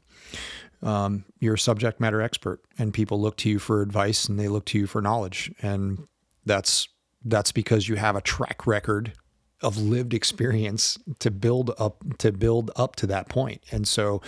[0.82, 4.48] Um, you're a subject matter expert and people look to you for advice and they
[4.48, 5.52] look to you for knowledge.
[5.62, 6.08] And
[6.46, 6.88] that's,
[7.26, 9.14] that's because you have a track record
[9.62, 13.62] of lived experience to build up to build up to that point.
[13.72, 14.22] And so,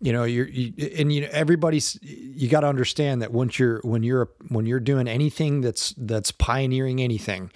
[0.00, 3.80] you know, you're you, and you know everybody's you got to understand that once you're
[3.82, 7.50] when you're when you're doing anything that's that's pioneering anything,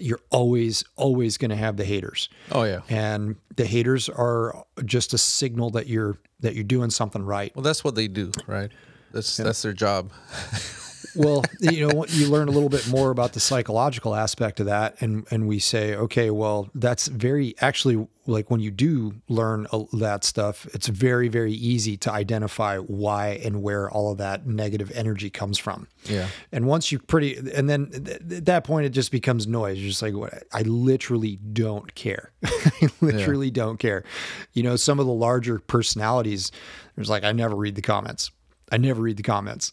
[0.00, 2.28] you're always always going to have the haters.
[2.52, 2.80] Oh yeah.
[2.88, 7.54] And the haters are just a signal that you're that you're doing something right.
[7.54, 8.70] Well, that's what they do, right?
[9.12, 10.12] That's that's their job.
[11.14, 15.00] well, you know, you learn a little bit more about the psychological aspect of that,
[15.00, 20.24] and and we say, okay, well, that's very actually like when you do learn that
[20.24, 25.30] stuff, it's very very easy to identify why and where all of that negative energy
[25.30, 25.88] comes from.
[26.04, 26.28] Yeah.
[26.52, 29.78] And once you pretty, and then th- at that point, it just becomes noise.
[29.78, 30.44] You're just like, what?
[30.52, 32.32] I literally don't care.
[32.44, 34.04] I literally don't care.
[34.52, 36.52] You know, some of the larger personalities,
[36.94, 38.30] there's like, I never read the comments.
[38.72, 39.72] I never read the comments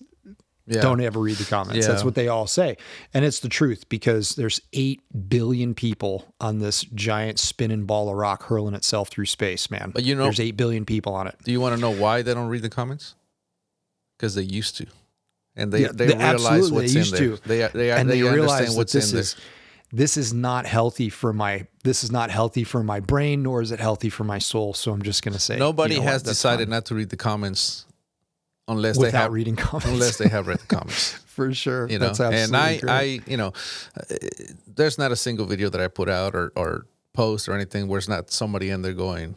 [0.68, 0.82] Yeah.
[0.82, 1.88] don't ever read the comments.
[1.88, 2.76] That's what they all say.
[3.14, 8.16] And it's the truth because there's 8 billion people on this giant spinning ball of
[8.18, 9.92] rock hurling itself through space, man.
[9.94, 11.36] But you know- there's 8 billion people on it.
[11.44, 13.16] Do you want to know why they don't read the comments?
[14.18, 14.88] Because they used to,
[15.56, 17.38] and they Yeah, they, they- realize what's they in used there.
[17.38, 17.48] to.
[17.48, 19.44] They they and they, they, realize what's this in is there.
[19.94, 23.72] this is not healthy for my this is not healthy for my brain nor is
[23.72, 24.74] it healthy for my soul.
[24.74, 27.10] So I'm just going to say Nobody you know has that's decided not to read
[27.10, 27.86] the comments
[28.68, 29.88] unless they have reading comments.
[29.88, 31.14] unless they have read the comments.
[31.28, 31.90] for sure.
[31.90, 32.90] You know, that's and I true.
[32.90, 33.54] I you know,
[34.68, 37.98] there's not a single video that I put out or or post or anything where
[37.98, 39.36] it's not somebody in there going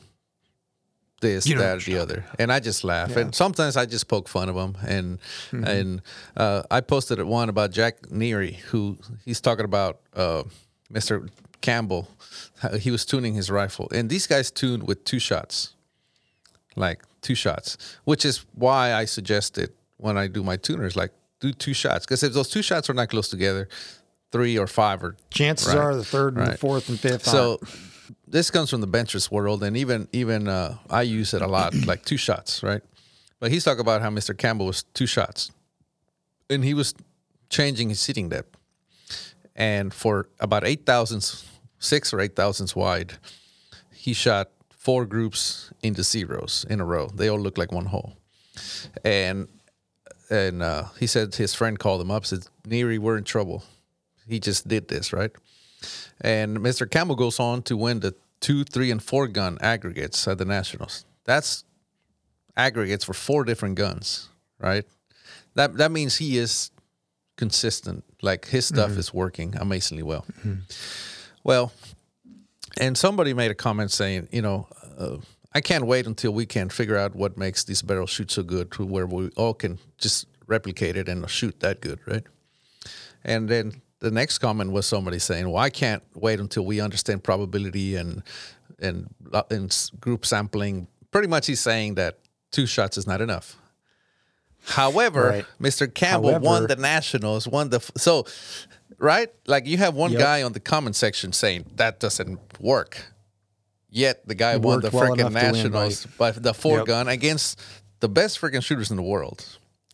[1.20, 3.10] this, You that, or the other, and I just laugh.
[3.10, 3.16] Yeah.
[3.16, 3.24] Mm-hmm.
[3.26, 4.76] And sometimes I just poke fun of them.
[4.86, 5.18] And
[5.52, 6.02] and
[6.36, 10.44] uh, I posted one about Jack Neary, who he's talking about uh,
[10.92, 11.28] Mr.
[11.60, 12.08] Campbell.
[12.78, 15.74] He was tuning his rifle, and these guys tuned with two shots,
[16.76, 21.52] like two shots, which is why I suggested when I do my tuners, like do
[21.52, 23.68] two shots, because if those two shots are not close together,
[24.32, 25.76] three or five or chances Right.
[25.78, 26.58] are the third and the Right.
[26.60, 27.62] fourth and fifth so aren't.
[28.28, 31.74] this comes from the benchrest world, and even even uh, I use it a lot,
[31.86, 32.82] like two shots, right?
[33.40, 34.36] But he's talking about how Mr.
[34.36, 35.50] Campbell was two shots,
[36.50, 36.94] and he was
[37.48, 38.56] changing his seating depth,
[39.56, 41.44] and for about eight thousandths
[41.78, 43.14] six or eight thousandths wide.
[43.92, 44.50] He shot
[44.80, 47.06] four groups into zeros in a row.
[47.14, 48.16] They all look like one hole,
[49.04, 49.46] and
[50.30, 53.62] and uh, he said his friend called him up said Neary, we're in trouble.
[54.26, 55.30] He just did this right,
[56.20, 56.90] and Mr.
[56.90, 61.04] Campbell goes on to win the two, three, and four gun aggregates at the nationals.
[61.24, 61.64] That's
[62.56, 64.28] aggregates for four different guns,
[64.58, 64.86] right?
[65.54, 66.70] That that means he is
[67.36, 68.04] consistent.
[68.22, 70.24] Like his stuff is working amazingly well.
[71.44, 71.72] Well,
[72.80, 74.66] and somebody made a comment saying, you know,
[74.98, 75.18] uh,
[75.52, 78.70] I can't wait until we can figure out what makes these barrel shoot so good
[78.72, 82.24] to where we all can just replicate it and shoot that good, right?
[83.22, 87.22] And then the next comment was somebody saying, "Well, I can't wait until we understand
[87.22, 88.22] probability and
[88.78, 89.12] and
[89.50, 92.18] and group sampling." Pretty much, he's saying that
[92.50, 93.56] two shots is not enough.
[94.64, 95.46] However, Right.
[95.60, 95.92] Mr.
[95.92, 98.26] Campbell won the nationals, won the so
[99.00, 99.28] right.
[99.46, 100.20] Like you have one Yep.
[100.20, 103.06] guy on the comment section saying that doesn't work.
[103.88, 106.86] Yet the guy won the well freaking enough win, nationals by the four Yep.
[106.86, 107.58] gun against
[108.00, 109.44] the best freaking shooters in the world,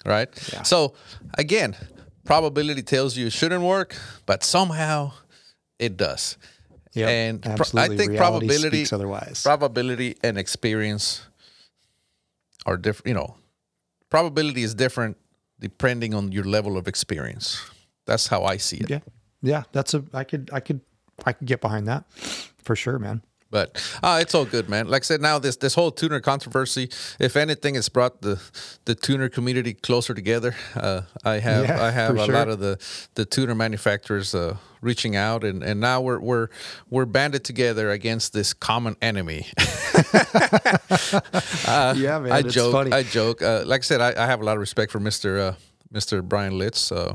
[0.05, 0.28] right?
[0.65, 0.93] So
[1.39, 1.74] again,
[2.24, 3.97] probability tells you it shouldn't work,
[4.27, 5.12] but somehow
[5.78, 6.37] it does.
[6.93, 9.43] Yep, and pro- I think Reality probability, otherwise.
[9.43, 11.23] probability and experience
[12.65, 13.07] are different.
[13.09, 13.37] You know,
[14.11, 15.16] probability is different
[15.61, 17.61] depending on your level of experience.
[18.07, 18.89] That's how I see it.
[18.91, 19.01] Yeah,
[19.43, 19.62] yeah.
[19.73, 20.03] That's a.
[20.15, 20.51] I could.
[20.53, 20.81] I could.
[21.24, 22.05] I could get behind that
[22.62, 23.23] for sure, man.
[23.49, 24.89] But uh, it's all good, man.
[24.89, 28.41] Like I said, now this this whole tuner controversy, if anything, it's brought the
[28.87, 30.55] the tuner community closer together.
[30.74, 32.35] Uh, I have Yeah, I have a sure.
[32.35, 32.77] lot of the
[33.15, 36.49] the tuner manufacturers uh, reaching out, and, and now we're we're
[36.91, 39.47] we're banded together against this common enemy.
[41.66, 42.33] yeah, man.
[42.33, 42.73] I it's joke.
[42.73, 42.93] funny.
[42.93, 43.43] I joke.
[43.43, 45.55] Uh, like I said, I, I have a lot of respect for Mister uh,
[45.91, 46.91] Mister Brian Litz.
[46.93, 47.15] Uh,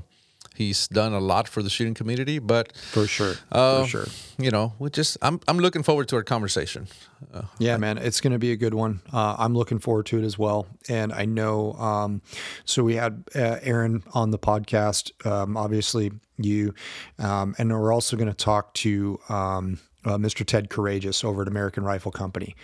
[0.61, 3.35] he's done a lot for the shooting community, but for sure.
[3.51, 4.05] uh, for sure.
[4.37, 6.87] you know, we just I'm I'm looking forward to our conversation.
[7.33, 9.01] Uh, Yeah, man, it's going to be a good one.
[9.11, 10.67] Uh, I'm looking forward to it as well.
[10.89, 12.21] And I know, um,
[12.65, 16.73] so we had uh, Aaron on the podcast, um, obviously you,
[17.19, 20.45] um, and we're also going to talk to um, uh, Mr.
[20.45, 22.55] Ted Karagiorgis over at American Rifle Company.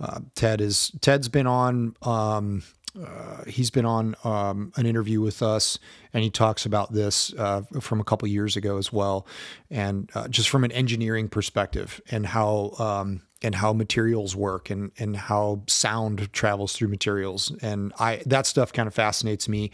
[0.00, 1.94] Uh, Ted is Ted's been on.
[2.02, 2.62] Um,
[3.04, 5.78] uh, he's been on um, an interview with us,
[6.12, 9.26] and he talks about this uh, from a couple years ago as well,
[9.70, 14.90] and uh, just from an engineering perspective and how um, and how materials work and
[14.98, 19.70] and how sound travels through materials, and I that stuff kind of fascinates me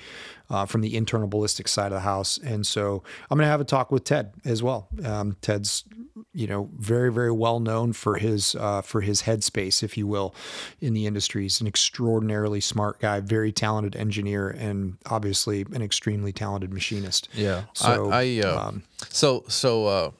[0.50, 3.64] uh, from the internal ballistic side of the house, and so I'm gonna have a
[3.64, 4.88] talk with Ted as well.
[5.04, 5.84] Um, Ted's
[6.34, 10.34] you know very very well known for his uh, for his headspace, if you will,
[10.80, 11.42] in the industry.
[11.42, 17.28] He's an extraordinarily smart guy, very talented engineer, and obviously an extremely talented machinist.
[17.32, 17.64] Yeah.
[17.72, 20.10] So I, I uh, um, so so uh,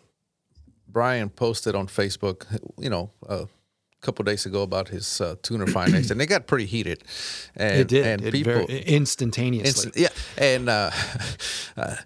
[0.95, 2.47] Brian posted on Facebook,
[2.79, 3.49] you know, a
[4.01, 7.03] couple days ago about his uh, tuner findings, and they got pretty heated.
[7.57, 9.69] And, it did And it people, very, instantaneously.
[9.69, 10.09] Instant- yeah,
[10.39, 10.91] and uh,
[11.77, 11.97] uh,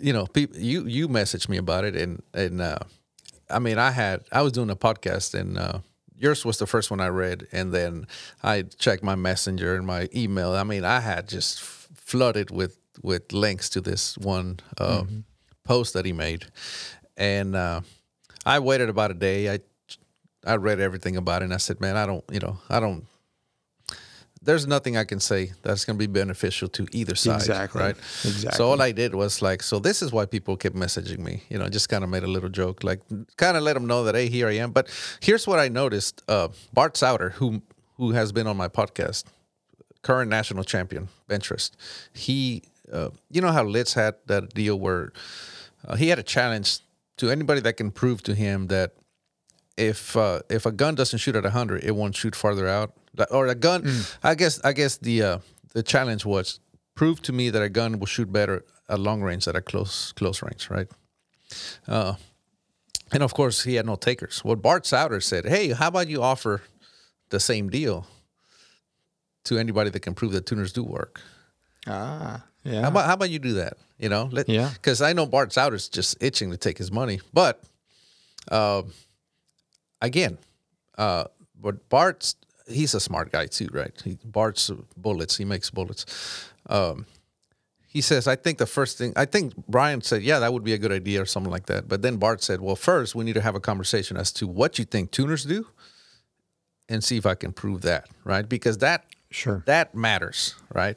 [0.00, 2.78] you know, people, you you messaged me about it, and and uh,
[3.48, 5.78] I mean, I had I was doing a podcast, and uh,
[6.14, 8.06] yours was the first one I read, and then
[8.42, 10.52] I checked my messenger and my email.
[10.52, 15.04] I mean, I had just f- flooded with with links to this one uh,
[15.64, 16.44] post that he made,
[17.16, 17.80] and uh,
[18.44, 19.52] I waited about a day.
[19.52, 19.60] I
[20.46, 23.04] I read everything about it, and I said, man, I don't, you know, I don't
[24.42, 27.36] there's nothing I can say that's going to be beneficial to either side.
[27.36, 27.82] Exactly.
[27.82, 27.96] Right.
[27.96, 28.56] Exactly.
[28.56, 31.42] So all I did was like, so this is why people kept messaging me.
[31.50, 33.00] You know, just kind of made a little joke, like
[33.36, 34.72] kind of let them know that hey, here I am.
[34.72, 34.88] But
[35.20, 37.62] here's what I noticed: uh, Bart Sauter, who
[37.96, 39.24] who has been on my podcast,
[40.02, 41.72] current national champion benchrest,
[42.14, 45.12] he, uh, you know how Litz had that deal where
[45.86, 46.80] uh, he had a challenge
[47.20, 48.92] to anybody that can prove to him that
[49.76, 52.92] if uh, if a gun doesn't shoot at 100 it won't shoot farther out.
[53.30, 53.84] Or a gun
[54.22, 55.38] i guess i guess the uh,
[55.74, 56.60] the challenge was
[56.94, 60.12] prove to me that a gun will shoot better at long range than at close
[60.12, 60.88] close range right?
[61.88, 62.14] Uh,
[63.12, 64.42] and of course he had no takers.
[64.44, 66.62] Well bart sauter said hey how about you offer
[67.30, 68.06] the same deal
[69.44, 71.20] to anybody that can prove that tuners do work?
[71.86, 72.82] Ah, yeah.
[72.82, 73.74] how about how about you do that?
[73.98, 74.70] You know, let, Yeah.
[74.72, 77.62] Because I know Bart Sauter's just itching to take his money, but
[78.50, 78.82] uh,
[80.00, 80.38] again,
[80.96, 81.24] uh,
[81.60, 82.36] but Bart's
[82.68, 83.92] he's a smart guy too, right?
[84.04, 85.36] He, Bart's bullets.
[85.36, 86.06] He makes bullets.
[86.66, 87.06] Um,
[87.88, 90.72] he says, I think the first thing I think Brian said, yeah, that would be
[90.72, 91.88] a good idea or something like that.
[91.88, 94.78] But then Bart said, well, first we need to have a conversation as to what
[94.78, 95.66] you think tuners do,
[96.88, 98.48] and see if I can prove that, right?
[98.48, 99.62] Because that sure.
[99.66, 100.96] that matters, right?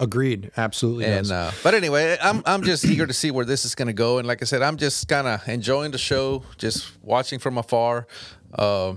[0.00, 0.52] Agreed.
[0.56, 1.06] Absolutely.
[1.06, 3.92] And uh, but anyway, I'm I'm just eager to see where this is going to
[3.92, 4.18] go.
[4.18, 8.06] And like I said, I'm just kind of enjoying the show, just watching from afar,
[8.54, 8.94] uh,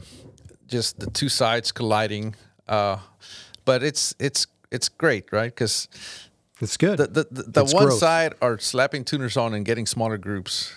[0.67, 2.35] just the two sides colliding.
[2.67, 2.97] Uh,
[3.65, 5.53] but it's it's it's great, right?
[5.53, 5.87] Because
[6.59, 6.99] it's good.
[6.99, 7.99] the the, the, the one growth.
[7.99, 10.73] side are slapping tuners on and getting smaller groups,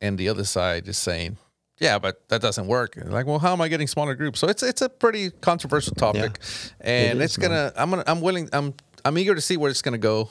[0.00, 1.36] and the other side is saying.
[1.78, 2.96] Yeah, but that doesn't work.
[3.04, 4.38] Like, well, how am I getting smaller groups?
[4.38, 6.38] So it's it's a pretty controversial topic,
[6.80, 7.72] and It it's gonna.
[7.76, 8.04] I'm gonna.
[8.06, 8.48] I'm willing.
[8.52, 10.28] I'm I'm eager to see where it's gonna go,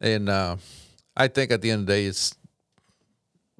[0.00, 0.56] and uh,
[1.16, 2.34] I think at the end of the day, it's.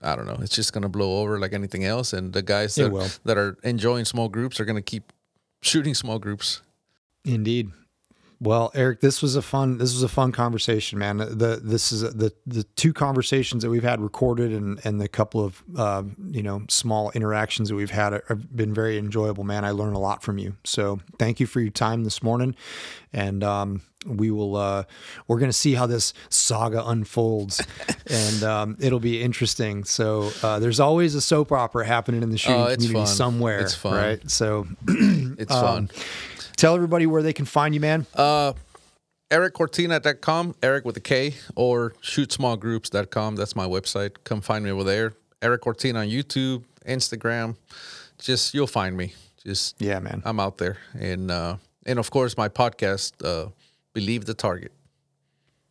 [0.02, 0.36] I don't know.
[0.40, 4.04] It's just gonna blow over like anything else, and the guys that that are enjoying
[4.04, 5.12] small groups are gonna keep
[5.62, 6.62] shooting small groups.
[7.24, 7.70] Indeed.
[8.38, 9.78] Well, Erik, this was a fun.
[9.78, 11.16] This was a fun conversation, man.
[11.16, 15.42] The this is the the two conversations that we've had recorded, and and the couple
[15.42, 19.64] of uh, you know small interactions that we've had have been very enjoyable, man.
[19.64, 20.54] I learned a lot from you.
[20.64, 22.54] So thank you for your time this morning,
[23.10, 24.84] and um, we will uh,
[25.28, 27.66] we're gonna see how this saga unfolds,
[28.06, 29.84] and um, it'll be interesting.
[29.84, 33.16] So uh, there's always a soap opera happening in the shooting Oh, it's community fun.
[33.16, 33.94] somewhere, It's fun.
[33.94, 34.30] right?
[34.30, 34.66] So
[35.38, 35.90] It's Um, fun.
[36.57, 38.07] Tell everybody where they can find you, man.
[38.15, 38.55] Uh,
[39.31, 43.37] ErikCortina.com, Eric with a K, or shootsmallgroups.com.
[43.37, 44.12] That's my website.
[44.24, 45.12] Come find me over there.
[45.43, 47.57] Erik Cortina on YouTube, Instagram.
[48.19, 49.12] Just you'll find me.
[49.45, 50.23] Just Yeah, man.
[50.24, 53.51] I'm out there, and uh, and of course my podcast, uh,
[53.93, 54.73] Believe the Target.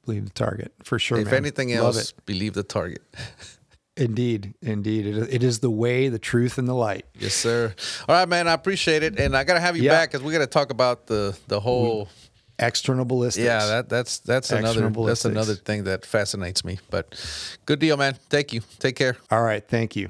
[0.05, 1.17] Believe the target for sure.
[1.17, 1.33] if man.
[1.33, 3.01] anything else, believe the target.
[3.97, 7.05] indeed, indeed, it, it is the way, the truth, and the light.
[7.19, 7.73] yes, sir.
[8.07, 8.47] All right, man.
[8.47, 9.91] I appreciate it, and I gotta have you Yeah.
[9.91, 12.09] back because we gotta talk about the the whole.
[12.57, 13.43] External ballistics.
[13.43, 16.79] Yeah, that that's that's another that's another thing that fascinates me.
[16.89, 17.13] But
[17.65, 18.15] good deal, man.
[18.29, 18.61] Thank you.
[18.79, 19.17] Take care.
[19.29, 19.61] All right.
[19.67, 20.09] Thank you.